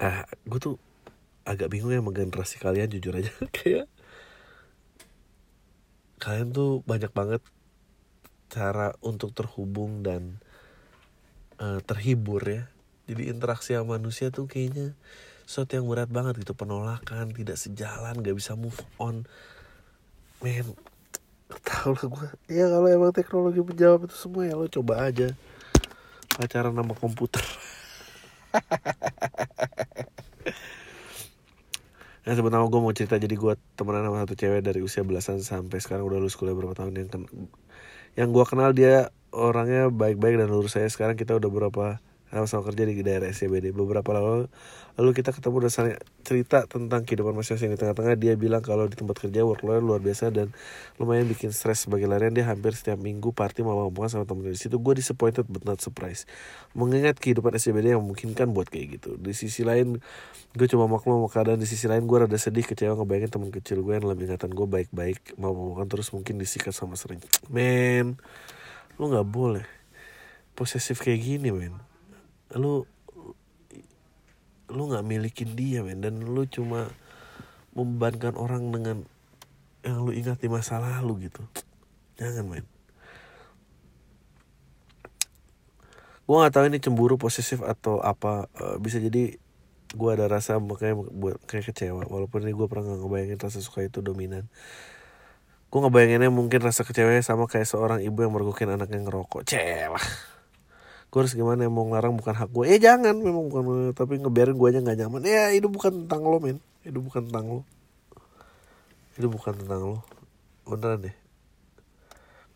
Ah 0.00 0.24
gue 0.48 0.60
tuh 0.60 0.76
agak 1.44 1.68
bingung 1.68 1.90
ya 1.92 2.00
sama 2.00 2.14
generasi 2.14 2.56
kalian 2.56 2.88
jujur 2.88 3.12
aja. 3.20 3.32
Kayak 3.56 3.92
kalian 6.22 6.54
tuh 6.54 6.86
banyak 6.86 7.10
banget 7.10 7.42
cara 8.46 8.94
untuk 9.02 9.34
terhubung 9.34 10.06
dan 10.06 10.38
uh, 11.58 11.82
terhibur 11.82 12.38
ya. 12.46 12.70
Jadi 13.10 13.26
interaksi 13.26 13.74
sama 13.74 13.98
manusia 13.98 14.30
tuh 14.30 14.46
kayaknya 14.46 14.94
sesuatu 15.42 15.74
yang 15.74 15.90
berat 15.90 16.06
banget 16.14 16.38
gitu. 16.38 16.54
Penolakan 16.54 17.34
tidak 17.34 17.58
sejalan 17.58 18.22
gak 18.22 18.38
bisa 18.38 18.54
move 18.54 18.78
on. 19.02 19.26
Men 20.38 20.78
tahu 21.66 21.92
lah 21.92 22.06
gue 22.08 22.28
ya 22.48 22.64
kalau 22.64 22.88
emang 22.88 23.12
teknologi 23.12 23.60
menjawab 23.60 24.08
itu 24.08 24.16
semua 24.16 24.46
ya 24.46 24.54
lo 24.54 24.70
coba 24.70 25.10
aja. 25.10 25.34
Pacaran 26.32 26.72
sama 26.72 26.94
komputer 26.96 27.44
Nah 32.22 32.32
sebenarnya 32.38 32.70
gue 32.70 32.80
mau 32.80 32.94
cerita 32.94 33.18
jadi 33.18 33.34
gue 33.34 33.54
temenan 33.74 34.06
sama 34.06 34.18
satu 34.22 34.34
cewek 34.38 34.62
dari 34.62 34.78
usia 34.78 35.02
belasan 35.02 35.42
sampai 35.42 35.82
sekarang 35.82 36.06
udah 36.06 36.22
lulus 36.22 36.38
kuliah 36.38 36.54
berapa 36.54 36.78
tahun. 36.78 36.94
Yang 36.94 37.08
ken 37.10 37.22
yang 38.14 38.28
gue 38.30 38.44
kenal 38.46 38.70
dia 38.70 39.10
orangnya 39.34 39.90
baik-baik 39.90 40.38
dan 40.38 40.48
lurus. 40.52 40.78
Saya 40.78 40.86
sekarang 40.86 41.18
kita 41.18 41.34
udah 41.34 41.50
berapa 41.50 41.84
sama-sama 42.32 42.64
kerja 42.72 42.88
di 42.88 43.04
daerah 43.04 43.28
SCBD 43.28 43.76
beberapa 43.76 44.08
lalu 44.16 44.48
lalu 44.96 45.10
kita 45.12 45.36
ketemu 45.36 45.68
dan 45.68 45.72
cerita 46.24 46.64
tentang 46.64 47.04
kehidupan 47.04 47.36
masing-masing. 47.36 47.76
Di 47.76 47.78
tengah-tengah 47.80 48.16
dia 48.16 48.32
bilang 48.40 48.64
kalau 48.64 48.88
di 48.88 48.96
tempat 48.96 49.20
kerja 49.20 49.44
workload 49.44 49.84
luar 49.84 50.00
biasa 50.00 50.32
dan 50.32 50.48
lumayan 50.96 51.28
bikin 51.28 51.52
stres 51.52 51.84
sebagai 51.84 52.08
larian. 52.08 52.32
Dia 52.32 52.48
hampir 52.48 52.72
setiap 52.72 52.96
minggu 52.96 53.36
party 53.36 53.60
mau 53.60 53.76
ngomong 53.76 54.08
sama 54.08 54.24
temen 54.24 54.48
di 54.48 54.56
situ 54.56 54.80
gue 54.80 54.94
disappointed 54.96 55.44
but 55.52 55.64
not 55.68 55.84
surprised. 55.84 56.24
Mengingat 56.72 57.20
kehidupan 57.20 57.52
SCBD 57.52 57.92
yang 57.92 58.00
memungkinkan 58.00 58.48
buat 58.56 58.72
kayak 58.72 59.00
gitu. 59.00 59.20
Di 59.20 59.36
sisi 59.36 59.60
lain 59.60 60.00
gue 60.56 60.66
coba 60.72 60.88
maklum 60.88 61.20
sama 61.20 61.28
keadaan. 61.28 61.60
Di 61.60 61.68
sisi 61.68 61.84
lain 61.84 62.08
gue 62.08 62.16
rada 62.16 62.38
sedih 62.40 62.64
kecewa 62.64 62.96
ngebayangin 62.96 63.28
teman 63.28 63.52
kecil 63.52 63.84
gue 63.84 63.92
yang 63.92 64.08
dalam 64.08 64.16
ingatan 64.16 64.50
gue 64.56 64.66
baik-baik 64.68 65.36
mau 65.36 65.52
ngomongkan 65.52 65.84
terus 65.84 66.08
mungkin 66.16 66.40
disikat 66.40 66.72
sama 66.72 66.96
sering. 66.96 67.20
Men 67.52 68.16
lu 68.96 69.12
nggak 69.12 69.28
boleh 69.28 69.64
posesif 70.52 71.00
kayak 71.00 71.20
gini 71.20 71.48
men 71.48 71.91
lu 72.56 72.84
lu 74.72 74.82
nggak 74.88 75.04
milikin 75.04 75.52
dia 75.52 75.84
men. 75.84 76.00
Dan 76.00 76.24
lu 76.24 76.48
cuma 76.48 76.88
membebankan 77.76 78.36
orang 78.36 78.72
dengan 78.72 79.04
yang 79.82 80.04
lu 80.04 80.12
ingat 80.14 80.40
di 80.40 80.48
masa 80.48 80.80
lalu 80.80 81.28
gitu. 81.28 81.42
Jangan 82.16 82.46
men. 82.48 82.66
Gue 86.22 86.36
nggak 86.38 86.54
tahu 86.54 86.64
ini 86.70 86.78
cemburu 86.80 87.20
posesif 87.20 87.60
atau 87.60 87.98
apa 88.00 88.46
uh, 88.56 88.76
bisa 88.78 88.96
jadi 89.02 89.36
gue 89.92 90.10
ada 90.14 90.24
rasa 90.24 90.56
makanya 90.56 90.96
buat 90.96 91.36
kayak 91.44 91.74
kecewa. 91.74 92.08
Walaupun 92.08 92.46
ini 92.46 92.56
gue 92.56 92.66
pernah 92.70 92.94
nggak 92.94 93.00
ngebayangin 93.04 93.38
rasa 93.42 93.58
suka 93.60 93.84
itu 93.84 94.00
dominan. 94.00 94.48
Gue 95.68 95.80
ngebayanginnya 95.82 96.28
mungkin 96.32 96.60
rasa 96.64 96.84
kecewa 96.84 97.16
sama 97.24 97.48
kayak 97.48 97.68
seorang 97.68 98.00
ibu 98.04 98.24
yang 98.24 98.32
mergokin 98.32 98.72
anaknya 98.72 99.02
ngerokok. 99.04 99.48
Celah 99.48 100.31
gue 101.12 101.18
harus 101.20 101.36
gimana 101.36 101.68
mau 101.68 101.84
ngelarang 101.84 102.16
bukan 102.16 102.32
hak 102.32 102.48
gue 102.48 102.64
eh 102.72 102.80
jangan 102.80 103.12
memang 103.12 103.52
bukan 103.52 103.92
tapi 103.92 104.16
ngebiarin 104.16 104.56
gue 104.56 104.68
aja 104.72 104.80
nggak 104.80 104.98
nyaman. 105.04 105.20
Ya 105.28 105.52
itu 105.52 105.68
bukan 105.68 106.08
tentang 106.08 106.24
lo 106.24 106.40
men. 106.40 106.56
Itu 106.80 107.04
bukan 107.04 107.28
tentang 107.28 107.44
lo. 107.52 107.60
Itu 109.20 109.28
bukan 109.28 109.52
tentang 109.60 109.80
lo. 109.84 109.98
Beneran 110.64 111.04
deh. 111.04 111.16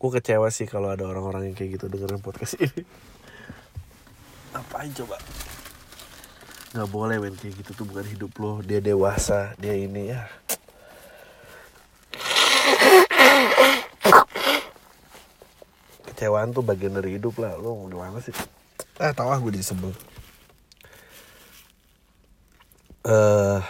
Gue 0.01 0.09
kecewa 0.09 0.49
sih 0.49 0.65
kalau 0.65 0.89
ada 0.89 1.05
orang-orang 1.05 1.53
yang 1.53 1.55
kayak 1.55 1.77
gitu 1.77 1.85
dengerin 1.85 2.17
podcast 2.17 2.57
ini. 2.65 2.81
Apain 4.57 4.89
coba? 4.89 5.21
Nggak 6.73 6.89
boleh 6.89 7.15
men. 7.21 7.37
Kayak 7.37 7.61
gitu 7.61 7.71
tuh 7.77 7.85
bukan 7.85 8.09
hidup 8.09 8.33
lo. 8.41 8.65
Dia 8.65 8.81
dewasa 8.81 9.53
dia 9.61 9.77
ini 9.77 10.09
ya 10.09 10.25
kecewaan 16.17 16.49
tuh 16.49 16.65
bagian 16.65 16.97
dari 16.97 17.21
hidup 17.21 17.37
lah. 17.37 17.53
Lo 17.61 17.77
mau 17.77 17.85
gimana 17.85 18.17
sih? 18.17 18.33
Ah 18.97 19.13
tau 19.13 19.29
ah 19.29 19.37
gue 19.37 19.53
jadi 19.53 19.61
sebel. 19.61 19.93
Uh, 23.05 23.61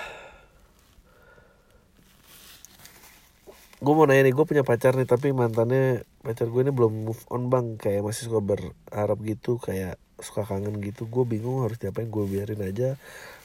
gue 3.83 3.93
mau 3.93 4.07
nanya 4.07 4.23
nih 4.23 4.33
gue 4.33 4.45
punya 4.47 4.63
pacar 4.63 4.95
nih 4.95 5.03
tapi 5.03 5.35
mantannya 5.35 6.07
pacar 6.23 6.47
gue 6.47 6.61
ini 6.63 6.71
belum 6.71 7.11
move 7.11 7.19
on 7.27 7.51
bang. 7.51 7.75
Kayak 7.75 8.07
masih 8.07 8.31
suka 8.31 8.39
berharap 8.39 9.19
gitu 9.27 9.59
kayak 9.59 9.99
suka 10.23 10.47
kangen 10.47 10.79
gitu. 10.79 11.03
Gue 11.11 11.27
bingung 11.27 11.67
harus 11.67 11.75
diapain 11.75 12.07
gue 12.07 12.23
biarin 12.23 12.63
aja. 12.63 12.95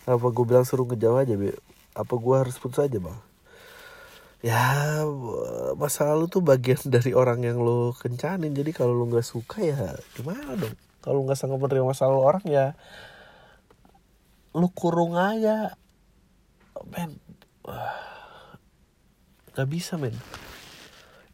Apa 0.07 0.31
gue 0.31 0.45
bilang 0.47 0.63
suruh 0.63 0.87
ngejauh 0.87 1.19
aja 1.19 1.35
be 1.35 1.59
apa 1.93 2.15
gue 2.17 2.37
harus 2.39 2.57
putus 2.57 2.81
aja 2.81 2.97
bang 2.97 3.32
ya 4.43 5.07
masa 5.79 6.11
lalu 6.11 6.27
tuh 6.27 6.43
bagian 6.43 6.83
dari 6.91 7.15
orang 7.15 7.47
yang 7.47 7.63
lo 7.63 7.95
kencanin. 7.95 8.51
Jadi 8.51 8.75
kalau 8.75 8.93
lo 8.93 9.07
nggak 9.07 9.27
suka 9.27 9.63
ya 9.63 9.95
gimana 10.19 10.59
dong? 10.59 10.75
Kalau 11.03 11.23
nggak 11.23 11.39
sanggup 11.39 11.63
menerima 11.63 11.87
masa 11.87 12.11
lalu 12.11 12.21
orang 12.23 12.45
ya 12.51 12.67
lo 14.53 14.69
kurung 14.75 15.15
aja. 15.15 15.79
Men 16.91 17.17
nggak 19.55 19.69
bisa 19.71 19.95
men. 19.95 20.19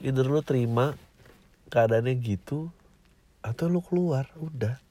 Either 0.05 0.29
lo 0.29 0.45
terima 0.45 0.95
keadaannya 1.73 2.15
gitu 2.21 2.69
atau 3.41 3.67
lo 3.73 3.81
keluar 3.81 4.29
udah 4.37 4.88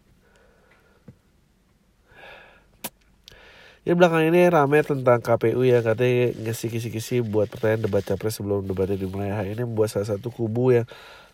Ya 3.88 3.96
belakang 3.96 4.20
ini 4.28 4.52
rame 4.52 4.84
tentang 4.84 5.24
KPU 5.24 5.64
ya 5.64 5.80
katanya 5.80 6.36
ngasih 6.44 6.68
kisi-kisi 6.68 7.24
buat 7.24 7.48
pertanyaan 7.48 7.88
debat 7.88 8.04
capres 8.04 8.36
sebelum 8.36 8.68
debatnya 8.68 9.00
dimulai. 9.00 9.32
Hal 9.32 9.48
ini 9.48 9.64
membuat 9.64 9.96
salah 9.96 10.12
satu 10.12 10.28
kubu 10.28 10.76
yang 10.76 10.84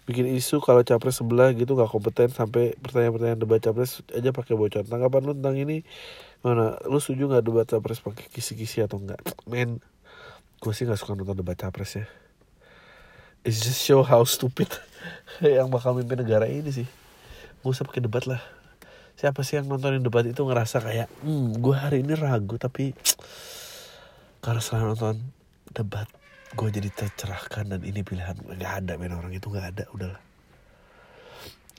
bikin 0.06 0.30
isu 0.30 0.62
kalau 0.62 0.86
capres 0.86 1.18
sebelah 1.18 1.50
gitu 1.58 1.74
nggak 1.74 1.90
kompeten 1.90 2.30
sampai 2.30 2.78
pertanyaan-pertanyaan 2.78 3.42
debat 3.42 3.58
capres 3.58 4.06
aja 4.14 4.30
pakai 4.30 4.54
bocor. 4.54 4.86
Tanggapan 4.86 5.22
lu 5.26 5.34
tentang 5.34 5.58
ini 5.58 5.82
mana? 6.46 6.78
Lu 6.86 7.02
setuju 7.02 7.26
nggak 7.26 7.42
debat 7.42 7.66
capres 7.66 7.98
pakai 8.06 8.30
kisi-kisi 8.30 8.86
atau 8.86 9.02
enggak? 9.02 9.18
Men, 9.50 9.82
gue 10.62 10.74
sih 10.78 10.86
nggak 10.86 11.02
suka 11.02 11.18
nonton 11.18 11.34
debat 11.34 11.58
capres 11.58 11.98
ya. 11.98 12.06
It's 13.42 13.66
just 13.66 13.82
show 13.82 14.06
how 14.06 14.22
stupid 14.30 14.70
yang 15.42 15.74
bakal 15.74 15.98
mimpin 15.98 16.22
negara 16.22 16.46
ini 16.46 16.70
sih. 16.70 16.86
Gak 17.66 17.74
usah 17.74 17.82
pakai 17.82 18.06
debat 18.06 18.30
lah 18.30 18.46
siapa 19.20 19.46
sih 19.46 19.62
yang 19.62 19.70
nontonin 19.70 20.02
debat 20.02 20.26
itu 20.26 20.42
ngerasa 20.42 20.82
kayak 20.84 21.08
hmm 21.22 21.62
gue 21.62 21.76
hari 21.78 22.02
ini 22.02 22.18
ragu 22.18 22.58
tapi 22.58 22.98
karena 24.44 24.60
setelah 24.60 24.92
nonton 24.92 25.16
debat 25.72 26.10
gue 26.54 26.70
jadi 26.70 26.90
tercerahkan 26.94 27.66
dan 27.66 27.82
ini 27.82 28.06
pilihan 28.06 28.38
nggak 28.38 28.74
ada 28.86 28.94
men 29.02 29.16
orang 29.18 29.34
itu 29.34 29.50
nggak 29.50 29.68
ada 29.74 29.84
udahlah. 29.90 30.22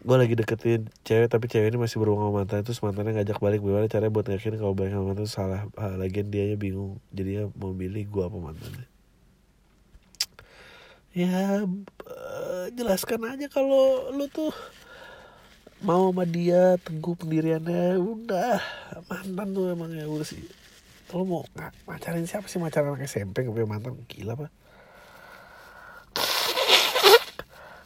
Gue 0.05 0.16
lagi 0.20 0.35
deketin 0.37 0.91
cewek 1.07 1.30
tapi 1.32 1.47
cewek 1.49 1.72
ini 1.72 1.78
masih 1.80 1.97
berhubungan 2.03 2.28
sama 2.28 2.39
mantan 2.45 2.61
itu 2.61 2.72
mantannya 2.82 3.12
ngajak 3.16 3.39
balik 3.41 3.61
gimana 3.62 3.87
caranya 3.89 4.12
buat 4.12 4.26
yakin 4.28 4.59
kalau 4.59 4.74
balik 4.76 4.93
sama 4.93 5.07
mantan 5.14 5.28
salah 5.30 5.62
ah, 5.78 5.95
lagian 5.97 6.28
dia 6.28 6.59
bingung 6.59 6.99
jadinya 7.14 7.49
mau 7.57 7.72
pilih 7.72 8.05
gue 8.05 8.22
apa 8.26 8.37
mantannya? 8.37 8.87
Ya 11.14 11.62
uh, 11.62 12.66
jelaskan 12.74 13.22
aja 13.30 13.47
kalau 13.47 14.11
lu 14.11 14.26
tuh 14.26 14.51
mau 15.83 16.12
sama 16.12 16.29
dia 16.29 16.79
teguh 16.79 17.16
pendiriannya 17.18 17.99
udah. 17.99 18.61
Mantan 19.11 19.49
tuh 19.51 19.75
emang 19.75 19.91
ya 19.91 20.07
udah 20.07 20.22
sih. 20.22 20.45
Lo 21.11 21.27
mau 21.27 21.43
macarin 21.89 22.29
siapa 22.29 22.47
sih? 22.47 22.62
Macaran 22.62 22.95
anak 22.95 23.09
SMP 23.09 23.43
gak 23.43 23.55
punya 23.55 23.66
mantan? 23.66 23.99
Gila 24.07 24.35
pak. 24.39 24.51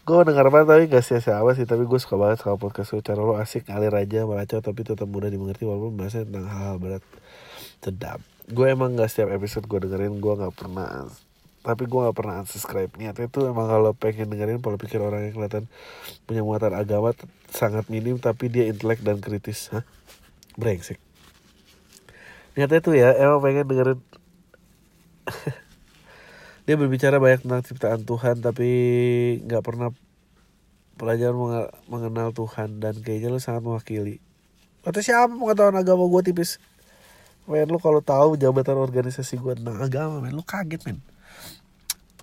Gue 0.09 0.25
denger 0.25 0.49
banget 0.49 0.67
tapi 0.73 0.83
gak 0.89 1.05
sia-siapa 1.05 1.51
sih. 1.53 1.65
Tapi 1.69 1.85
gue 1.85 1.99
suka 2.01 2.17
banget 2.17 2.41
sama 2.41 2.57
podcast 2.57 2.97
lu 2.97 3.05
cara 3.05 3.21
lo 3.21 3.37
asik 3.37 3.69
ngalir 3.69 3.93
aja 3.93 4.25
meracau 4.25 4.61
tapi 4.65 4.81
tetap 4.85 5.05
mudah 5.05 5.29
dimengerti 5.29 5.69
walaupun 5.69 6.01
bahasanya 6.01 6.27
tentang 6.29 6.47
hal-hal 6.49 6.77
berat. 6.81 7.05
Sedap. 7.85 8.21
Gue 8.49 8.73
emang 8.73 8.97
gak 8.97 9.13
setiap 9.13 9.33
episode 9.37 9.69
gue 9.69 9.79
dengerin 9.85 10.19
gue 10.19 10.35
gak 10.41 10.57
pernah 10.57 11.09
tapi 11.69 11.85
gue 11.85 12.01
gak 12.01 12.17
pernah 12.17 12.41
unsubscribe 12.41 12.89
niatnya 12.97 13.29
tuh 13.29 13.53
emang 13.53 13.69
kalau 13.69 13.93
pengen 13.93 14.33
dengerin 14.33 14.65
pola 14.65 14.81
pikir 14.81 15.05
orang 15.05 15.29
yang 15.29 15.37
kelihatan 15.37 15.69
punya 16.25 16.41
muatan 16.41 16.73
agama 16.73 17.13
sangat 17.53 17.93
minim 17.93 18.17
tapi 18.17 18.49
dia 18.49 18.65
intelek 18.73 19.05
dan 19.05 19.21
kritis. 19.21 19.69
Hah? 19.69 19.85
Brengsek. 20.57 20.97
Niatnya 22.57 22.81
tuh 22.81 22.97
ya 22.97 23.13
emang 23.21 23.45
pengen 23.45 23.69
dengerin. 23.69 24.01
Dia 26.65 26.77
berbicara 26.77 27.21
banyak 27.21 27.45
tentang 27.45 27.65
ciptaan 27.65 28.01
Tuhan 28.09 28.41
tapi 28.41 28.69
nggak 29.45 29.61
pernah 29.61 29.93
pelajaran 30.97 31.69
mengenal 31.85 32.33
Tuhan. 32.33 32.81
Dan 32.81 33.05
kayaknya 33.05 33.29
lu 33.29 33.41
sangat 33.41 33.61
mewakili. 33.61 34.25
Kata 34.89 35.05
siapa 35.05 35.37
pengetahuan 35.37 35.77
agama 35.77 36.09
gue 36.09 36.33
tipis? 36.33 36.57
Men 37.49 37.69
lu 37.69 37.81
kalau 37.81 38.01
tahu 38.01 38.37
jabatan 38.37 38.77
organisasi 38.77 39.37
gue 39.41 39.57
tentang 39.57 39.81
agama 39.81 40.21
men 40.21 40.37
lu 40.37 40.45
kaget 40.45 40.85
men 40.85 41.01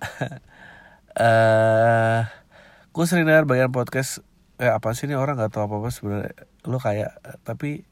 uh, 1.20 2.20
gue 2.92 3.04
sering 3.04 3.26
dengar 3.28 3.44
bagian 3.44 3.72
podcast 3.72 4.24
eh 4.56 4.72
apa 4.72 4.96
sih 4.96 5.04
ini? 5.08 5.16
Orang 5.16 5.36
nggak 5.36 5.52
tahu 5.52 5.68
apa 5.68 5.74
apa 5.82 5.88
sebenarnya. 5.92 6.34
Lo 6.64 6.80
kayak 6.80 7.42
tapi 7.44 7.84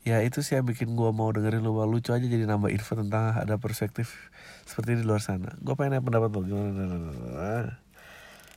ya 0.00 0.24
itu 0.24 0.40
sih 0.40 0.56
yang 0.56 0.64
bikin 0.64 0.96
gue 0.96 1.10
mau 1.12 1.28
dengerin 1.28 1.60
lo 1.60 1.84
lucu 1.84 2.16
aja 2.16 2.24
jadi 2.24 2.48
nambah 2.48 2.72
info 2.72 2.96
tentang 2.96 3.36
ada 3.36 3.60
perspektif 3.60 4.32
seperti 4.64 5.00
di 5.00 5.04
luar 5.04 5.20
sana. 5.20 5.56
Gue 5.60 5.76
pengen 5.76 6.00
pendapat 6.00 6.30
lo 6.32 6.40
gimana? 6.46 7.80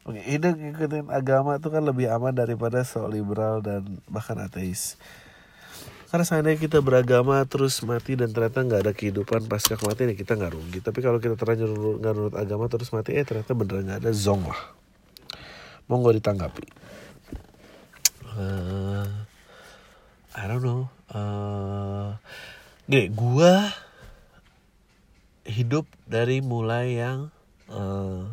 Oke, 0.04 0.20
ini 0.28 0.48
ngikutin 0.52 1.08
agama 1.08 1.64
tuh 1.64 1.72
kan 1.72 1.84
lebih 1.88 2.12
aman 2.12 2.36
daripada 2.36 2.84
sok 2.84 3.08
liberal 3.08 3.64
dan 3.64 4.04
bahkan 4.12 4.36
ateis. 4.36 5.00
Karena 6.14 6.30
seandainya 6.30 6.62
kita 6.62 6.78
beragama 6.78 7.42
terus 7.50 7.82
mati 7.82 8.14
dan 8.14 8.30
ternyata 8.30 8.62
nggak 8.62 8.86
ada 8.86 8.94
kehidupan 8.94 9.50
pasca 9.50 9.82
kematian 9.82 10.14
ya 10.14 10.18
kita 10.22 10.38
nggak 10.38 10.54
rugi. 10.54 10.78
Tapi 10.86 11.02
kalau 11.02 11.18
kita 11.18 11.34
terlanjur 11.34 11.74
nggak 11.74 12.14
nurut 12.14 12.36
agama 12.38 12.70
terus 12.70 12.94
mati 12.94 13.18
eh 13.18 13.26
ternyata 13.26 13.58
beneran 13.58 13.90
nggak 13.90 14.06
ada 14.06 14.14
zong 14.14 14.46
lah. 14.46 14.62
Monggo 15.90 16.14
ditanggapi. 16.14 16.70
Uh, 18.30 19.10
I 20.38 20.44
don't 20.46 20.62
know. 20.62 20.86
Uh, 21.10 22.14
gini 22.86 23.10
gua 23.10 23.74
hidup 25.50 25.90
dari 26.06 26.46
mulai 26.46 26.94
yang 26.94 27.34
uh, 27.74 28.30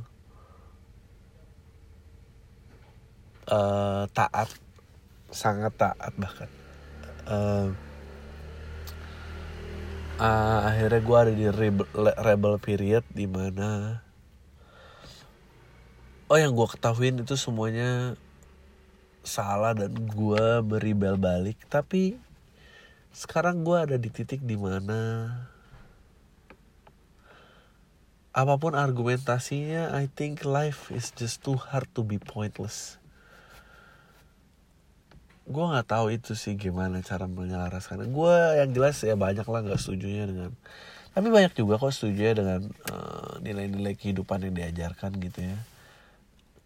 uh, 3.49 4.05
taat 4.13 4.53
sangat 5.33 5.73
taat 5.81 6.13
bahkan 6.21 6.60
uh, 7.31 7.67
uh, 10.19 10.59
akhirnya 10.67 11.01
gue 11.01 11.17
ada 11.17 11.33
di 11.33 11.47
rebel, 11.49 11.87
rebel 12.19 12.55
period 12.59 13.07
di 13.15 13.25
mana 13.25 14.03
oh 16.31 16.39
yang 16.39 16.53
gue 16.55 16.69
ketahuin 16.69 17.23
itu 17.23 17.35
semuanya 17.35 18.15
salah 19.27 19.77
dan 19.77 19.93
gue 19.95 20.47
beribel 20.65 21.19
balik. 21.21 21.59
Tapi 21.67 22.17
sekarang 23.11 23.67
gue 23.67 23.75
ada 23.75 23.97
di 23.99 24.07
titik 24.07 24.39
di 24.47 24.55
mana 24.55 25.27
apa 28.31 28.55
pun 28.63 28.79
argumentasinya 28.79 29.91
I 29.91 30.07
think 30.07 30.47
life 30.47 30.95
is 30.95 31.11
just 31.11 31.43
too 31.43 31.59
hard 31.59 31.91
to 31.99 32.07
be 32.07 32.23
pointless 32.23 33.00
gue 35.47 35.65
nggak 35.65 35.89
tahu 35.89 36.13
itu 36.13 36.33
sih 36.37 36.59
gimana 36.59 37.01
cara 37.01 37.25
menyelaraskan. 37.25 38.11
Gue 38.13 38.35
yang 38.61 38.71
jelas 38.75 39.01
ya 39.01 39.17
banyak 39.17 39.45
lah 39.47 39.61
nggak 39.65 39.81
setuju 39.81 40.07
nya 40.09 40.25
dengan 40.29 40.51
tapi 41.11 41.27
banyak 41.27 41.53
juga 41.59 41.75
kok 41.75 41.91
setuju 41.91 42.21
ya 42.23 42.35
dengan 42.39 42.61
uh, 42.87 43.43
nilai-nilai 43.43 43.99
kehidupan 43.99 44.47
yang 44.47 44.55
diajarkan 44.55 45.19
gitu 45.19 45.43
ya. 45.43 45.59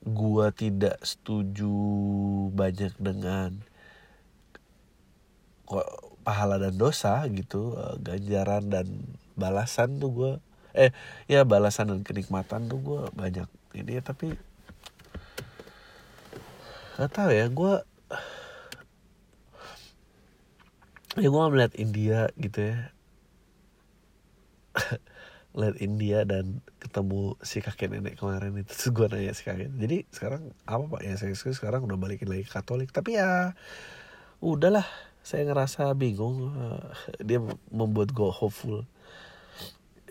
Gue 0.04 0.46
tidak 0.52 1.00
setuju 1.00 1.72
banyak 2.52 2.92
dengan 3.00 3.56
kok 5.64 5.88
pahala 6.24 6.60
dan 6.60 6.76
dosa 6.76 7.24
gitu 7.32 7.72
uh, 7.76 7.96
ganjaran 8.00 8.68
dan 8.68 8.86
balasan 9.36 9.96
tuh 9.96 10.10
gue 10.12 10.32
eh 10.74 10.90
ya 11.30 11.46
balasan 11.46 11.88
dan 11.88 12.00
kenikmatan 12.02 12.66
tuh 12.66 12.80
gue 12.82 13.02
banyak 13.14 13.46
ini 13.78 13.98
ya 13.98 14.02
tapi 14.02 14.34
gak 16.98 17.10
tau 17.10 17.30
ya 17.30 17.46
gue 17.46 17.74
ya 21.14 21.28
gue 21.30 21.42
melihat 21.50 21.72
India 21.78 22.20
gitu 22.34 22.58
ya. 22.74 22.78
Lihat 25.54 25.78
India 25.78 26.26
dan 26.26 26.58
ketemu 26.82 27.38
si 27.46 27.62
kakek 27.62 27.94
nenek 27.94 28.18
kemarin 28.18 28.58
itu. 28.58 28.74
Terus 28.74 28.90
gue 28.90 29.06
nanya 29.06 29.32
si 29.38 29.46
kakek 29.46 29.70
jadi 29.78 30.02
sekarang 30.10 30.50
apa 30.66 30.84
pak? 30.90 31.00
Ya 31.06 31.14
saya 31.14 31.34
sekarang 31.34 31.86
udah 31.86 31.94
balikin 31.94 32.26
lagi 32.26 32.42
ke 32.42 32.52
Katolik. 32.52 32.90
Tapi 32.90 33.18
ya 33.18 33.54
udahlah. 34.42 34.86
Saya 35.24 35.48
ngerasa 35.48 35.88
bingung 35.96 36.52
dia 37.16 37.40
membuat 37.72 38.12
gue 38.12 38.28
hopeful. 38.28 38.84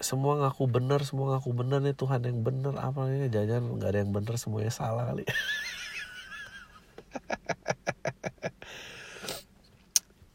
Semua 0.01 0.41
ngaku 0.41 0.65
benar 0.65 1.05
semua 1.05 1.37
ngaku 1.37 1.53
benar 1.53 1.85
nih 1.85 1.93
Tuhan 1.93 2.25
yang 2.25 2.41
benar. 2.41 2.73
Apa 2.81 3.11
ini? 3.11 3.29
Jangan 3.29 3.77
nggak 3.77 3.89
ada 3.93 3.99
yang 4.01 4.09
benar 4.15 4.35
semuanya 4.41 4.73
salah 4.73 5.13
kali 5.13 5.27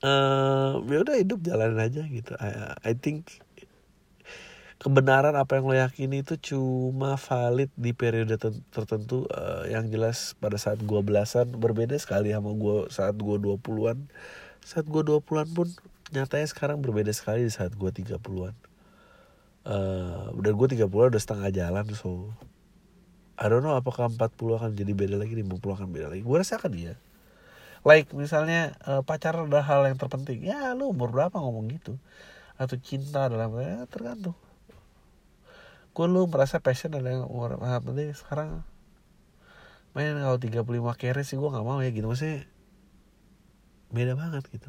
uh, 0.02 0.78
ya 0.86 0.98
udah 1.02 1.16
hidup 1.18 1.40
jalan 1.42 1.78
aja 1.78 2.02
gitu. 2.06 2.32
I, 2.38 2.74
I 2.82 2.92
think 2.94 3.42
kebenaran 4.78 5.34
apa 5.34 5.58
yang 5.58 5.66
lo 5.66 5.74
yakini 5.74 6.22
itu 6.22 6.38
cuma 6.38 7.18
valid 7.18 7.66
di 7.74 7.90
periode 7.90 8.38
tertentu 8.70 9.26
uh, 9.34 9.66
yang 9.66 9.90
jelas 9.90 10.38
pada 10.38 10.54
saat 10.54 10.78
gua 10.86 11.02
belasan 11.02 11.50
berbeda 11.50 11.98
sekali 11.98 12.30
sama 12.30 12.54
gua 12.54 12.86
saat 12.86 13.18
gua 13.18 13.42
20-an 13.42 14.06
saat 14.62 14.86
gua 14.86 15.02
20-an 15.02 15.48
pun 15.50 15.66
nyatanya 16.14 16.46
sekarang 16.46 16.78
berbeda 16.78 17.10
sekali 17.10 17.42
di 17.42 17.50
saat 17.50 17.74
gua 17.74 17.90
30-an 17.90 18.54
uh, 19.66 20.30
dan 20.30 20.52
gua 20.54 20.68
30 20.70 20.86
udah 20.86 21.22
setengah 21.22 21.50
jalan 21.50 21.86
so 21.98 22.30
I 23.34 23.50
don't 23.50 23.66
know 23.66 23.74
apakah 23.74 24.06
40 24.06 24.30
akan 24.62 24.70
jadi 24.78 24.94
beda 24.94 25.18
lagi 25.18 25.34
50 25.34 25.58
akan 25.58 25.88
beda 25.90 26.06
lagi. 26.10 26.22
Gua 26.22 26.42
rasa 26.42 26.54
akan 26.54 26.74
iya 26.78 26.94
like 27.88 28.12
misalnya 28.12 28.76
uh, 28.84 29.00
pacaran 29.00 29.48
adalah 29.48 29.64
hal 29.64 29.88
yang 29.88 29.96
terpenting. 29.96 30.44
Ya 30.44 30.76
lu 30.76 30.92
umur 30.92 31.08
berapa 31.08 31.40
ngomong 31.40 31.72
gitu? 31.72 31.96
Atau 32.60 32.76
cinta 32.76 33.32
dalam 33.32 33.56
ya, 33.56 33.88
tergantung. 33.88 34.36
Gue 35.96 36.04
lu 36.04 36.28
merasa 36.28 36.60
passion 36.60 36.92
adalah 36.92 37.24
yang 37.24 37.26
umur 37.32 37.56
sangat 37.56 37.82
penting 37.88 38.12
sekarang 38.12 38.50
main 39.96 40.14
kalau 40.20 40.38
35 40.38 41.00
kere 41.00 41.24
sih 41.24 41.40
gue 41.40 41.48
nggak 41.48 41.64
mau 41.64 41.80
ya 41.80 41.88
gitu. 41.88 42.04
Maksudnya 42.04 42.44
beda 43.88 44.12
banget 44.20 44.44
gitu. 44.52 44.68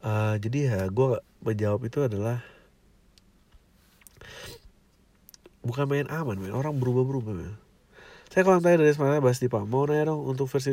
Uh, 0.00 0.40
jadi 0.40 0.58
ya 0.64 0.78
gue 0.88 1.20
menjawab 1.44 1.84
itu 1.84 2.08
adalah 2.08 2.40
bukan 5.60 5.84
main 5.84 6.08
aman 6.08 6.40
main 6.40 6.56
orang 6.56 6.80
berubah-berubah. 6.80 7.68
Saya 8.30 8.46
kalau 8.46 8.62
tanya 8.62 8.78
dari 8.78 8.94
semuanya 8.94 9.18
bahas 9.18 9.42
di. 9.42 9.50
Mau 9.50 9.84
nanya 9.90 10.14
dong 10.14 10.22
untuk 10.22 10.46
versi 10.46 10.70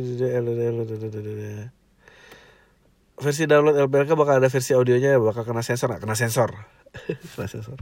versi 3.17 3.49
download 3.49 3.81
LPLK 3.89 4.13
bakal 4.13 4.37
ada 4.37 4.49
versi 4.49 4.77
audionya 4.77 5.17
ya 5.17 5.19
bakal 5.19 5.41
kena 5.41 5.65
sensor 5.65 5.89
nggak 5.89 6.05
kena 6.05 6.13
sensor 6.13 6.49
kena 7.33 7.49
sensor 7.49 7.77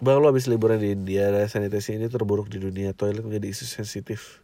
Bang 0.00 0.24
lo 0.24 0.32
habis 0.32 0.48
liburan 0.48 0.80
di 0.80 0.96
India 0.96 1.28
sanitasi 1.44 2.00
ini 2.00 2.08
terburuk 2.08 2.48
di 2.48 2.56
dunia 2.56 2.96
toilet 2.96 3.20
menjadi 3.20 3.52
isu 3.52 3.68
sensitif 3.68 4.40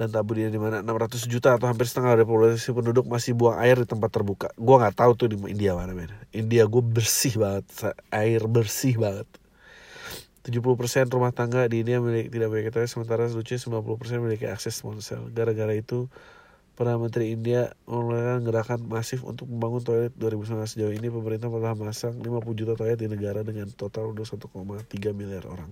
dan 0.00 0.08
tabu 0.08 0.32
dia 0.32 0.48
di 0.48 0.56
mana 0.56 0.80
600 0.80 1.28
juta 1.28 1.52
atau 1.60 1.68
hampir 1.68 1.84
setengah 1.84 2.16
dari 2.16 2.24
populasi 2.24 2.72
penduduk 2.72 3.04
masih 3.04 3.36
buang 3.36 3.60
air 3.60 3.76
di 3.76 3.84
tempat 3.84 4.08
terbuka. 4.08 4.48
Gua 4.56 4.80
nggak 4.80 4.96
tahu 4.96 5.12
tuh 5.12 5.28
di 5.28 5.36
India 5.52 5.76
mana 5.76 5.92
men. 5.92 6.08
India 6.32 6.64
gue 6.64 6.80
bersih 6.80 7.36
banget, 7.36 7.68
air 8.08 8.40
bersih 8.48 8.96
banget. 8.96 9.28
70% 10.42 11.06
rumah 11.14 11.30
tangga 11.30 11.70
di 11.70 11.86
India 11.86 12.02
milik, 12.02 12.34
tidak 12.34 12.50
memiliki 12.50 12.70
toilet 12.74 12.90
sementara 12.90 13.30
lucunya 13.30 13.62
90% 13.62 14.18
memiliki 14.18 14.46
akses 14.50 14.82
ponsel. 14.82 15.30
Gara-gara 15.30 15.70
itu 15.70 16.10
Perdana 16.72 16.98
Menteri 16.98 17.30
India 17.30 17.70
memulai 17.86 18.40
gerakan 18.42 18.82
masif 18.88 19.22
untuk 19.22 19.46
membangun 19.46 19.84
toilet 19.84 20.12
2019 20.18 20.66
sejauh 20.66 20.90
ini 20.90 21.12
pemerintah 21.12 21.46
telah 21.46 21.76
masang 21.78 22.18
50 22.18 22.58
juta 22.58 22.72
toilet 22.74 22.98
di 22.98 23.06
negara 23.06 23.44
dengan 23.46 23.70
total 23.70 24.10
1,3 24.10 24.48
miliar 25.12 25.46
orang. 25.46 25.70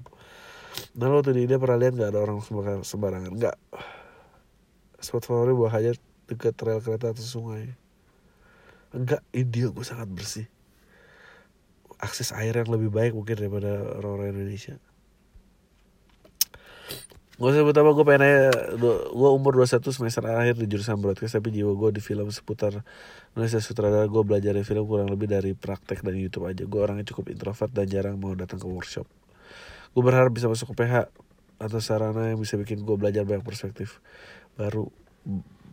Nah 0.95 1.09
lo 1.11 1.25
di 1.25 1.51
India 1.51 1.59
pernah 1.59 1.81
lihat 1.81 1.99
nggak 1.99 2.11
ada 2.15 2.21
orang 2.21 2.39
sembarangan? 2.85 3.33
Nggak. 3.33 3.57
Spot 5.03 5.25
favorit 5.25 5.57
buah 5.57 5.73
hajat 5.73 5.99
dekat 6.29 6.55
rel 6.63 6.79
kereta 6.79 7.11
atau 7.11 7.25
sungai. 7.25 7.75
Enggak, 8.93 9.25
India 9.35 9.73
gue 9.73 9.83
sangat 9.83 10.07
bersih 10.07 10.47
akses 12.01 12.33
air 12.33 12.57
yang 12.57 12.69
lebih 12.73 12.89
baik 12.89 13.13
mungkin 13.13 13.37
daripada 13.37 14.01
orang-orang 14.01 14.35
Indonesia. 14.35 14.81
Gue 17.41 17.57
sebut 17.57 17.73
apa 17.73 17.97
gue 17.97 18.05
pengen 18.05 18.21
aja 18.21 18.53
Gue 19.17 19.31
umur 19.33 19.57
21 19.65 19.81
semester 19.97 20.21
akhir 20.29 20.61
di 20.61 20.69
jurusan 20.69 21.01
broadcast 21.01 21.41
Tapi 21.41 21.49
jiwa 21.49 21.73
gue 21.73 21.97
di 21.97 22.05
film 22.05 22.29
seputar 22.29 22.85
Indonesia 23.33 23.57
sutradara 23.65 24.05
Gue 24.13 24.21
belajar 24.29 24.53
di 24.53 24.61
film 24.61 24.85
kurang 24.85 25.09
lebih 25.09 25.25
dari 25.25 25.57
praktek 25.57 26.05
dan 26.05 26.21
Youtube 26.21 26.45
aja. 26.45 26.69
Gue 26.69 26.85
orangnya 26.85 27.09
cukup 27.09 27.33
introvert 27.33 27.73
dan 27.73 27.89
jarang 27.89 28.21
mau 28.21 28.37
datang 28.37 28.61
ke 28.61 28.69
workshop. 28.69 29.09
Gue 29.97 30.03
berharap 30.05 30.37
bisa 30.37 30.53
masuk 30.53 30.77
ke 30.77 30.85
PH 30.85 31.09
Atau 31.57 31.81
sarana 31.81 32.29
yang 32.29 32.37
bisa 32.37 32.61
bikin 32.61 32.85
gue 32.85 32.97
belajar 33.01 33.25
banyak 33.25 33.41
perspektif 33.41 34.05
Baru 34.61 34.93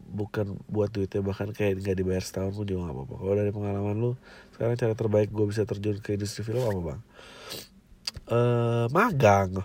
bukan 0.07 0.59
buat 0.71 0.89
duitnya 0.89 1.19
bahkan 1.19 1.51
kayak 1.51 1.83
nggak 1.83 1.97
dibayar 1.99 2.23
setahun 2.23 2.55
pun 2.55 2.63
juga 2.63 2.87
nggak 2.87 2.95
apa-apa. 2.95 3.15
Kalau 3.19 3.35
dari 3.35 3.51
pengalaman 3.51 3.95
lu 3.99 4.11
sekarang 4.55 4.75
cara 4.79 4.93
terbaik 4.95 5.29
gue 5.29 5.45
bisa 5.47 5.67
terjun 5.67 5.99
ke 5.99 6.15
industri 6.15 6.41
film 6.47 6.63
apa 6.63 6.79
bang? 6.79 7.01
Uh, 8.27 8.85
magang. 8.91 9.63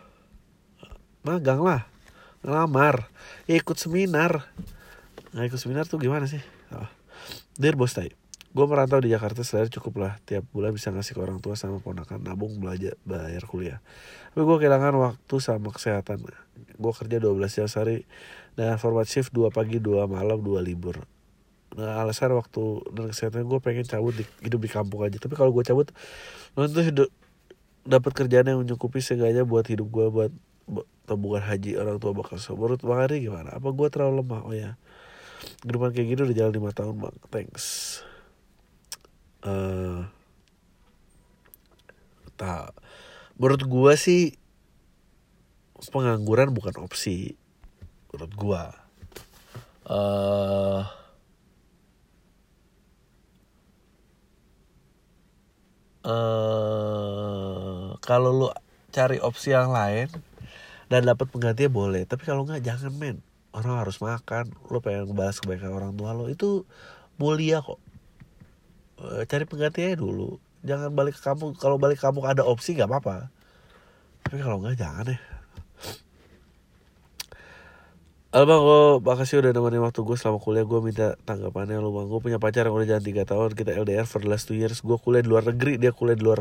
Magang 1.23 1.61
lah. 1.63 1.83
Ngelamar. 2.43 3.07
Ya, 3.47 3.59
ikut 3.59 3.79
seminar. 3.79 4.51
Nggak 5.31 5.55
ikut 5.55 5.61
seminar 5.63 5.85
tuh 5.87 6.03
gimana 6.03 6.27
sih? 6.27 6.43
Oh. 6.75 6.91
Dear 7.55 7.79
bos 7.79 7.95
tai 7.95 8.22
gue 8.53 8.67
merantau 8.69 9.01
di 9.01 9.09
Jakarta 9.09 9.41
selain 9.41 9.73
cukup 9.73 9.95
lah. 10.05 10.13
Tiap 10.29 10.45
bulan 10.53 10.77
bisa 10.77 10.93
ngasih 10.93 11.17
ke 11.17 11.21
orang 11.25 11.41
tua 11.41 11.57
sama 11.57 11.81
ponakan. 11.81 12.21
Nabung 12.21 12.61
belajar 12.61 13.01
bayar 13.09 13.49
kuliah. 13.49 13.81
Tapi 14.37 14.45
gue 14.45 14.57
kehilangan 14.61 14.93
waktu 15.01 15.35
sama 15.41 15.73
kesehatan. 15.73 16.21
Gue 16.77 16.93
kerja 16.93 17.17
12 17.17 17.33
jam 17.49 17.69
sehari. 17.69 18.05
Dengan 18.53 18.77
format 18.77 19.09
shift 19.09 19.33
2 19.33 19.49
pagi 19.49 19.81
2 19.81 20.05
malam 20.05 20.45
2 20.45 20.61
libur. 20.61 21.09
Nah 21.73 22.05
alasan 22.05 22.37
waktu 22.37 22.85
dan 22.93 23.09
kesehatan 23.09 23.49
gue 23.49 23.57
pengen 23.65 23.89
cabut 23.89 24.13
di, 24.13 24.29
hidup 24.45 24.61
di 24.61 24.69
kampung 24.69 25.01
aja. 25.01 25.17
Tapi 25.17 25.33
kalau 25.33 25.57
gue 25.57 25.65
cabut 25.65 25.89
nanti 26.53 26.93
hidup 26.93 27.09
dapat 27.89 28.13
kerjaan 28.13 28.47
yang 28.53 28.61
mencukupi 28.61 29.01
seenggaknya 29.01 29.49
buat 29.49 29.65
hidup 29.65 29.89
gue 29.89 30.07
buat 30.13 30.33
tabungan 31.09 31.43
haji 31.43 31.75
orang 31.81 31.99
tua 31.99 32.15
bakal 32.15 32.39
menurut 32.55 32.85
bang 32.85 33.01
Ari 33.01 33.17
gimana? 33.25 33.57
Apa 33.57 33.73
gue 33.73 33.89
terlalu 33.89 34.21
lemah? 34.21 34.41
Oh 34.45 34.53
ya 34.53 34.77
kehidupan 35.65 35.91
kayak 35.97 36.07
gini 36.13 36.21
udah 36.29 36.37
jalan 36.37 36.53
lima 36.53 36.71
tahun 36.77 36.95
bang. 37.01 37.17
Thanks 37.33 38.05
uh, 39.47 40.07
tak 42.39 42.75
menurut 43.39 43.63
gua 43.67 43.93
sih 43.99 44.35
pengangguran 45.91 46.55
bukan 46.55 46.79
opsi 46.79 47.35
menurut 48.13 48.33
gua. 48.39 48.65
Uh, 49.83 50.87
uh, 56.07 57.99
kalau 57.99 58.31
lu 58.31 58.49
cari 58.95 59.19
opsi 59.19 59.51
yang 59.51 59.75
lain 59.75 60.07
dan 60.87 61.09
dapat 61.09 61.27
penggantinya 61.33 61.73
boleh. 61.73 62.03
Tapi 62.07 62.23
kalau 62.23 62.47
nggak 62.47 62.63
jangan 62.63 62.93
men. 62.95 63.19
Orang 63.53 63.81
harus 63.81 63.99
makan. 63.99 64.53
Lo 64.71 64.81
pengen 64.85 65.09
ngebalas 65.09 65.41
kebaikan 65.41 65.73
orang 65.73 65.97
tua 65.97 66.15
lo 66.15 66.29
itu 66.29 66.69
mulia 67.17 67.61
kok 67.61 67.81
uh, 69.01 69.23
cari 69.25 69.45
penggantinya 69.49 69.97
dulu. 69.97 70.37
Jangan 70.67 70.91
balik 70.93 71.17
ke 71.17 71.23
kampung. 71.25 71.57
Kalau 71.57 71.81
balik 71.81 71.97
ke 72.01 72.05
kampung 72.05 72.29
ada 72.29 72.45
opsi 72.45 72.77
nggak 72.77 72.91
apa-apa. 72.91 73.33
Tapi 74.23 74.37
kalau 74.39 74.63
nggak 74.63 74.79
jangan 74.79 75.07
ya 75.13 75.19
Abang 78.33 78.65
gue 78.65 79.05
makasih 79.05 79.45
udah 79.45 79.53
nemenin 79.53 79.85
waktu 79.85 80.01
gue 80.09 80.17
selama 80.17 80.41
kuliah. 80.41 80.65
Gue 80.65 80.81
minta 80.81 81.21
tanggapannya 81.29 81.77
lu 81.85 81.93
bang. 81.93 82.09
Gue 82.09 82.17
punya 82.25 82.41
pacar 82.41 82.65
yang 82.65 82.73
udah 82.73 82.89
jalan 82.97 83.05
3 83.05 83.29
tahun. 83.29 83.51
Kita 83.53 83.77
LDR 83.77 84.09
for 84.09 84.25
the 84.25 84.33
last 84.33 84.49
2 84.49 84.57
years. 84.57 84.81
Gue 84.81 84.97
kuliah 84.97 85.21
di 85.21 85.29
luar 85.29 85.45
negeri. 85.45 85.77
Dia 85.77 85.93
kuliah 85.93 86.17
di 86.17 86.25
luar 86.25 86.41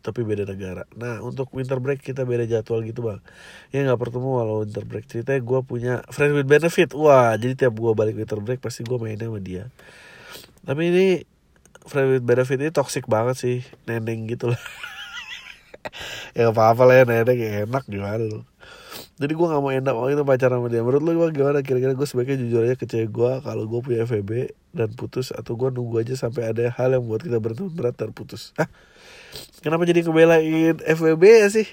Tapi 0.00 0.20
beda 0.24 0.48
negara. 0.48 0.88
Nah 0.96 1.20
untuk 1.20 1.52
winter 1.52 1.80
break 1.80 2.00
kita 2.00 2.24
beda 2.24 2.48
jadwal 2.48 2.80
gitu 2.84 3.04
bang. 3.04 3.20
Ya 3.72 3.84
gak 3.88 4.00
bertemu 4.00 4.28
walau 4.40 4.64
winter 4.64 4.84
break. 4.88 5.04
Ceritanya 5.04 5.40
gue 5.44 5.60
punya 5.64 5.94
friend 6.08 6.32
with 6.32 6.48
benefit. 6.48 6.96
Wah 6.96 7.36
jadi 7.36 7.68
tiap 7.68 7.76
gue 7.76 7.92
balik 7.92 8.16
winter 8.16 8.40
break 8.40 8.64
Pasti 8.64 8.80
gue 8.80 8.96
mainnya 8.96 9.28
sama 9.28 9.40
dia. 9.40 9.68
Tapi 10.64 10.82
ini 10.88 11.06
Friend 11.82 12.08
with 12.14 12.24
benefit 12.26 12.58
ini 12.62 12.70
toxic 12.70 13.10
banget 13.10 13.36
sih 13.38 13.56
Neneng 13.86 14.30
gitu 14.30 14.50
lah. 14.54 14.62
Ya 16.32 16.48
gak 16.48 16.54
apa-apa 16.54 16.82
lah 16.86 16.94
ya 17.02 17.04
neneng 17.04 17.38
ya 17.42 17.50
enak 17.66 17.84
gimana 17.90 18.22
lu? 18.22 18.46
Jadi 19.18 19.32
gue 19.34 19.46
gak 19.46 19.62
mau 19.62 19.74
enak 19.74 19.92
waktu 19.92 20.14
itu 20.14 20.24
pacaran 20.24 20.62
sama 20.62 20.68
dia. 20.70 20.80
Menurut 20.80 21.02
lu 21.02 21.10
gimana? 21.34 21.60
Kira-kira 21.60 21.92
gue 21.92 22.06
sebaiknya 22.06 22.38
jujur 22.38 22.62
aja 22.64 22.76
ke 22.78 22.86
cewek 22.86 23.10
gue 23.10 23.32
kalau 23.44 23.66
gue 23.66 23.80
punya 23.82 24.06
FVB 24.06 24.54
dan 24.72 24.88
putus 24.94 25.34
atau 25.34 25.58
gue 25.58 25.68
nunggu 25.74 26.06
aja 26.06 26.14
sampai 26.16 26.54
ada 26.54 26.70
hal 26.72 26.96
yang 26.96 27.04
buat 27.04 27.26
kita 27.26 27.38
bertemu 27.42 27.68
berat 27.74 27.98
dan 27.98 28.14
putus? 28.14 28.54
Kenapa 29.60 29.84
jadi 29.84 30.06
ngebelain 30.06 30.80
FVB 30.80 31.22
ya 31.22 31.48
sih? 31.50 31.66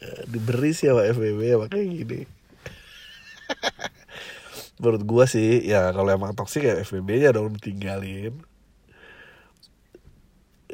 Eh, 0.00 0.22
diberi 0.30 0.72
sih 0.72 0.88
sama 0.88 1.04
FVB 1.10 1.40
ya 1.44 1.56
makanya 1.60 1.84
gini. 1.84 2.20
Menurut 4.80 5.02
gue 5.04 5.24
sih 5.28 5.50
ya 5.68 5.92
kalau 5.92 6.08
emang 6.08 6.32
toksik 6.32 6.64
ya 6.64 6.80
FVB 6.80 7.20
nya 7.20 7.30
dong 7.36 7.56
tinggalin 7.60 8.32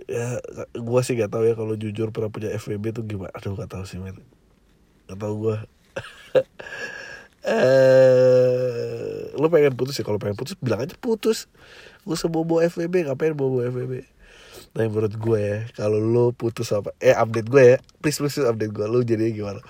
ya 0.07 0.39
gue 0.75 1.01
sih 1.03 1.19
gak 1.19 1.35
tahu 1.35 1.45
ya 1.51 1.55
kalau 1.59 1.75
jujur 1.75 2.15
pernah 2.15 2.31
punya 2.31 2.51
FVB 2.55 2.95
tuh 2.95 3.05
gimana. 3.07 3.31
Aduh 3.35 3.55
gak 3.59 3.71
tahu 3.71 3.85
sih 3.87 3.99
men. 3.99 4.19
Gak 5.11 5.19
tau 5.19 5.35
gue 5.39 5.57
eh 7.47 9.31
lo 9.39 9.47
pengen 9.51 9.75
putus 9.75 9.99
ya? 9.99 10.05
Kalau 10.07 10.19
pengen 10.19 10.39
putus 10.39 10.55
bilang 10.59 10.83
aja 10.83 10.95
putus. 10.99 11.51
Gue 12.07 12.15
sebobo 12.15 12.63
FVB 12.63 13.11
ngapain 13.11 13.35
bobo 13.35 13.63
FVB 13.67 14.17
tapi 14.77 14.93
menurut 14.93 15.17
gue 15.17 15.41
ya 15.41 15.59
kalau 15.73 15.97
lo 15.97 16.37
putus 16.37 16.69
apa 16.77 16.93
eh 17.01 17.17
update 17.17 17.49
gue 17.49 17.65
ya. 17.65 17.77
Please 18.05 18.21
please 18.21 18.37
update 18.45 18.77
gue 18.77 18.85
lo 18.85 19.01
jadi 19.01 19.33
gimana? 19.33 19.65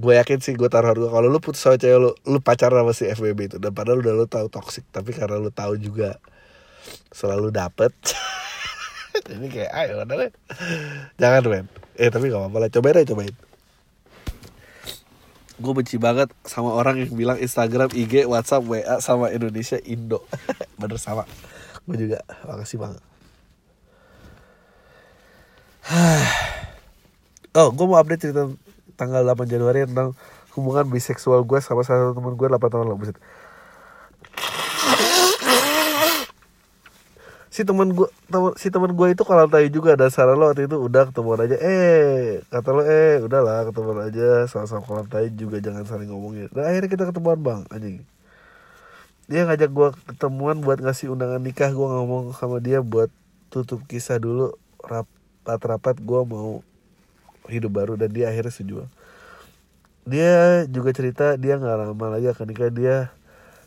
Gue 0.00 0.16
yakin 0.16 0.40
sih 0.40 0.56
gue 0.56 0.64
taruh 0.72 0.96
harga. 0.96 1.12
Kalau 1.12 1.28
lo 1.28 1.44
putus 1.44 1.60
sama 1.60 1.76
cewek 1.76 2.00
lo 2.00 2.16
lo 2.24 2.40
pacaran 2.40 2.88
sama 2.88 2.96
si 2.96 3.04
FVB 3.12 3.40
itu. 3.52 3.56
Dan 3.60 3.76
padahal 3.76 4.00
udah 4.00 4.16
lo 4.16 4.24
tahu 4.24 4.48
toxic 4.48 4.88
tapi 4.88 5.12
karena 5.12 5.36
lo 5.36 5.52
tahu 5.52 5.76
juga 5.76 6.16
selalu 7.12 7.52
dapet 7.52 7.92
ini 9.30 9.46
kayak 9.46 9.70
ayo 9.70 10.02
deh 10.02 10.32
jangan 11.20 11.42
men 11.46 11.66
eh 11.94 12.10
tapi 12.10 12.32
gak 12.32 12.40
apa-apa 12.42 12.58
lah 12.66 12.70
cobain 12.72 12.98
aja 12.98 13.10
cobain 13.14 13.34
gue 15.62 15.72
benci 15.78 15.94
banget 15.94 16.26
sama 16.42 16.74
orang 16.74 16.98
yang 17.06 17.14
bilang 17.14 17.38
Instagram, 17.38 17.94
IG, 17.94 18.26
WhatsApp, 18.26 18.66
WA 18.66 18.98
sama 18.98 19.30
Indonesia 19.30 19.78
Indo. 19.86 20.26
Bener 20.82 20.98
sama. 20.98 21.22
Gue 21.86 21.96
juga. 22.02 22.18
Makasih 22.42 22.82
banget. 22.82 22.98
oh, 27.58 27.70
gue 27.70 27.86
mau 27.86 28.02
update 28.02 28.26
cerita 28.26 28.50
tanggal 28.98 29.22
8 29.22 29.46
Januari 29.46 29.86
tentang 29.86 30.18
hubungan 30.58 30.90
biseksual 30.90 31.46
gue 31.46 31.58
sama 31.62 31.86
salah 31.86 32.10
satu 32.10 32.18
teman 32.18 32.34
gue 32.34 32.48
8 32.50 32.58
tahun 32.58 32.86
lalu. 32.90 33.14
Si 37.52 37.68
teman 37.68 37.92
gue 37.92 38.08
temen, 38.32 38.56
si 38.56 38.72
teman 38.72 38.96
gue 38.96 39.12
itu 39.12 39.28
kalau 39.28 39.44
tahu 39.44 39.68
juga 39.68 39.92
dasar 39.92 40.24
lo 40.32 40.48
waktu 40.48 40.64
itu 40.64 40.76
udah 40.80 41.12
ketemuan 41.12 41.36
aja 41.44 41.60
eh 41.60 42.40
kata 42.48 42.68
lo 42.72 42.80
eh 42.80 43.20
udahlah 43.20 43.68
ketemuan 43.68 44.08
aja 44.08 44.48
sama-sama 44.48 44.80
kalau 44.88 45.04
tahu 45.04 45.28
juga 45.36 45.60
jangan 45.60 45.84
saling 45.84 46.08
ngomongin. 46.08 46.48
Dan 46.48 46.64
akhirnya 46.64 46.88
kita 46.88 47.04
ketemuan 47.12 47.36
bang 47.44 47.60
anjing. 47.68 48.00
Dia 49.28 49.44
ngajak 49.44 49.68
gue 49.68 49.88
ketemuan 50.16 50.64
buat 50.64 50.80
ngasih 50.80 51.12
undangan 51.12 51.44
nikah 51.44 51.68
gue 51.76 51.88
ngomong 51.92 52.32
sama 52.32 52.56
dia 52.56 52.80
buat 52.80 53.12
tutup 53.52 53.84
kisah 53.84 54.16
dulu 54.16 54.56
rapat-rapat 54.80 56.00
gue 56.00 56.20
mau 56.24 56.64
hidup 57.52 57.68
baru 57.68 58.00
dan 58.00 58.16
dia 58.16 58.32
akhirnya 58.32 58.48
setuju. 58.48 58.88
Dia 60.08 60.64
juga 60.72 60.96
cerita 60.96 61.36
dia 61.36 61.60
nggak 61.60 61.76
lama 61.92 62.06
lagi 62.16 62.32
akan 62.32 62.46
nikah 62.48 62.72
dia 62.72 63.12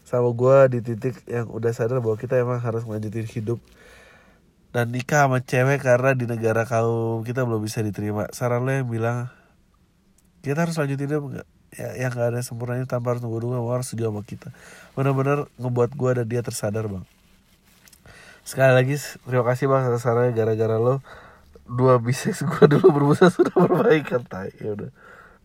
sama 0.05 0.29
gue 0.31 0.77
di 0.77 0.79
titik 0.85 1.25
yang 1.25 1.49
udah 1.49 1.73
sadar 1.73 1.97
bahwa 1.97 2.15
kita 2.15 2.37
emang 2.37 2.61
harus 2.61 2.85
melanjutin 2.85 3.25
hidup 3.25 3.57
dan 4.69 4.93
nikah 4.93 5.25
sama 5.25 5.41
cewek 5.41 5.81
karena 5.81 6.13
di 6.13 6.29
negara 6.29 6.63
kaum 6.63 7.25
kita 7.25 7.41
belum 7.41 7.63
bisa 7.63 7.81
diterima. 7.81 8.29
Saran 8.29 8.63
lo 8.63 8.71
yang 8.71 8.85
bilang 8.85 9.33
kita 10.45 10.61
harus 10.61 10.77
lanjutin 10.77 11.09
hidup 11.09 11.23
gak? 11.33 11.47
Ya, 11.75 12.07
yang 12.07 12.13
gak 12.13 12.37
ada 12.37 12.39
sempurnanya 12.45 12.85
tanpa 12.85 13.17
harus 13.17 13.25
nunggu-nunggu 13.25 13.67
harus 13.67 13.89
setuju 13.89 14.13
sama 14.13 14.21
kita. 14.21 14.53
Bener-bener 14.93 15.49
ngebuat 15.57 15.91
gue 15.97 16.11
dan 16.21 16.25
dia 16.29 16.41
tersadar 16.45 16.85
bang. 16.85 17.03
Sekali 18.45 18.71
lagi 18.77 18.95
terima 19.25 19.43
kasih 19.43 19.65
bang 19.67 19.89
atas 19.89 20.05
sarannya 20.05 20.31
gara-gara 20.37 20.77
lo 20.77 21.01
dua 21.65 21.97
bisnis 21.97 22.45
gue 22.45 22.65
dulu 22.77 22.93
berusaha 22.93 23.33
sudah 23.33 23.57
berbaikan 23.57 24.21
tai 24.21 24.53
ya 24.61 24.77
udah 24.77 24.91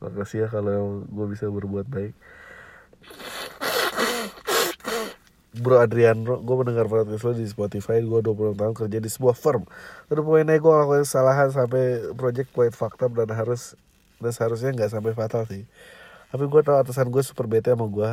makasih 0.04 0.44
ya 0.44 0.48
kalau 0.52 1.04
gue 1.08 1.26
bisa 1.32 1.48
berbuat 1.48 1.88
baik 1.88 2.12
Bro 5.50 5.82
Adriano, 5.82 6.38
gue 6.38 6.56
mendengar 6.62 6.86
podcast 6.86 7.26
lo 7.26 7.34
di 7.34 7.42
Spotify 7.42 7.98
Gue 8.06 8.22
26 8.22 8.54
tahun 8.54 8.74
kerja 8.78 8.98
di 9.02 9.10
sebuah 9.10 9.34
firm. 9.34 9.66
Udah 10.06 10.22
poinnya 10.22 10.54
gue 10.54 10.70
ngelakuin 10.70 11.02
kesalahan 11.02 11.50
sampai 11.50 12.14
project 12.14 12.54
fucked 12.54 13.02
up 13.02 13.10
Dan 13.18 13.34
harus 13.34 13.74
dan 14.22 14.30
seharusnya 14.30 14.70
gak 14.78 14.94
sampai 14.94 15.10
fatal 15.10 15.42
sih. 15.50 15.66
Tapi 16.30 16.46
gue 16.46 16.60
tau 16.62 16.78
atasan 16.78 17.10
gue 17.10 17.18
super 17.26 17.50
bete 17.50 17.74
sama 17.74 17.90
gue 17.90 18.10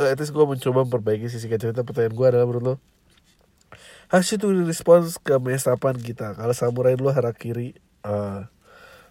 uh, 0.00 0.08
At 0.08 0.16
gue 0.16 0.44
mencoba 0.48 0.88
memperbaiki 0.88 1.28
sisi 1.28 1.44
kecil. 1.44 1.76
Pertanyaan 1.76 2.16
gue 2.16 2.26
adalah 2.26 2.48
menurut 2.48 2.64
lo 2.64 2.76
should 4.24 4.40
we 4.40 4.56
respons 4.64 5.20
ke 5.20 5.36
mestapan 5.36 6.00
kita? 6.00 6.32
Kalau 6.38 6.54
samurai 6.56 6.96
dulu 6.96 7.12
harakiri 7.12 7.76
uh, 8.06 8.48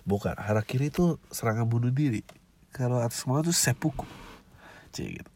Bukan, 0.05 0.38
harakiri 0.38 0.93
itu 0.93 1.18
serangan 1.34 1.66
bunuh 1.66 1.89
diri. 1.89 2.22
Kalau 2.70 3.01
atas 3.01 3.26
semua 3.26 3.41
itu 3.41 3.49
seppuku 3.49 4.05
Cik 4.93 5.18
gitu 5.18 5.32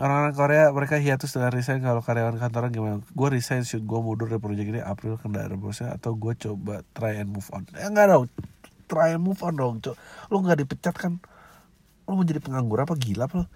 orang-orang 0.00 0.34
Korea 0.36 0.64
mereka 0.72 0.96
hiatus 0.96 1.36
dengan 1.36 1.52
resign. 1.52 1.84
Kalau 1.84 2.00
karyawan 2.00 2.40
kantoran 2.40 2.72
gimana? 2.72 3.04
Gue 3.12 3.28
resign 3.28 3.66
should 3.66 3.84
gue 3.84 3.98
mundur 4.00 4.30
dari 4.30 4.40
proyek 4.40 4.72
ini 4.72 4.80
April 4.80 5.20
kena 5.20 5.44
ada 5.44 5.56
bosnya 5.58 5.92
atau 5.92 6.16
gue 6.16 6.32
coba 6.36 6.80
try 6.96 7.20
and 7.20 7.28
move 7.32 7.48
on? 7.52 7.68
Ya 7.76 7.92
enggak 7.92 8.08
dong. 8.08 8.26
Try 8.88 9.16
and 9.16 9.22
move 9.24 9.40
on 9.44 9.54
dong 9.56 9.74
cok. 9.84 9.96
Lo 10.32 10.40
nggak 10.40 10.64
dipecat 10.64 10.96
kan? 10.96 11.20
Lo 12.08 12.16
mau 12.16 12.24
jadi 12.24 12.40
penganggur 12.40 12.80
apa? 12.80 12.96
Gila 12.96 13.28
lo 13.28 13.48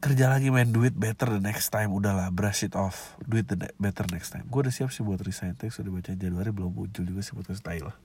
kerja 0.00 0.32
lagi 0.32 0.48
main 0.48 0.72
duit 0.72 0.96
better 0.96 1.28
the 1.28 1.44
next 1.44 1.68
time. 1.68 1.92
Udahlah 1.92 2.32
brush 2.32 2.64
it 2.64 2.72
off. 2.72 3.20
Duit 3.20 3.44
the 3.44 3.68
better 3.76 4.08
next 4.08 4.32
time. 4.32 4.48
Gue 4.48 4.64
udah 4.64 4.72
siap 4.72 4.88
sih 4.90 5.04
buat 5.04 5.20
resign. 5.20 5.54
Teks 5.60 5.76
udah 5.84 5.92
baca 5.92 6.16
Januari 6.16 6.50
belum 6.50 6.72
muncul 6.72 7.04
juga 7.04 7.20
sih 7.20 7.36
podcast 7.36 7.60
style 7.60 7.84
lah 7.92 7.96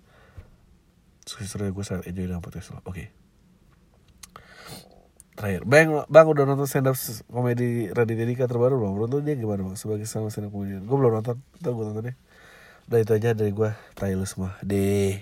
Sesuai 1.25 1.73
gue 1.73 1.83
sangat 1.87 2.05
enjoy 2.11 2.29
dengan 2.29 2.43
podcast 2.43 2.75
lo 2.75 2.83
oke. 2.83 2.93
okay 2.93 3.24
terakhir. 5.35 5.61
Bang 5.67 6.07
bang 6.07 6.25
udah 6.25 6.43
nonton 6.47 6.65
stand 6.65 6.87
up 6.87 6.97
komedi 7.29 7.91
Raditya 7.91 8.25
Dika 8.25 8.45
terbaru 8.47 8.79
belum? 8.79 8.91
Menurut 8.97 9.21
dia 9.21 9.35
gimana 9.35 9.61
bang? 9.67 9.75
Sebagai 9.77 10.07
sama 10.07 10.31
stand 10.31 10.49
up 10.49 10.55
komedi 10.55 10.79
gue 10.79 10.97
belum 10.97 11.11
nonton. 11.21 11.37
Ntar 11.61 11.71
gue 11.75 11.85
nonton 11.85 12.03
deh. 12.09 12.15
Udah 12.89 12.99
itu 13.03 13.11
aja 13.13 13.29
dari 13.35 13.51
gue 13.51 13.69
tahu 13.93 14.23
semua. 14.23 14.55
Deh. 14.63 15.19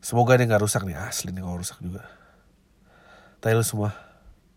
Semoga 0.00 0.40
dia 0.40 0.48
nggak 0.48 0.62
rusak 0.64 0.82
nih. 0.88 0.96
Asli 0.96 1.30
nih 1.30 1.42
kalau 1.44 1.60
rusak 1.60 1.78
juga. 1.84 2.02
Tahu 3.38 3.62
semua 3.62 4.07